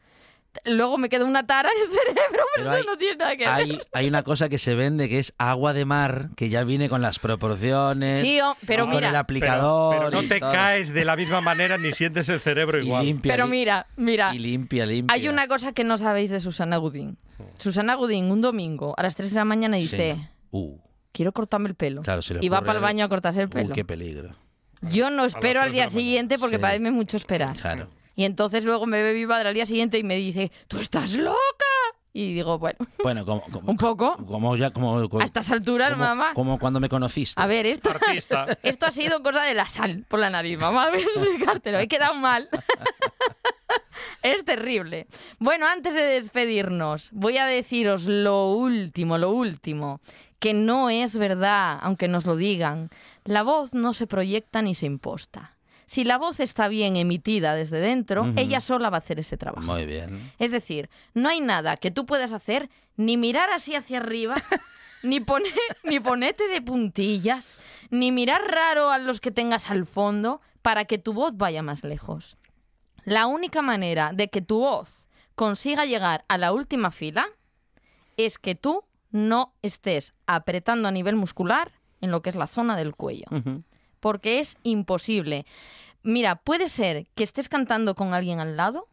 Luego 0.65 0.99
me 0.99 1.09
quedó 1.09 1.27
una 1.27 1.47
tara 1.47 1.71
en 1.75 1.91
el 1.91 1.99
cerebro, 1.99 2.45
pero, 2.55 2.73
eso 2.73 2.85
no 2.85 2.97
tiene 2.99 3.17
nada 3.17 3.37
que 3.37 3.45
ver. 3.45 3.87
Hay, 3.93 4.09
una 4.09 4.23
cosa 4.23 4.49
que 4.49 4.59
se 4.59 4.75
vende 4.75 5.09
que 5.09 5.19
es 5.19 5.33
agua 5.39 5.73
de 5.73 5.85
mar, 5.85 6.29
que 6.37 6.51
ya 6.51 6.63
viene 6.65 6.89
con 6.89 7.03
las 7.03 7.19
proporciones. 7.19 8.21
Sí, 8.21 8.39
pero 8.67 8.87
mira. 8.87 9.01
Con 9.01 9.09
el 9.09 9.17
aplicador. 9.17 9.97
Pero, 9.97 10.11
no 10.11 10.29
te 10.29 10.41
caes 10.41 10.93
de 10.93 11.05
la 11.05 11.17
misma 11.17 11.41
manera 11.41 11.79
ni 11.79 11.93
sientes 11.93 12.29
el 12.29 12.41
cerebro 12.41 12.79
igual. 12.79 13.05
limpia, 13.05 13.33
pero 13.33 13.47
mira, 13.47 13.87
mira. 13.97 14.35
Y 14.35 14.39
limpia, 14.39 14.87
limpia. 14.87 15.15
Hay 15.15 15.29
una 15.29 15.49
cosa 15.49 15.73
que 15.73 15.85
no 15.85 15.99
sabéis 15.99 16.31
de 16.31 16.41
Susana 16.41 16.77
Gudín. 16.77 17.19
Susana 17.59 17.95
Gudín, 17.95 18.31
un 18.31 18.41
domingo 18.41 18.95
a 18.97 19.03
las 19.03 19.17
3 19.17 19.31
de 19.31 19.37
la 19.37 19.45
mañana 19.45 19.77
dice: 19.77 20.31
uh. 20.51 20.79
Quiero 21.13 21.33
cortarme 21.33 21.69
el 21.69 21.75
pelo. 21.75 22.03
Claro, 22.03 22.23
se 22.23 22.39
y 22.41 22.49
va 22.49 22.63
para 22.63 22.79
el 22.79 22.83
baño 22.83 23.05
a 23.05 23.09
cortarse 23.09 23.41
el 23.41 23.47
uh, 23.49 23.51
pelo. 23.51 23.75
qué 23.75 23.85
peligro. 23.85 24.35
Yo 24.83 25.11
no 25.11 25.25
espero 25.25 25.61
al 25.61 25.73
día 25.73 25.89
siguiente 25.89 26.39
porque 26.39 26.59
parece 26.59 26.91
mucho 26.91 27.17
esperar. 27.17 27.57
Claro. 27.57 27.89
Y 28.15 28.25
entonces 28.25 28.65
luego 28.65 28.87
me 28.87 29.03
ve 29.03 29.15
mi 29.15 29.27
padre 29.27 29.49
al 29.49 29.55
día 29.55 29.67
siguiente 29.67 29.99
y 29.99 30.05
me 30.05 30.17
dice, 30.17 30.53
tú 30.69 30.79
estás 30.79 31.15
loca. 31.15 31.37
Y 32.15 32.35
digo, 32.35 32.59
bueno, 32.59 32.77
bueno 33.03 33.25
como, 33.25 33.43
un 33.67 33.77
poco. 33.77 34.17
Como 34.27 34.57
ya, 34.57 34.71
como, 34.71 34.99
a 34.99 35.25
estas 35.25 35.51
alturas, 35.51 35.97
mamá. 35.97 36.35
Como 36.35 36.59
cuando 36.59 36.79
me 36.79 36.89
conociste. 36.89 37.41
A 37.41 37.47
ver, 37.47 37.65
esto, 37.65 37.91
esto 38.63 38.87
ha 38.87 38.93
sido 38.93 39.23
cosa 39.23 39.43
de 39.43 39.55
la 39.55 39.69
sal 39.69 40.05
por 40.09 40.21
la 40.21 40.29
nariz, 40.29 40.59
mamá. 40.59 40.91
Voy 40.91 41.01
a 41.01 41.03
explicártelo. 41.03 41.79
He 41.79 41.89
quedado 41.89 42.15
mal. 42.15 42.49
es 44.23 44.45
terrible. 44.45 45.07
Bueno, 45.39 45.67
antes 45.67 45.95
de 45.95 46.03
despedirnos, 46.03 47.09
voy 47.13 47.39
a 47.39 47.47
deciros 47.47 48.05
lo 48.05 48.53
último, 48.53 49.17
lo 49.17 49.31
último, 49.31 50.03
que 50.39 50.53
no 50.53 50.91
es 50.91 51.17
verdad, 51.17 51.79
aunque 51.81 52.09
nos 52.09 52.27
lo 52.27 52.37
digan. 52.37 52.91
La 53.25 53.43
voz 53.43 53.73
no 53.73 53.95
se 53.95 54.07
proyecta 54.07 54.61
ni 54.61 54.75
se 54.75 54.85
imposta 54.85 55.57
si 55.93 56.05
la 56.05 56.17
voz 56.17 56.41
está 56.41 56.69
bien 56.69 56.97
emitida 56.97 57.55
desde 57.55 57.79
dentro, 57.79 58.33
ella 58.37 58.61
sola 58.61 58.89
va 58.89 58.97
a 58.97 59.01
hacer 59.01 59.21
ese 59.21 59.37
trabajo. 59.37 59.67
Muy 59.67 59.85
bien. 59.85 60.33
Es 60.39 60.51
decir, 60.51 60.89
no 61.13 61.29
hay 61.29 61.43
nada 61.43 61.77
que 61.77 61.91
tú 61.91 62.07
puedas 62.07 62.33
hacer 62.33 62.71
ni 62.97 63.19
mirar 63.19 63.51
así 63.51 63.75
hacia 63.75 63.99
arriba. 63.99 64.37
ni, 65.03 65.21
poner, 65.21 65.53
ni 65.85 66.01
ponerte 66.01 66.49
de 66.49 66.63
puntillas, 66.63 67.59
ni 67.91 68.11
mirar 68.11 68.41
raro 68.43 68.89
a 68.89 68.97
los 68.97 69.21
que 69.21 69.33
tengas 69.33 69.69
al 69.69 69.85
fondo 69.85 70.41
para 70.63 70.87
que 70.87 70.97
tu 70.97 71.13
voz 71.13 71.37
vaya 71.37 71.63
más 71.63 71.85
lejos. 71.85 72.39
La 73.05 73.27
única 73.27 73.61
manera 73.61 74.13
de 74.15 74.29
que 74.29 74.41
tu 74.41 74.61
voz 74.61 75.11
consiga 75.35 75.85
llegar 75.85 76.25
a 76.29 76.39
la 76.39 76.55
última 76.55 76.91
fila 76.91 77.27
es 78.17 78.39
que 78.39 78.55
tú 78.55 78.83
no 79.11 79.53
estés 79.61 80.15
apretando 80.27 80.89
a 80.89 80.91
nivel 80.91 81.17
muscular 81.17 81.71
en 82.01 82.11
lo 82.11 82.23
que 82.23 82.31
es 82.31 82.37
la 82.37 82.47
zona 82.47 82.79
del 82.79 82.95
cuello 82.95 83.27
porque 84.03 84.41
es 84.41 84.57
imposible. 84.65 85.47
Mira, 86.03 86.35
puede 86.35 86.69
ser 86.69 87.07
que 87.15 87.23
estés 87.23 87.49
cantando 87.49 87.95
con 87.95 88.15
alguien 88.15 88.41
al 88.41 88.57
lado, 88.57 88.89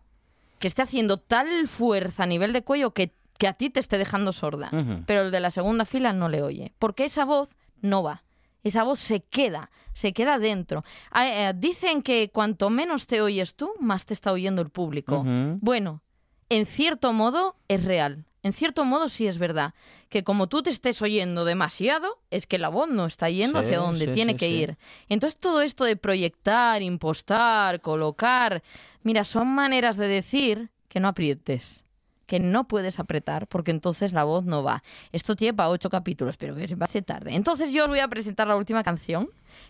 que 0.59 0.67
esté 0.67 0.83
haciendo 0.83 1.17
tal 1.17 1.67
fuerza 1.67 2.23
a 2.23 2.27
nivel 2.27 2.53
de 2.53 2.61
cuello 2.61 2.91
que, 2.91 3.11
a 3.47 3.53
ti 3.53 3.71
te 3.71 3.79
esté 3.79 3.97
dejando 3.97 4.31
sorda, 4.31 4.69
pero 5.07 5.21
el 5.21 5.31
de 5.31 5.39
la 5.39 5.49
segunda 5.49 5.85
fila 5.85 6.13
no 6.13 6.29
le 6.29 6.43
oye, 6.43 6.73
porque 6.77 7.05
esa 7.05 7.25
voz 7.25 7.49
no 7.81 8.03
va. 8.03 8.23
Esa 8.63 8.83
voz 8.83 8.99
se 8.99 9.21
queda, 9.21 9.71
se 9.93 10.13
queda 10.13 10.37
dentro. 10.37 10.83
Ah, 11.09 11.27
eh, 11.27 11.53
dicen 11.55 12.03
que 12.03 12.29
cuanto 12.31 12.69
menos 12.69 13.07
te 13.07 13.21
oyes 13.21 13.55
tú, 13.55 13.71
más 13.79 14.05
te 14.05 14.13
está 14.13 14.31
oyendo 14.31 14.61
el 14.61 14.69
público. 14.69 15.25
Bueno, 15.61 16.03
en 16.49 16.65
cierto 16.67 17.13
modo 17.13 17.55
es 17.67 17.83
real. 17.83 18.25
En 18.41 18.53
cierto 18.53 18.85
modo 18.85 19.09
sí 19.09 19.27
es 19.27 19.37
verdad 19.37 19.73
que 20.07 20.23
como 20.23 20.47
tú 20.47 20.63
te 20.63 20.69
estés 20.69 21.01
oyendo 21.01 21.43
demasiado, 21.45 22.19
es 22.31 22.47
que 22.47 22.57
la 22.57 22.69
voz 22.69 22.89
no 22.89 23.05
está 23.05 23.29
yendo 23.29 23.59
hacia 23.59 23.79
donde 23.79 24.07
tiene 24.07 24.37
que 24.37 24.49
ir. 24.49 24.77
Entonces 25.09 25.39
todo 25.39 25.61
esto 25.61 25.83
de 25.83 25.97
proyectar, 25.97 26.81
impostar, 26.81 27.81
colocar, 27.81 28.63
mira, 29.03 29.23
son 29.23 29.47
maneras 29.49 29.97
de 29.97 30.07
decir 30.07 30.69
que 30.87 30.99
no 30.99 31.09
aprietes 31.09 31.83
que 32.29 32.39
no 32.39 32.67
puedes 32.67 32.99
apretar 32.99 33.47
porque 33.47 33.71
entonces 33.71 34.13
la 34.13 34.23
voz 34.23 34.45
no 34.45 34.63
va. 34.63 34.83
Esto 35.11 35.35
lleva 35.35 35.67
ocho 35.67 35.89
capítulos, 35.89 36.37
pero 36.37 36.55
que 36.55 36.67
se 36.67 36.75
va 36.75 36.85
a 36.85 37.01
tarde. 37.01 37.33
Entonces 37.33 37.71
yo 37.71 37.85
os 37.85 37.89
voy 37.89 37.99
a 37.99 38.07
presentar 38.07 38.47
la 38.47 38.55
última 38.55 38.83
canción 38.83 39.29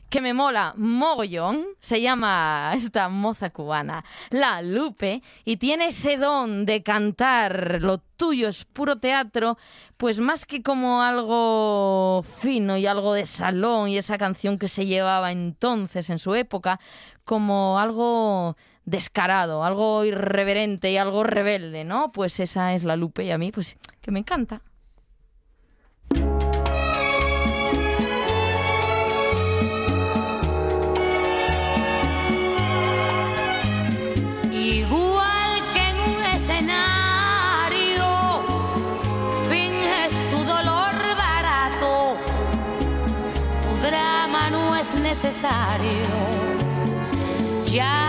que 0.10 0.20
me 0.20 0.34
mola 0.34 0.74
mogollón. 0.76 1.66
Se 1.80 2.02
llama 2.02 2.74
esta 2.76 3.08
moza 3.08 3.50
cubana, 3.50 4.04
La 4.30 4.62
Lupe, 4.62 5.24
y 5.46 5.56
tiene 5.56 5.88
ese 5.88 6.18
don 6.18 6.66
de 6.66 6.84
cantar 6.84 7.80
lo 7.82 8.00
tuyo 8.18 8.50
es 8.50 8.66
puro 8.66 8.98
teatro, 8.98 9.58
pues 9.96 10.20
más 10.20 10.46
que 10.46 10.62
como 10.62 11.02
algo 11.02 12.22
fino 12.24 12.76
y 12.76 12.86
algo 12.86 13.14
de 13.14 13.26
salón 13.26 13.88
y 13.88 13.98
esa 13.98 14.18
canción 14.18 14.60
que 14.60 14.68
se 14.68 14.86
llevaba 14.86 15.32
entonces 15.32 16.10
en 16.10 16.20
su 16.20 16.36
época, 16.36 16.82
como 17.24 17.80
algo 17.80 18.58
descarado, 18.86 19.64
algo 19.64 20.06
irreverente 20.06 20.92
y 20.92 20.98
algo 20.98 21.24
rebelde, 21.24 21.84
¿no? 21.84 22.12
Pues 22.12 22.40
esa 22.40 22.74
es 22.74 22.84
la 22.84 22.96
Lupe 22.96 23.24
y 23.24 23.32
a 23.32 23.38
mí, 23.38 23.52
pues, 23.52 23.78
que 24.02 24.12
me 24.12 24.20
encanta. 24.20 24.62
necesario. 45.24 46.08
Ya 47.66 48.09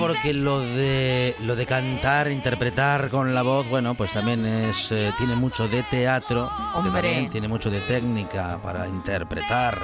Porque 0.00 0.32
lo 0.32 0.60
de 0.60 1.36
lo 1.40 1.54
de 1.54 1.66
cantar, 1.66 2.30
interpretar 2.30 3.10
con 3.10 3.34
la 3.34 3.42
voz, 3.42 3.68
bueno, 3.68 3.94
pues 3.94 4.12
también 4.12 4.46
es 4.46 4.90
eh, 4.90 5.12
tiene 5.18 5.36
mucho 5.36 5.68
de 5.68 5.82
teatro, 5.82 6.50
Hombre. 6.74 7.28
tiene 7.30 7.48
mucho 7.48 7.70
de 7.70 7.80
técnica 7.80 8.58
para 8.62 8.88
interpretar, 8.88 9.78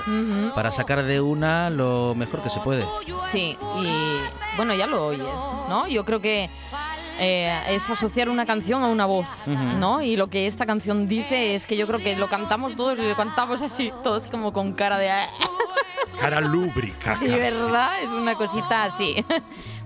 para 0.54 0.72
sacar 0.72 1.04
de 1.04 1.20
una 1.20 1.68
lo 1.70 2.14
mejor 2.14 2.42
que 2.42 2.50
se 2.50 2.60
puede. 2.60 2.84
Sí, 3.30 3.56
y 3.82 4.56
bueno, 4.56 4.74
ya 4.74 4.86
lo 4.86 5.06
oyes, 5.06 5.26
¿no? 5.68 5.86
Yo 5.86 6.04
creo 6.04 6.20
que 6.20 6.48
eh, 7.18 7.60
es 7.68 7.88
asociar 7.88 8.28
una 8.28 8.46
canción 8.46 8.82
a 8.82 8.88
una 8.88 9.06
voz, 9.06 9.28
¿no? 9.46 10.02
Y 10.02 10.16
lo 10.16 10.28
que 10.28 10.46
esta 10.46 10.66
canción 10.66 11.06
dice 11.06 11.54
es 11.54 11.66
que 11.66 11.76
yo 11.76 11.86
creo 11.86 12.00
que 12.00 12.16
lo 12.16 12.28
cantamos 12.28 12.74
todos 12.74 12.98
y 12.98 13.02
lo 13.02 13.16
cantamos 13.16 13.60
así, 13.62 13.92
todos 14.02 14.28
como 14.28 14.52
con 14.52 14.72
cara 14.72 14.98
de... 14.98 15.10
Cara 16.20 16.40
lúbrica. 16.40 17.16
Sí, 17.16 17.28
¿verdad? 17.28 18.02
Es 18.02 18.10
una 18.10 18.34
cosita 18.34 18.84
así. 18.84 19.24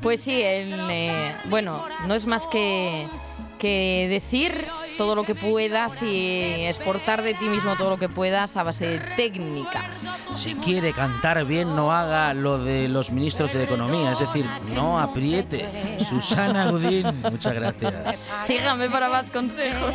Pues 0.01 0.23
sí, 0.23 0.33
eh, 0.35 1.37
bueno, 1.51 1.85
no 2.07 2.15
es 2.15 2.25
más 2.27 2.47
que, 2.47 3.07
que 3.59 4.07
decir 4.09 4.67
todo 5.01 5.15
lo 5.15 5.25
que 5.25 5.35
puedas 5.35 6.03
y 6.03 6.67
exportar 6.67 7.23
de 7.23 7.33
ti 7.35 7.49
mismo 7.49 7.77
todo 7.77 7.91
lo 7.91 7.99
que 7.99 8.09
puedas 8.09 8.57
a 8.57 8.63
base 8.63 8.87
de 8.87 8.99
técnica. 9.17 9.91
Si 10.35 10.55
quiere 10.55 10.93
cantar 10.93 11.45
bien, 11.45 11.75
no 11.75 11.93
haga 11.93 12.35
lo 12.35 12.59
de 12.59 12.89
los 12.89 13.11
ministros 13.11 13.53
de 13.53 13.65
Economía, 13.65 14.13
es 14.13 14.19
decir, 14.19 14.47
no 14.75 15.01
apriete. 15.01 15.99
Susana 16.09 16.71
Gudín, 16.71 17.07
muchas 17.31 17.55
gracias. 17.55 17.95
Síganme 18.47 18.91
para 18.91 19.09
más 19.09 19.31
consejos. 19.31 19.95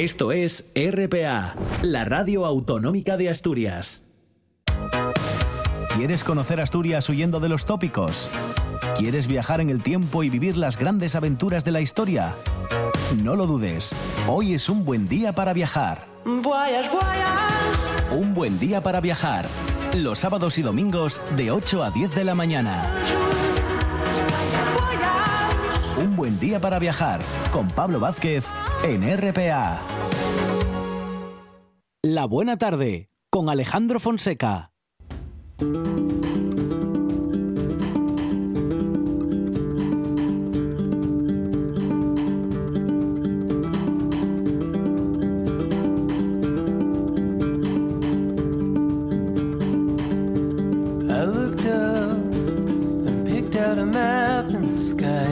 Esto 0.00 0.32
es 0.32 0.72
RPA, 0.74 1.54
la 1.82 2.06
radio 2.06 2.46
autonómica 2.46 3.18
de 3.18 3.28
Asturias. 3.28 4.02
¿Quieres 5.94 6.24
conocer 6.24 6.58
Asturias 6.58 7.06
huyendo 7.10 7.38
de 7.38 7.50
los 7.50 7.66
tópicos? 7.66 8.30
¿Quieres 8.96 9.26
viajar 9.26 9.60
en 9.60 9.68
el 9.68 9.82
tiempo 9.82 10.22
y 10.22 10.30
vivir 10.30 10.56
las 10.56 10.78
grandes 10.78 11.16
aventuras 11.16 11.66
de 11.66 11.72
la 11.72 11.82
historia? 11.82 12.34
No 13.22 13.36
lo 13.36 13.46
dudes, 13.46 13.94
hoy 14.26 14.54
es 14.54 14.70
un 14.70 14.86
buen 14.86 15.06
día 15.06 15.34
para 15.34 15.52
viajar. 15.52 16.06
Un 18.10 18.32
buen 18.32 18.58
día 18.58 18.82
para 18.82 19.02
viajar. 19.02 19.46
Los 19.94 20.20
sábados 20.20 20.56
y 20.56 20.62
domingos 20.62 21.20
de 21.36 21.50
8 21.50 21.82
a 21.82 21.90
10 21.90 22.14
de 22.14 22.24
la 22.24 22.34
mañana. 22.34 22.90
Un 25.98 26.16
buen 26.16 26.40
día 26.40 26.58
para 26.58 26.78
viajar 26.78 27.20
con 27.52 27.68
Pablo 27.68 28.00
Vázquez 28.00 28.46
en 28.82 29.02
RPA. 29.02 29.89
La 32.02 32.24
buena 32.24 32.56
tarde 32.56 33.10
con 33.28 33.50
Alejandro 33.50 34.00
Fonseca. 34.00 34.72
I 35.60 35.64
looked 51.26 51.66
up 51.66 52.16
and 52.16 53.26
picked 53.26 53.56
out 53.56 53.76
a 53.78 53.84
map 53.84 54.48
in 54.48 54.70
the 54.70 54.74
sky. 54.74 55.29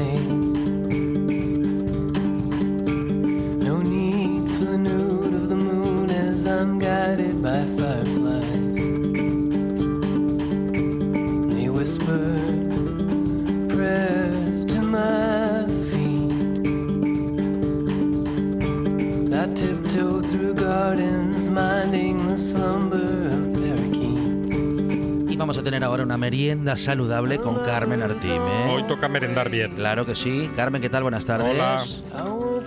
Tener 25.68 25.84
ahora 25.84 26.02
una 26.02 26.16
merienda 26.16 26.76
saludable 26.78 27.36
con 27.36 27.56
Carmen 27.62 28.00
Artime. 28.02 28.72
Hoy 28.72 28.84
toca 28.84 29.06
merendar 29.06 29.50
bien. 29.50 29.72
Claro 29.72 30.06
que 30.06 30.14
sí. 30.14 30.48
Carmen, 30.56 30.80
¿qué 30.80 30.88
tal? 30.88 31.02
Buenas 31.02 31.26
tardes. 31.26 31.46
Hola. 31.50 31.84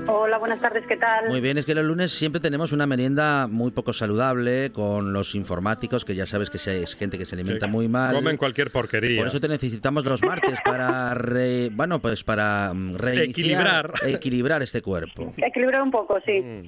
Hola, 0.08 0.38
buenas 0.38 0.60
tardes, 0.60 0.84
¿qué 0.88 0.98
tal? 0.98 1.28
Muy 1.30 1.42
bien, 1.42 1.58
es 1.58 1.66
que 1.66 1.74
los 1.74 1.84
lunes 1.84 2.12
siempre 2.12 2.40
tenemos 2.40 2.74
una 2.74 2.86
merienda 2.86 3.48
muy 3.48 3.72
poco 3.72 3.92
saludable 3.92 4.72
con 4.72 5.14
los 5.14 5.34
informáticos, 5.34 6.06
que 6.06 6.14
ya 6.14 6.28
sabes 6.28 6.52
que 6.52 6.58
es 6.58 6.96
gente 6.96 7.18
que 7.18 7.26
se 7.26 7.34
alimenta 7.34 7.66
muy 7.66 7.88
mal. 7.88 8.14
Comen 8.14 8.38
cualquier 8.38 8.70
porquería. 8.72 9.18
Por 9.18 9.28
eso 9.28 9.40
te 9.40 9.48
necesitamos 9.48 10.06
los 10.06 10.22
martes 10.22 10.60
para 10.64 11.16
re- 11.16 11.70
bueno, 11.72 12.00
pues 12.00 12.24
para 12.24 12.72
mm, 12.72 12.98
reiniciar- 12.98 13.30
Equilibrar. 13.30 13.92
equilibrar 14.06 14.62
este 14.62 14.84
cuerpo. 14.84 15.34
Equilibrar 15.38 15.82
un 15.82 15.90
poco, 15.90 16.20
sí. 16.24 16.40
Mm. 16.40 16.68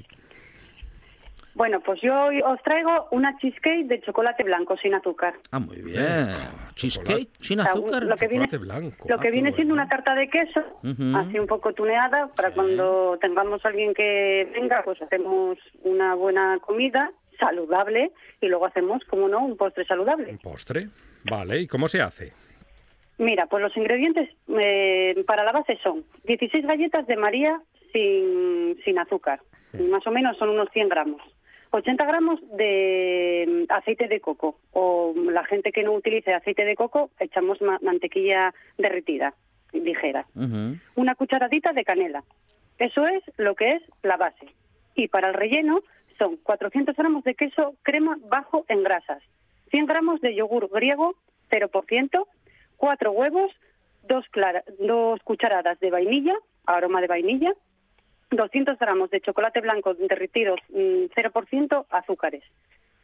Bueno, 1.55 1.81
pues 1.81 2.01
yo 2.01 2.13
hoy 2.25 2.41
os 2.41 2.61
traigo 2.63 3.07
una 3.11 3.37
cheesecake 3.37 3.85
de 3.85 4.01
chocolate 4.01 4.43
blanco 4.43 4.75
sin 4.77 4.95
azúcar. 4.95 5.35
Ah, 5.51 5.59
muy 5.59 5.81
bien. 5.81 6.27
Cheesecake 6.73 7.29
sin 7.41 7.59
azúcar. 7.59 8.03
lo 8.03 8.15
que 8.15 8.27
viene, 8.27 8.47
Chocolate 8.47 8.57
blanco. 8.57 9.05
lo 9.07 9.19
que 9.19 9.27
Ah, 9.27 9.31
viene 9.31 9.49
qué 9.51 9.57
siendo 9.57 9.75
bueno. 9.75 9.83
una 9.87 9.89
tarta 9.95 10.15
de 10.15 10.29
queso, 10.29 10.61
así 11.15 11.37
un 11.37 11.45
poco 11.47 11.73
tuneada, 11.73 12.27
para 12.35 12.51
cuando 12.51 13.17
tengamos 13.21 13.63
alguien 13.65 13.93
que 13.93 14.49
venga, 14.53 14.81
pues 14.83 14.99
hacemos 15.01 15.57
una 15.83 16.15
buena 16.15 16.57
comida 16.59 17.11
saludable 17.39 18.11
y 18.41 18.47
luego 18.47 18.65
hacemos, 18.65 19.03
como 19.05 19.27
no, 19.27 19.45
un 19.45 19.55
postre 19.55 19.85
saludable. 19.85 20.31
Un 20.31 20.37
postre. 20.39 20.87
Vale, 21.25 21.59
¿y 21.61 21.67
cómo 21.67 21.87
se 21.87 22.01
hace? 22.01 22.33
Mira, 23.19 23.45
pues 23.45 23.61
los 23.61 23.77
ingredientes 23.77 24.27
eh, 24.59 25.23
para 25.27 25.43
la 25.43 25.51
base 25.51 25.77
son 25.83 26.03
16 26.23 26.65
galletas 26.65 27.05
de 27.05 27.15
María 27.15 27.61
sin, 27.93 28.75
sin 28.83 28.97
azúcar, 28.97 29.39
más 29.91 30.05
o 30.07 30.11
menos 30.11 30.35
son 30.37 30.49
unos 30.49 30.67
100 30.73 30.89
gramos. 30.89 31.21
80 31.75 32.05
gramos 32.05 32.39
de 32.55 33.65
mm, 33.67 33.71
aceite 33.73 34.07
de 34.07 34.19
coco, 34.21 34.59
o 34.71 35.13
la 35.31 35.43
gente 35.45 35.71
que 35.71 35.83
no 35.83 35.93
utilice 35.93 36.33
aceite 36.33 36.65
de 36.65 36.75
coco, 36.75 37.09
echamos 37.19 37.61
ma- 37.61 37.79
mantequilla 37.81 38.53
derretida. 38.77 39.33
ligeras. 39.73 40.27
Una 40.95 41.15
cucharadita 41.15 41.73
de 41.73 41.83
canela. 41.83 42.23
Eso 42.77 43.07
es 43.07 43.23
lo 43.37 43.55
que 43.55 43.73
es 43.73 43.83
la 44.03 44.17
base. 44.17 44.45
Y 44.95 45.07
para 45.07 45.29
el 45.29 45.33
relleno 45.33 45.81
son 46.19 46.37
400 46.37 46.95
gramos 46.95 47.23
de 47.23 47.33
queso 47.33 47.73
crema 47.81 48.17
bajo 48.29 48.65
en 48.67 48.83
grasas, 48.83 49.23
100 49.71 49.87
gramos 49.87 50.21
de 50.21 50.35
yogur 50.35 50.69
griego 50.69 51.15
0%, 51.49 52.27
4 52.77 53.11
huevos, 53.11 53.51
2, 54.07 54.25
dos 54.79 55.19
cucharadas 55.23 55.79
de 55.79 55.89
vainilla, 55.89 56.35
aroma 56.67 57.01
de 57.01 57.07
vainilla, 57.07 57.53
200 58.35 58.77
gramos 58.79 59.09
de 59.09 59.21
chocolate 59.21 59.61
blanco 59.61 59.93
derretidos 59.93 60.59
0%, 60.69 61.85
mm, 61.89 61.95
azúcares, 61.95 62.43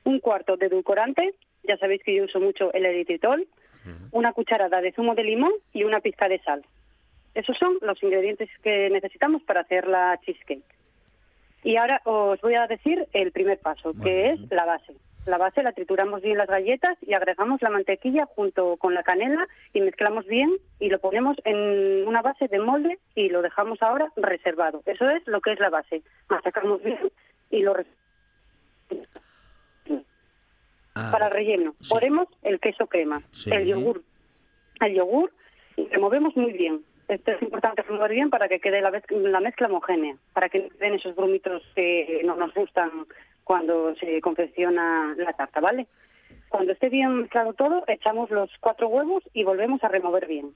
un 0.04 0.20
cuarto 0.20 0.58
de 0.58 0.68
edulcorante, 0.68 1.34
ya 1.64 1.78
sabéis 1.78 2.04
que 2.04 2.16
yo 2.16 2.26
uso 2.26 2.40
mucho 2.40 2.72
el 2.74 2.86
eritritol, 2.86 3.48
una 4.12 4.34
cucharada 4.34 4.82
de 4.82 4.92
zumo 4.92 5.16
de 5.16 5.24
limón 5.24 5.54
y 5.74 5.84
una 5.84 6.00
pizca 6.00 6.28
de 6.28 6.40
sal. 6.40 6.64
Esos 7.34 7.58
son 7.58 7.78
los 7.82 8.02
ingredientes 8.04 8.50
que 8.62 8.90
necesitamos 8.90 9.42
para 9.44 9.62
hacer 9.62 9.88
la 9.88 10.20
cheesecake. 10.26 10.64
Y 11.64 11.76
ahora 11.76 12.02
os 12.06 12.40
voy 12.42 12.56
a 12.56 12.68
decir 12.68 13.08
el 13.14 13.32
primer 13.32 13.60
paso, 13.60 13.94
que 14.02 14.32
es 14.32 14.40
la 14.52 14.66
base. 14.66 14.94
La 15.26 15.38
base 15.38 15.62
la 15.64 15.74
trituramos 15.74 16.22
bien 16.22 16.38
las 16.38 16.48
galletas 16.48 16.98
y 17.02 17.14
agregamos 17.14 17.62
la 17.62 17.70
mantequilla 17.70 18.26
junto 18.26 18.78
con 18.78 18.94
la 18.94 19.04
canela 19.04 19.48
y 19.74 19.82
mezclamos 19.82 20.26
bien 20.26 20.50
y 20.80 20.90
lo 20.90 21.00
ponemos 21.00 21.38
en 21.44 22.08
una 22.08 22.22
base 22.22 22.48
de 22.48 22.60
molde 22.60 23.00
y 23.16 23.30
lo 23.30 23.42
dejamos 23.42 23.82
ahora 23.82 24.12
reservado. 24.16 24.82
Eso 24.86 25.10
es 25.10 25.26
lo 25.28 25.42
que 25.42 25.52
es 25.52 25.60
la 25.60 25.70
base. 25.70 26.02
Masacamos 26.30 26.82
bien 26.82 27.12
y 27.52 27.62
lo 27.62 27.76
ah, 30.96 31.10
para 31.12 31.28
el 31.28 31.34
relleno. 31.34 31.76
Ponemos 31.90 32.28
el 32.42 32.60
queso 32.60 32.88
crema, 32.88 33.22
el 33.52 33.68
yogur, 33.68 34.04
el 34.82 34.96
yogur 34.96 35.32
y 35.76 35.88
removemos 35.90 36.36
muy 36.38 36.54
bien. 36.54 36.82
Esto 37.10 37.32
es 37.32 37.42
importante 37.42 37.82
remover 37.82 38.12
bien 38.12 38.30
para 38.30 38.48
que 38.48 38.60
quede 38.60 38.82
la, 38.82 38.92
la 39.10 39.40
mezcla 39.40 39.68
homogénea, 39.68 40.16
para 40.32 40.48
que 40.48 40.60
no 40.60 40.70
queden 40.70 40.94
esos 40.94 41.16
grumitos 41.16 41.64
que 41.76 42.22
no 42.24 42.36
nos 42.36 42.54
gustan 42.54 42.92
cuando 43.50 43.96
se 43.96 44.22
confecciona 44.22 45.16
la 45.18 45.34
tarta, 45.34 45.60
¿vale? 45.60 45.88
Cuando 46.50 46.72
esté 46.72 46.88
bien 46.88 47.22
mezclado 47.22 47.54
todo, 47.54 47.84
echamos 47.88 48.30
los 48.30 48.48
cuatro 48.60 48.90
huevos 48.90 49.24
y 49.34 49.44
volvemos 49.44 49.84
a 49.84 49.88
remover 49.88 50.28
bien. 50.28 50.54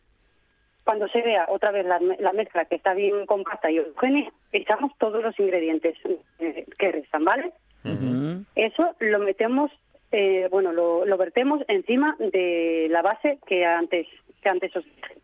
Cuando 0.84 1.08
se 1.08 1.24
vea 1.24 1.48
otra 1.50 1.72
vez 1.72 1.88
la, 1.88 2.00
mezcla 2.34 2.66
que 2.66 2.76
está 2.76 2.94
bien 2.94 3.26
compacta 3.26 3.72
y 3.72 3.80
homogénea, 3.80 4.32
echamos 4.52 4.92
todos 5.00 5.24
los 5.24 5.40
ingredientes 5.40 5.98
eh, 6.38 6.68
que 6.78 6.92
restan, 6.92 7.26
¿vale? 7.26 7.52
Eso 8.54 8.96
lo 9.00 9.18
metemos, 9.18 9.72
eh, 10.12 10.48
bueno, 10.52 10.72
lo, 10.72 11.04
lo 11.04 11.18
vertemos 11.18 11.64
encima 11.70 12.16
de 12.20 12.90
la 12.92 13.02
base 13.02 13.40
que 13.48 13.66
antes 13.66 14.06
que 14.44 14.50
antes 14.50 14.76
os 14.76 14.86
dije. 14.86 15.16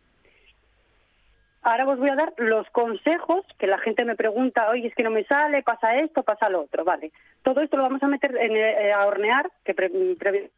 Ahora 1.62 1.86
os 1.86 1.98
voy 1.98 2.08
a 2.08 2.14
dar 2.14 2.32
los 2.38 2.68
consejos 2.70 3.44
que 3.58 3.66
la 3.66 3.78
gente 3.78 4.04
me 4.06 4.16
pregunta, 4.16 4.70
oye, 4.70 4.86
es 4.86 4.94
que 4.94 5.02
no 5.02 5.10
me 5.10 5.24
sale, 5.24 5.62
pasa 5.62 5.96
esto, 5.96 6.22
pasa 6.22 6.48
lo 6.48 6.62
otro, 6.62 6.84
vale. 6.84 7.12
Todo 7.42 7.60
esto 7.60 7.76
lo 7.76 7.82
vamos 7.82 8.02
a 8.02 8.08
meter 8.08 8.34
en, 8.34 8.56
eh, 8.56 8.92
a 8.92 9.06
hornear, 9.06 9.50
que 9.64 9.74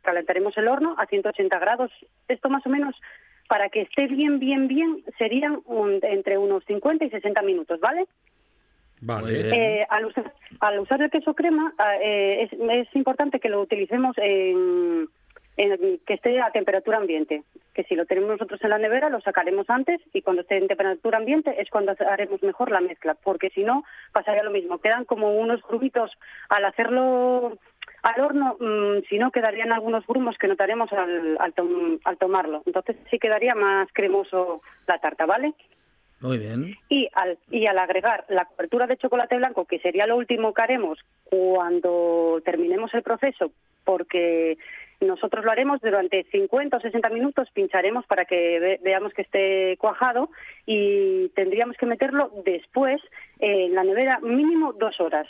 calentaremos 0.03 0.57
el 0.57 0.69
horno 0.69 0.95
a 0.99 1.07
180 1.07 1.59
grados. 1.59 1.91
Esto 2.29 2.49
más 2.49 2.65
o 2.67 2.69
menos, 2.69 2.95
para 3.49 3.69
que 3.69 3.81
esté 3.81 4.07
bien, 4.07 4.39
bien, 4.39 4.69
bien, 4.69 5.03
serían 5.19 5.61
entre 6.03 6.39
unos 6.39 6.65
50 6.67 7.05
y 7.05 7.11
60 7.11 7.43
minutos, 7.43 7.81
¿vale? 7.81 8.07
Vale. 9.01 9.81
Eh, 9.81 9.87
al, 9.91 10.07
usar, 10.07 10.33
al, 10.61 10.79
usar, 10.79 11.03
el 11.03 11.11
queso 11.11 11.35
crema, 11.35 11.75
ah, 11.79 11.97
eh, 12.01 12.45
es, 12.45 12.53
es 12.53 12.95
importante 12.95 13.41
que 13.41 13.49
lo 13.49 13.61
utilicemos 13.61 14.17
en 14.19 15.09
que 15.57 16.15
esté 16.15 16.41
a 16.41 16.51
temperatura 16.51 16.99
ambiente. 16.99 17.43
Que 17.75 17.85
si 17.85 17.95
lo 17.95 18.07
tenemos 18.07 18.31
nosotros 18.31 18.61
en 18.63 18.71
la 18.71 18.79
nevera, 18.79 19.09
lo 19.09 19.21
sacaremos 19.21 19.69
antes 19.71 20.01
y 20.13 20.23
cuando 20.23 20.43
esté 20.43 20.57
en 20.57 20.69
temperatura 20.69 21.19
ambiente 21.19 21.55
es 21.61 21.71
cuando 21.71 21.95
haremos 22.09 22.43
mejor 22.43 22.71
la 22.71 22.81
mezcla, 22.81 23.15
porque 23.15 23.51
si 23.51 23.63
no, 23.63 23.85
pasaría 24.13 24.43
lo 24.43 24.51
mismo. 24.51 24.79
Quedan 24.79 25.05
como 25.05 25.35
unos 25.35 25.63
grumitos 25.63 26.11
al 26.49 26.65
hacerlo 26.65 27.59
al 28.03 28.21
horno, 28.21 28.57
mm, 28.59 29.05
si 29.09 29.19
no, 29.19 29.31
quedarían 29.31 29.73
algunos 29.73 30.07
grumos 30.07 30.37
que 30.37 30.49
notaremos 30.49 30.93
al, 30.93 31.39
al, 31.39 32.17
tomarlo. 32.19 32.63
Entonces 32.67 32.97
sí 33.11 33.19
quedaría 33.19 33.55
más 33.55 33.89
cremoso 33.93 34.61
la 34.89 34.99
tarta, 34.99 35.25
¿vale? 35.25 35.55
Muy 36.21 36.39
bien. 36.39 36.77
Y 36.89 37.09
al, 37.15 37.39
y 37.51 37.67
al 37.67 37.79
agregar 37.79 38.25
la 38.29 38.45
cobertura 38.45 38.87
de 38.87 38.97
chocolate 38.97 39.37
blanco, 39.37 39.67
que 39.67 39.79
sería 39.79 40.07
lo 40.07 40.17
último 40.17 40.53
que 40.53 40.63
haremos 40.63 40.99
cuando 41.25 42.41
terminemos 42.45 42.93
el 42.95 43.03
proceso, 43.03 43.53
porque 43.85 44.57
nosotros 45.03 45.45
lo 45.45 45.51
haremos 45.51 45.81
durante 45.81 46.25
50 46.25 46.77
o 46.77 46.81
60 46.81 47.09
minutos, 47.11 47.49
pincharemos 47.53 48.07
para 48.07 48.25
que 48.25 48.79
veamos 48.83 49.13
que 49.13 49.23
esté 49.23 49.77
cuajado 49.79 50.31
y 50.67 51.29
tendríamos 51.31 51.77
que 51.77 51.87
meterlo 51.87 52.31
después 52.45 53.01
en 53.39 53.75
la 53.75 53.85
nevera 53.85 54.21
mínimo 54.21 54.73
dos 54.73 55.01
horas 55.01 55.27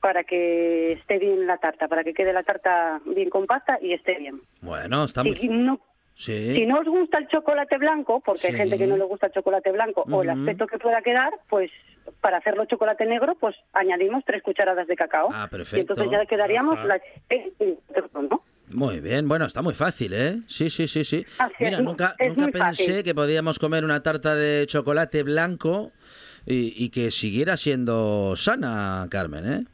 para 0.00 0.24
que 0.24 0.92
esté 0.92 1.18
bien 1.18 1.46
la 1.46 1.56
tarta, 1.56 1.88
para 1.88 2.04
que 2.04 2.12
quede 2.12 2.32
la 2.32 2.42
tarta 2.42 3.00
bien 3.06 3.30
compacta 3.30 3.78
y 3.80 3.94
esté 3.94 4.18
bien. 4.18 4.40
Bueno, 4.60 5.04
está 5.04 5.24
muy... 5.24 5.34
Si 5.36 5.48
no, 5.48 5.80
si 6.14 6.66
no 6.66 6.80
os 6.80 6.86
gusta 6.86 7.18
el 7.18 7.28
chocolate 7.28 7.78
blanco, 7.78 8.20
porque 8.20 8.48
hay 8.48 8.52
gente 8.52 8.76
que 8.78 8.86
no 8.86 8.96
le 8.96 9.04
gusta 9.04 9.28
el 9.28 9.32
chocolate 9.32 9.72
blanco, 9.72 10.04
o 10.10 10.22
el 10.22 10.30
aspecto 10.30 10.66
que 10.66 10.78
pueda 10.78 11.02
quedar, 11.02 11.32
pues 11.48 11.70
para 12.20 12.38
hacerlo 12.38 12.66
chocolate 12.66 13.06
negro, 13.06 13.34
pues 13.36 13.56
añadimos 13.72 14.22
tres 14.26 14.42
cucharadas 14.42 14.86
de 14.86 14.94
cacao. 14.94 15.28
Ah, 15.32 15.48
perfecto. 15.50 15.76
Y 15.76 15.80
entonces 15.80 16.10
ya 16.10 16.26
quedaríamos 16.26 16.84
la... 16.84 17.00
¿no? 18.14 18.42
Muy 18.72 19.00
bien, 19.00 19.28
bueno, 19.28 19.44
está 19.44 19.62
muy 19.62 19.74
fácil, 19.74 20.14
¿eh? 20.14 20.36
Sí, 20.46 20.70
sí, 20.70 20.88
sí, 20.88 21.04
sí. 21.04 21.24
Mira, 21.60 21.80
nunca, 21.80 22.16
nunca 22.18 22.48
pensé 22.48 23.04
que 23.04 23.14
podíamos 23.14 23.58
comer 23.58 23.84
una 23.84 24.02
tarta 24.02 24.34
de 24.34 24.66
chocolate 24.66 25.22
blanco 25.22 25.92
y, 26.46 26.90
que 26.90 27.10
siguiera 27.10 27.56
siendo 27.56 28.34
sana, 28.36 29.06
Carmen, 29.10 29.44
¿eh? 29.46 29.64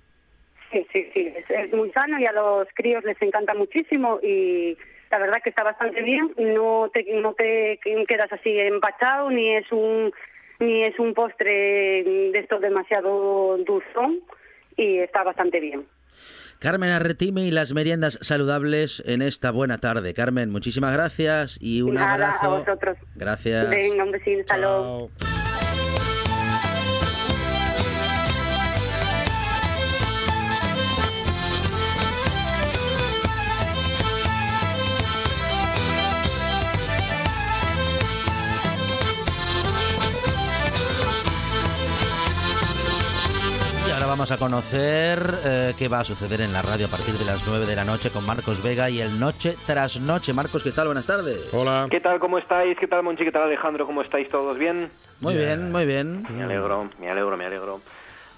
Sí, 0.73 0.87
sí, 0.93 1.11
sí, 1.15 1.33
es, 1.49 1.73
muy 1.73 1.91
sano 1.91 2.19
y 2.21 2.27
a 2.27 2.33
los 2.33 2.69
críos 2.75 3.05
les 3.05 3.21
encanta 3.23 3.55
muchísimo 3.55 4.21
y 4.23 4.77
la 5.11 5.19
verdad 5.19 5.39
que 5.43 5.51
está 5.51 5.65
bastante 5.65 6.01
bien, 6.03 6.33
no 6.37 6.89
te, 6.93 7.05
no 7.21 7.35
te 7.35 7.81
quedas 8.07 8.33
así 8.33 8.57
empachado 8.59 9.31
ni 9.31 9.57
es 9.57 9.71
un 9.73 10.13
ni 10.61 10.85
es 10.85 10.99
un 10.99 11.15
postre 11.15 12.05
de 12.05 12.39
esto 12.39 12.61
demasiado 12.61 13.57
dulzón 13.59 14.21
y 14.77 14.99
está 14.99 15.25
bastante 15.25 15.59
bien. 15.59 15.87
Carmen 16.61 16.91
Arretime 16.91 17.47
y 17.47 17.51
las 17.51 17.73
meriendas 17.73 18.19
saludables 18.21 19.03
en 19.07 19.23
esta 19.23 19.51
buena 19.51 19.79
tarde. 19.79 20.13
Carmen, 20.13 20.51
muchísimas 20.51 20.93
gracias 20.93 21.57
y 21.59 21.81
un 21.81 21.97
abrazo. 21.97 22.55
a 22.55 22.59
vosotros. 22.59 22.99
Gracias. 23.17 23.71
Venga, 23.71 24.05
un 24.05 24.13
besito, 24.13 24.45
Chao. 24.45 25.11
Vamos 44.11 44.33
a 44.33 44.39
conocer 44.39 45.23
eh, 45.45 45.73
qué 45.79 45.87
va 45.87 46.01
a 46.01 46.05
suceder 46.05 46.41
en 46.41 46.53
la 46.53 46.63
radio 46.63 46.87
a 46.87 46.89
partir 46.89 47.15
de 47.15 47.25
las 47.25 47.47
9 47.47 47.65
de 47.65 47.77
la 47.77 47.85
noche 47.85 48.11
con 48.11 48.27
Marcos 48.27 48.61
Vega 48.61 48.91
y 48.91 49.01
el 49.01 49.21
Noche 49.21 49.55
tras 49.65 50.01
Noche. 50.01 50.33
Marcos, 50.33 50.65
¿qué 50.65 50.73
tal? 50.73 50.87
Buenas 50.87 51.07
tardes. 51.07 51.55
Hola. 51.55 51.87
¿Qué 51.89 52.01
tal? 52.01 52.19
¿Cómo 52.19 52.37
estáis? 52.37 52.77
¿Qué 52.77 52.89
tal, 52.89 53.05
Monchi? 53.05 53.23
¿Qué 53.23 53.31
tal, 53.31 53.45
Alejandro? 53.45 53.87
¿Cómo 53.87 54.03
estáis 54.03 54.29
todos? 54.29 54.59
¿Bien? 54.59 54.91
Muy 55.21 55.37
bien, 55.37 55.71
muy 55.71 55.87
bien. 55.87 56.27
Me 56.29 56.43
alegro, 56.43 56.91
me 56.99 57.09
alegro, 57.09 57.37
me 57.37 57.45
alegro. 57.47 57.81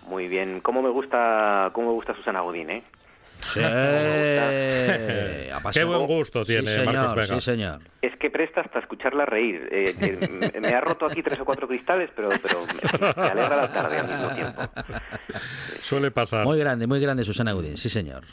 Muy 0.08 0.28
bien. 0.28 0.60
¿Cómo 0.60 0.82
me 0.82 0.90
gusta, 0.90 1.70
cómo 1.72 1.86
me 1.86 1.94
gusta 1.94 2.14
Susana 2.16 2.42
Godín, 2.42 2.68
eh? 2.68 2.82
Sí, 3.42 3.60
Qué 5.72 5.84
buen 5.84 6.06
gusto 6.06 6.44
tiene 6.44 6.84
Marcos 6.84 7.14
Vega. 7.14 7.34
Sí, 7.34 7.40
señor. 7.40 7.80
Es 8.00 8.16
que 8.16 8.30
presta 8.30 8.62
hasta 8.62 8.78
escucharla 8.78 9.26
reír. 9.26 9.68
Eh, 9.70 9.94
eh, 10.00 10.60
me 10.60 10.68
ha 10.68 10.80
roto 10.80 11.06
aquí 11.06 11.22
tres 11.22 11.38
o 11.40 11.44
cuatro 11.44 11.68
cristales, 11.68 12.10
pero, 12.14 12.30
pero 12.42 12.66
me, 12.66 13.22
alegra 13.22 13.56
la 13.56 13.72
tarde 13.72 13.98
al 13.98 14.08
mismo 14.08 14.34
tiempo. 14.34 14.62
Suele 15.82 16.10
pasar. 16.10 16.44
Muy 16.44 16.58
grande, 16.58 16.86
muy 16.86 17.00
grande 17.00 17.24
Susana 17.24 17.54
Udín, 17.54 17.76
sí, 17.76 17.88
señor. 17.88 18.24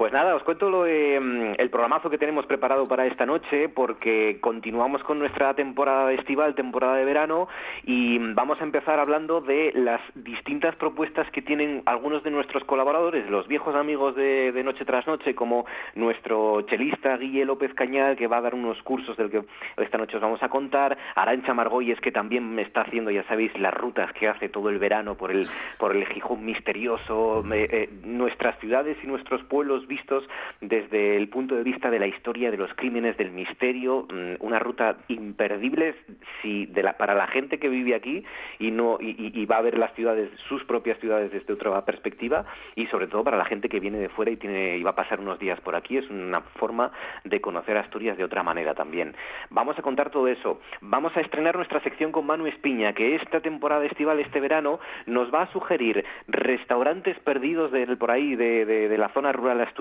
Pues 0.00 0.14
nada, 0.14 0.34
os 0.34 0.42
cuento 0.44 0.70
lo 0.70 0.84
mm, 0.84 1.56
el 1.58 1.68
programazo 1.68 2.08
que 2.08 2.16
tenemos 2.16 2.46
preparado 2.46 2.86
para 2.86 3.04
esta 3.04 3.26
noche, 3.26 3.68
porque 3.68 4.38
continuamos 4.40 5.02
con 5.02 5.18
nuestra 5.18 5.52
temporada 5.52 6.10
estival, 6.14 6.54
temporada 6.54 6.94
de 6.94 7.04
verano, 7.04 7.48
y 7.84 8.16
vamos 8.32 8.58
a 8.62 8.64
empezar 8.64 8.98
hablando 8.98 9.42
de 9.42 9.72
las 9.74 10.00
distintas 10.14 10.74
propuestas 10.76 11.30
que 11.32 11.42
tienen 11.42 11.82
algunos 11.84 12.22
de 12.22 12.30
nuestros 12.30 12.64
colaboradores, 12.64 13.28
los 13.28 13.46
viejos 13.46 13.74
amigos 13.74 14.16
de, 14.16 14.58
Noche 14.64 14.86
tras 14.86 15.06
Noche, 15.06 15.34
como 15.34 15.66
nuestro 15.94 16.62
chelista 16.62 17.18
Guille 17.18 17.44
López 17.44 17.74
Cañal, 17.74 18.16
que 18.16 18.26
va 18.26 18.38
a 18.38 18.40
dar 18.40 18.54
unos 18.54 18.82
cursos 18.82 19.18
del 19.18 19.30
que 19.30 19.44
esta 19.76 19.98
noche 19.98 20.16
os 20.16 20.22
vamos 20.22 20.42
a 20.42 20.48
contar, 20.48 20.96
Arancha 21.14 21.52
Margolles, 21.52 22.00
que 22.00 22.10
también 22.10 22.54
me 22.54 22.62
está 22.62 22.80
haciendo, 22.82 23.10
ya 23.10 23.24
sabéis, 23.24 23.52
las 23.58 23.74
rutas 23.74 24.10
que 24.14 24.28
hace 24.28 24.48
todo 24.48 24.70
el 24.70 24.78
verano 24.78 25.16
por 25.16 25.30
el, 25.30 25.46
por 25.76 25.94
el 25.94 26.06
Gijón 26.06 26.42
misterioso, 26.42 27.44
eh, 27.52 27.90
nuestras 28.02 28.58
ciudades 28.60 28.96
y 29.04 29.06
nuestros 29.06 29.42
pueblos 29.42 29.86
vistos 29.90 30.24
desde 30.62 31.18
el 31.18 31.28
punto 31.28 31.54
de 31.54 31.62
vista 31.62 31.90
de 31.90 31.98
la 31.98 32.06
historia 32.06 32.50
de 32.50 32.56
los 32.56 32.72
crímenes, 32.74 33.18
del 33.18 33.32
misterio, 33.32 34.06
mm, 34.10 34.36
una 34.40 34.58
ruta 34.58 34.96
imperdible 35.08 35.94
si 36.40 36.64
de 36.64 36.82
la, 36.82 36.94
para 36.94 37.14
la 37.14 37.26
gente 37.26 37.58
que 37.58 37.68
vive 37.68 37.94
aquí 37.94 38.24
y 38.58 38.70
no 38.70 38.96
y, 38.98 39.44
va 39.44 39.58
a 39.58 39.62
ver 39.62 39.76
las 39.76 39.92
ciudades, 39.94 40.30
sus 40.48 40.64
propias 40.64 40.98
ciudades 41.00 41.32
desde 41.32 41.52
otra 41.52 41.84
perspectiva 41.84 42.46
y 42.76 42.86
sobre 42.86 43.08
todo 43.08 43.24
para 43.24 43.36
la 43.36 43.44
gente 43.44 43.68
que 43.68 43.80
viene 43.80 43.98
de 43.98 44.08
fuera 44.08 44.30
y 44.30 44.36
tiene 44.36 44.78
y 44.78 44.82
va 44.82 44.90
a 44.90 44.94
pasar 44.94 45.20
unos 45.20 45.38
días 45.38 45.60
por 45.60 45.74
aquí 45.74 45.96
es 45.96 46.08
una 46.08 46.40
forma 46.40 46.92
de 47.24 47.40
conocer 47.40 47.76
Asturias 47.76 48.16
de 48.16 48.24
otra 48.24 48.42
manera 48.42 48.74
también. 48.74 49.14
Vamos 49.50 49.78
a 49.78 49.82
contar 49.82 50.10
todo 50.10 50.28
eso. 50.28 50.60
Vamos 50.80 51.16
a 51.16 51.20
estrenar 51.20 51.56
nuestra 51.56 51.80
sección 51.80 52.12
con 52.12 52.26
Manu 52.26 52.46
Espiña, 52.46 52.92
que 52.92 53.16
esta 53.16 53.40
temporada 53.40 53.84
estival, 53.84 54.20
este 54.20 54.40
verano, 54.40 54.78
nos 55.06 55.32
va 55.32 55.42
a 55.42 55.52
sugerir 55.52 56.04
restaurantes 56.28 57.18
perdidos 57.20 57.72
de, 57.72 57.86
por 57.96 58.10
ahí 58.10 58.36
de, 58.36 58.96
la 58.96 59.08
zona 59.08 59.32
rural 59.32 59.60
asturiana 59.60 59.79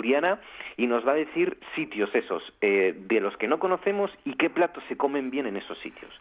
y 0.77 0.87
nos 0.87 1.05
va 1.05 1.11
a 1.11 1.15
decir 1.15 1.57
sitios 1.75 2.09
esos 2.13 2.41
eh, 2.61 2.93
de 2.97 3.19
los 3.19 3.35
que 3.37 3.47
no 3.47 3.59
conocemos 3.59 4.11
y 4.25 4.33
qué 4.35 4.49
platos 4.49 4.83
se 4.87 4.97
comen 4.97 5.29
bien 5.29 5.45
en 5.45 5.57
esos 5.57 5.77
sitios. 5.79 6.11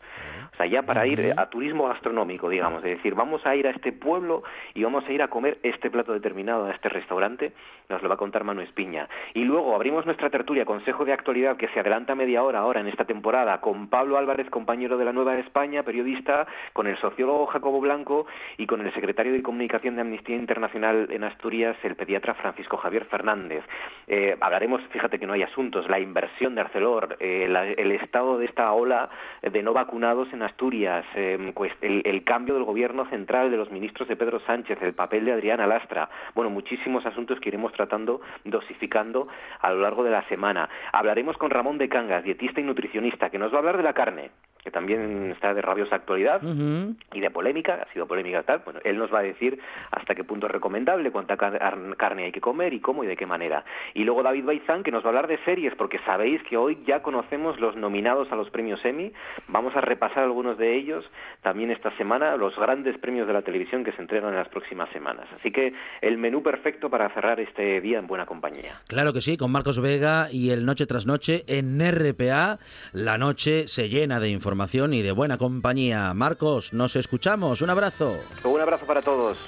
O 0.52 0.56
sea, 0.56 0.66
ya 0.66 0.82
para 0.82 1.06
ir 1.06 1.32
a 1.36 1.48
turismo 1.48 1.88
gastronómico, 1.88 2.48
digamos, 2.48 2.84
es 2.84 2.96
decir, 2.96 3.14
vamos 3.14 3.44
a 3.46 3.54
ir 3.54 3.66
a 3.66 3.70
este 3.70 3.92
pueblo 3.92 4.42
y 4.74 4.82
vamos 4.82 5.04
a 5.06 5.12
ir 5.12 5.22
a 5.22 5.28
comer 5.28 5.58
este 5.62 5.90
plato 5.90 6.12
determinado 6.12 6.66
a 6.66 6.72
este 6.72 6.88
restaurante, 6.88 7.52
nos 7.88 8.02
lo 8.02 8.08
va 8.08 8.16
a 8.16 8.18
contar 8.18 8.44
Manu 8.44 8.62
Espiña. 8.62 9.08
Y 9.34 9.44
luego 9.44 9.74
abrimos 9.74 10.04
nuestra 10.06 10.30
tertulia 10.30 10.64
Consejo 10.64 11.04
de 11.04 11.12
Actualidad 11.12 11.56
que 11.56 11.68
se 11.68 11.80
adelanta 11.80 12.14
media 12.14 12.42
hora 12.42 12.60
ahora 12.60 12.80
en 12.80 12.88
esta 12.88 13.04
temporada 13.04 13.60
con 13.60 13.88
Pablo 13.88 14.18
Álvarez, 14.18 14.50
compañero 14.50 14.98
de 14.98 15.04
la 15.04 15.12
Nueva 15.12 15.38
España, 15.38 15.84
periodista, 15.84 16.46
con 16.72 16.86
el 16.86 16.98
sociólogo 16.98 17.46
Jacobo 17.46 17.80
Blanco 17.80 18.26
y 18.56 18.66
con 18.66 18.84
el 18.84 18.92
secretario 18.92 19.32
de 19.32 19.42
Comunicación 19.42 19.94
de 19.94 20.02
Amnistía 20.02 20.36
Internacional 20.36 21.08
en 21.10 21.24
Asturias, 21.24 21.76
el 21.82 21.96
pediatra 21.96 22.34
Francisco 22.34 22.76
Javier 22.76 23.04
Fernández. 23.06 23.64
Eh, 24.10 24.36
hablaremos, 24.40 24.80
fíjate 24.90 25.18
que 25.18 25.26
no 25.26 25.34
hay 25.34 25.42
asuntos, 25.42 25.86
la 25.88 26.00
inversión 26.00 26.54
de 26.54 26.62
Arcelor, 26.62 27.18
eh, 27.20 27.44
el 27.76 27.92
estado 27.92 28.38
de 28.38 28.46
esta 28.46 28.72
ola 28.72 29.10
de 29.42 29.62
no 29.62 29.74
vacunados 29.74 30.32
en 30.32 30.42
Asturias, 30.42 31.04
eh, 31.14 31.52
pues 31.54 31.72
el, 31.82 32.02
el, 32.06 32.24
cambio 32.24 32.54
del 32.54 32.64
gobierno 32.64 33.04
central 33.10 33.50
de 33.50 33.58
los 33.58 33.70
ministros 33.70 34.08
de 34.08 34.16
Pedro 34.16 34.40
Sánchez, 34.40 34.78
el 34.80 34.94
papel 34.94 35.26
de 35.26 35.32
Adriana 35.32 35.66
Lastra, 35.66 36.08
bueno, 36.34 36.50
muchísimos 36.50 37.04
asuntos 37.04 37.38
que 37.38 37.50
iremos 37.50 37.72
tratando, 37.72 38.22
dosificando 38.44 39.28
a 39.60 39.70
lo 39.70 39.80
largo 39.80 40.02
de 40.02 40.10
la 40.10 40.26
semana. 40.28 40.70
Hablaremos 40.92 41.36
con 41.36 41.50
Ramón 41.50 41.76
de 41.76 41.90
Cangas, 41.90 42.24
dietista 42.24 42.62
y 42.62 42.64
nutricionista, 42.64 43.28
que 43.28 43.38
nos 43.38 43.52
va 43.52 43.56
a 43.56 43.58
hablar 43.58 43.76
de 43.76 43.82
la 43.82 43.92
carne, 43.92 44.30
que 44.68 44.72
también 44.72 45.30
está 45.32 45.54
de 45.54 45.62
rabiosa 45.62 45.96
actualidad 45.96 46.42
y 46.42 47.20
de 47.20 47.30
polémica, 47.30 47.86
ha 47.88 47.92
sido 47.94 48.06
polémica 48.06 48.42
tal, 48.42 48.60
bueno, 48.66 48.80
él 48.84 48.98
nos 48.98 49.12
va 49.12 49.20
a 49.20 49.22
decir 49.22 49.58
hasta 49.90 50.14
qué 50.14 50.24
punto 50.24 50.46
es 50.46 50.52
recomendable, 50.52 51.10
cuánta 51.10 51.38
carne 51.38 52.24
hay 52.24 52.32
que 52.32 52.40
comer 52.42 52.74
y 52.74 52.80
cómo 52.80 53.02
y 53.02 53.06
de 53.06 53.16
qué 53.16 53.24
manera. 53.24 53.64
Y 53.94 54.04
luego 54.04 54.22
David 54.22 54.44
Baizán, 54.44 54.82
que 54.82 54.90
nos 54.90 55.02
va 55.02 55.06
a 55.06 55.08
hablar 55.08 55.26
de 55.26 55.38
series, 55.44 55.74
porque 55.74 55.98
sabéis 56.00 56.42
que 56.42 56.58
hoy 56.58 56.78
ya 56.86 57.00
conocemos 57.00 57.58
los 57.58 57.76
nominados 57.76 58.30
a 58.30 58.36
los 58.36 58.50
premios 58.50 58.84
Emmy, 58.84 59.10
vamos 59.46 59.74
a 59.74 59.80
repasar 59.80 60.24
algunos 60.24 60.58
de 60.58 60.76
ellos 60.76 61.04
también 61.40 61.70
esta 61.70 61.96
semana, 61.96 62.36
los 62.36 62.54
grandes 62.56 62.98
premios 62.98 63.26
de 63.26 63.32
la 63.32 63.42
televisión 63.42 63.84
que 63.84 63.92
se 63.92 64.02
entregan 64.02 64.30
en 64.30 64.36
las 64.36 64.48
próximas 64.48 64.90
semanas. 64.90 65.26
Así 65.38 65.50
que 65.50 65.72
el 66.02 66.18
menú 66.18 66.42
perfecto 66.42 66.90
para 66.90 67.08
cerrar 67.14 67.40
este 67.40 67.80
día 67.80 67.98
en 67.98 68.06
buena 68.06 68.26
compañía. 68.26 68.74
Claro 68.86 69.14
que 69.14 69.22
sí, 69.22 69.38
con 69.38 69.50
Marcos 69.50 69.80
Vega 69.80 70.28
y 70.30 70.50
el 70.50 70.66
Noche 70.66 70.84
tras 70.84 71.06
Noche 71.06 71.44
en 71.46 71.78
RPA, 71.80 72.58
la 72.92 73.16
noche 73.16 73.66
se 73.68 73.88
llena 73.88 74.20
de 74.20 74.28
información 74.58 74.92
y 74.92 75.02
de 75.02 75.12
buena 75.12 75.38
compañía. 75.38 76.12
Marcos, 76.14 76.72
nos 76.72 76.96
escuchamos. 76.96 77.62
Un 77.62 77.70
abrazo. 77.70 78.18
Un 78.42 78.60
abrazo 78.60 78.86
para 78.86 79.00
todos. 79.00 79.38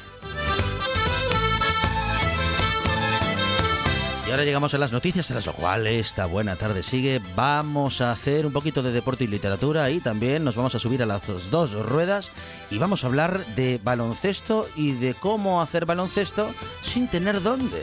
Y 4.29 4.31
ahora 4.31 4.45
llegamos 4.45 4.73
a 4.75 4.79
las 4.79 4.93
noticias, 4.93 5.27
tras 5.27 5.47
lo 5.47 5.53
cual 5.53 5.89
esta 5.89 6.27
buena 6.27 6.55
tarde 6.55 6.85
sigue. 6.85 7.21
Vamos 7.35 8.01
a 8.01 8.13
hacer 8.13 8.47
un 8.47 8.53
poquito 8.53 8.85
de 8.85 8.93
deporte 8.93 9.25
y 9.25 9.27
literatura 9.27 9.91
y 9.91 9.99
también 9.99 10.45
nos 10.45 10.55
vamos 10.55 10.77
a 10.77 10.79
subir 10.79 11.03
a 11.03 11.07
las 11.07 11.51
dos 11.51 11.73
ruedas 11.73 12.31
y 12.71 12.79
vamos 12.79 13.03
a 13.03 13.09
hablar 13.09 13.45
de 13.57 13.81
baloncesto 13.83 14.69
y 14.77 14.93
de 14.93 15.15
cómo 15.15 15.61
hacer 15.61 15.87
baloncesto 15.87 16.49
sin 16.83 17.09
tener 17.09 17.43
dónde. 17.43 17.83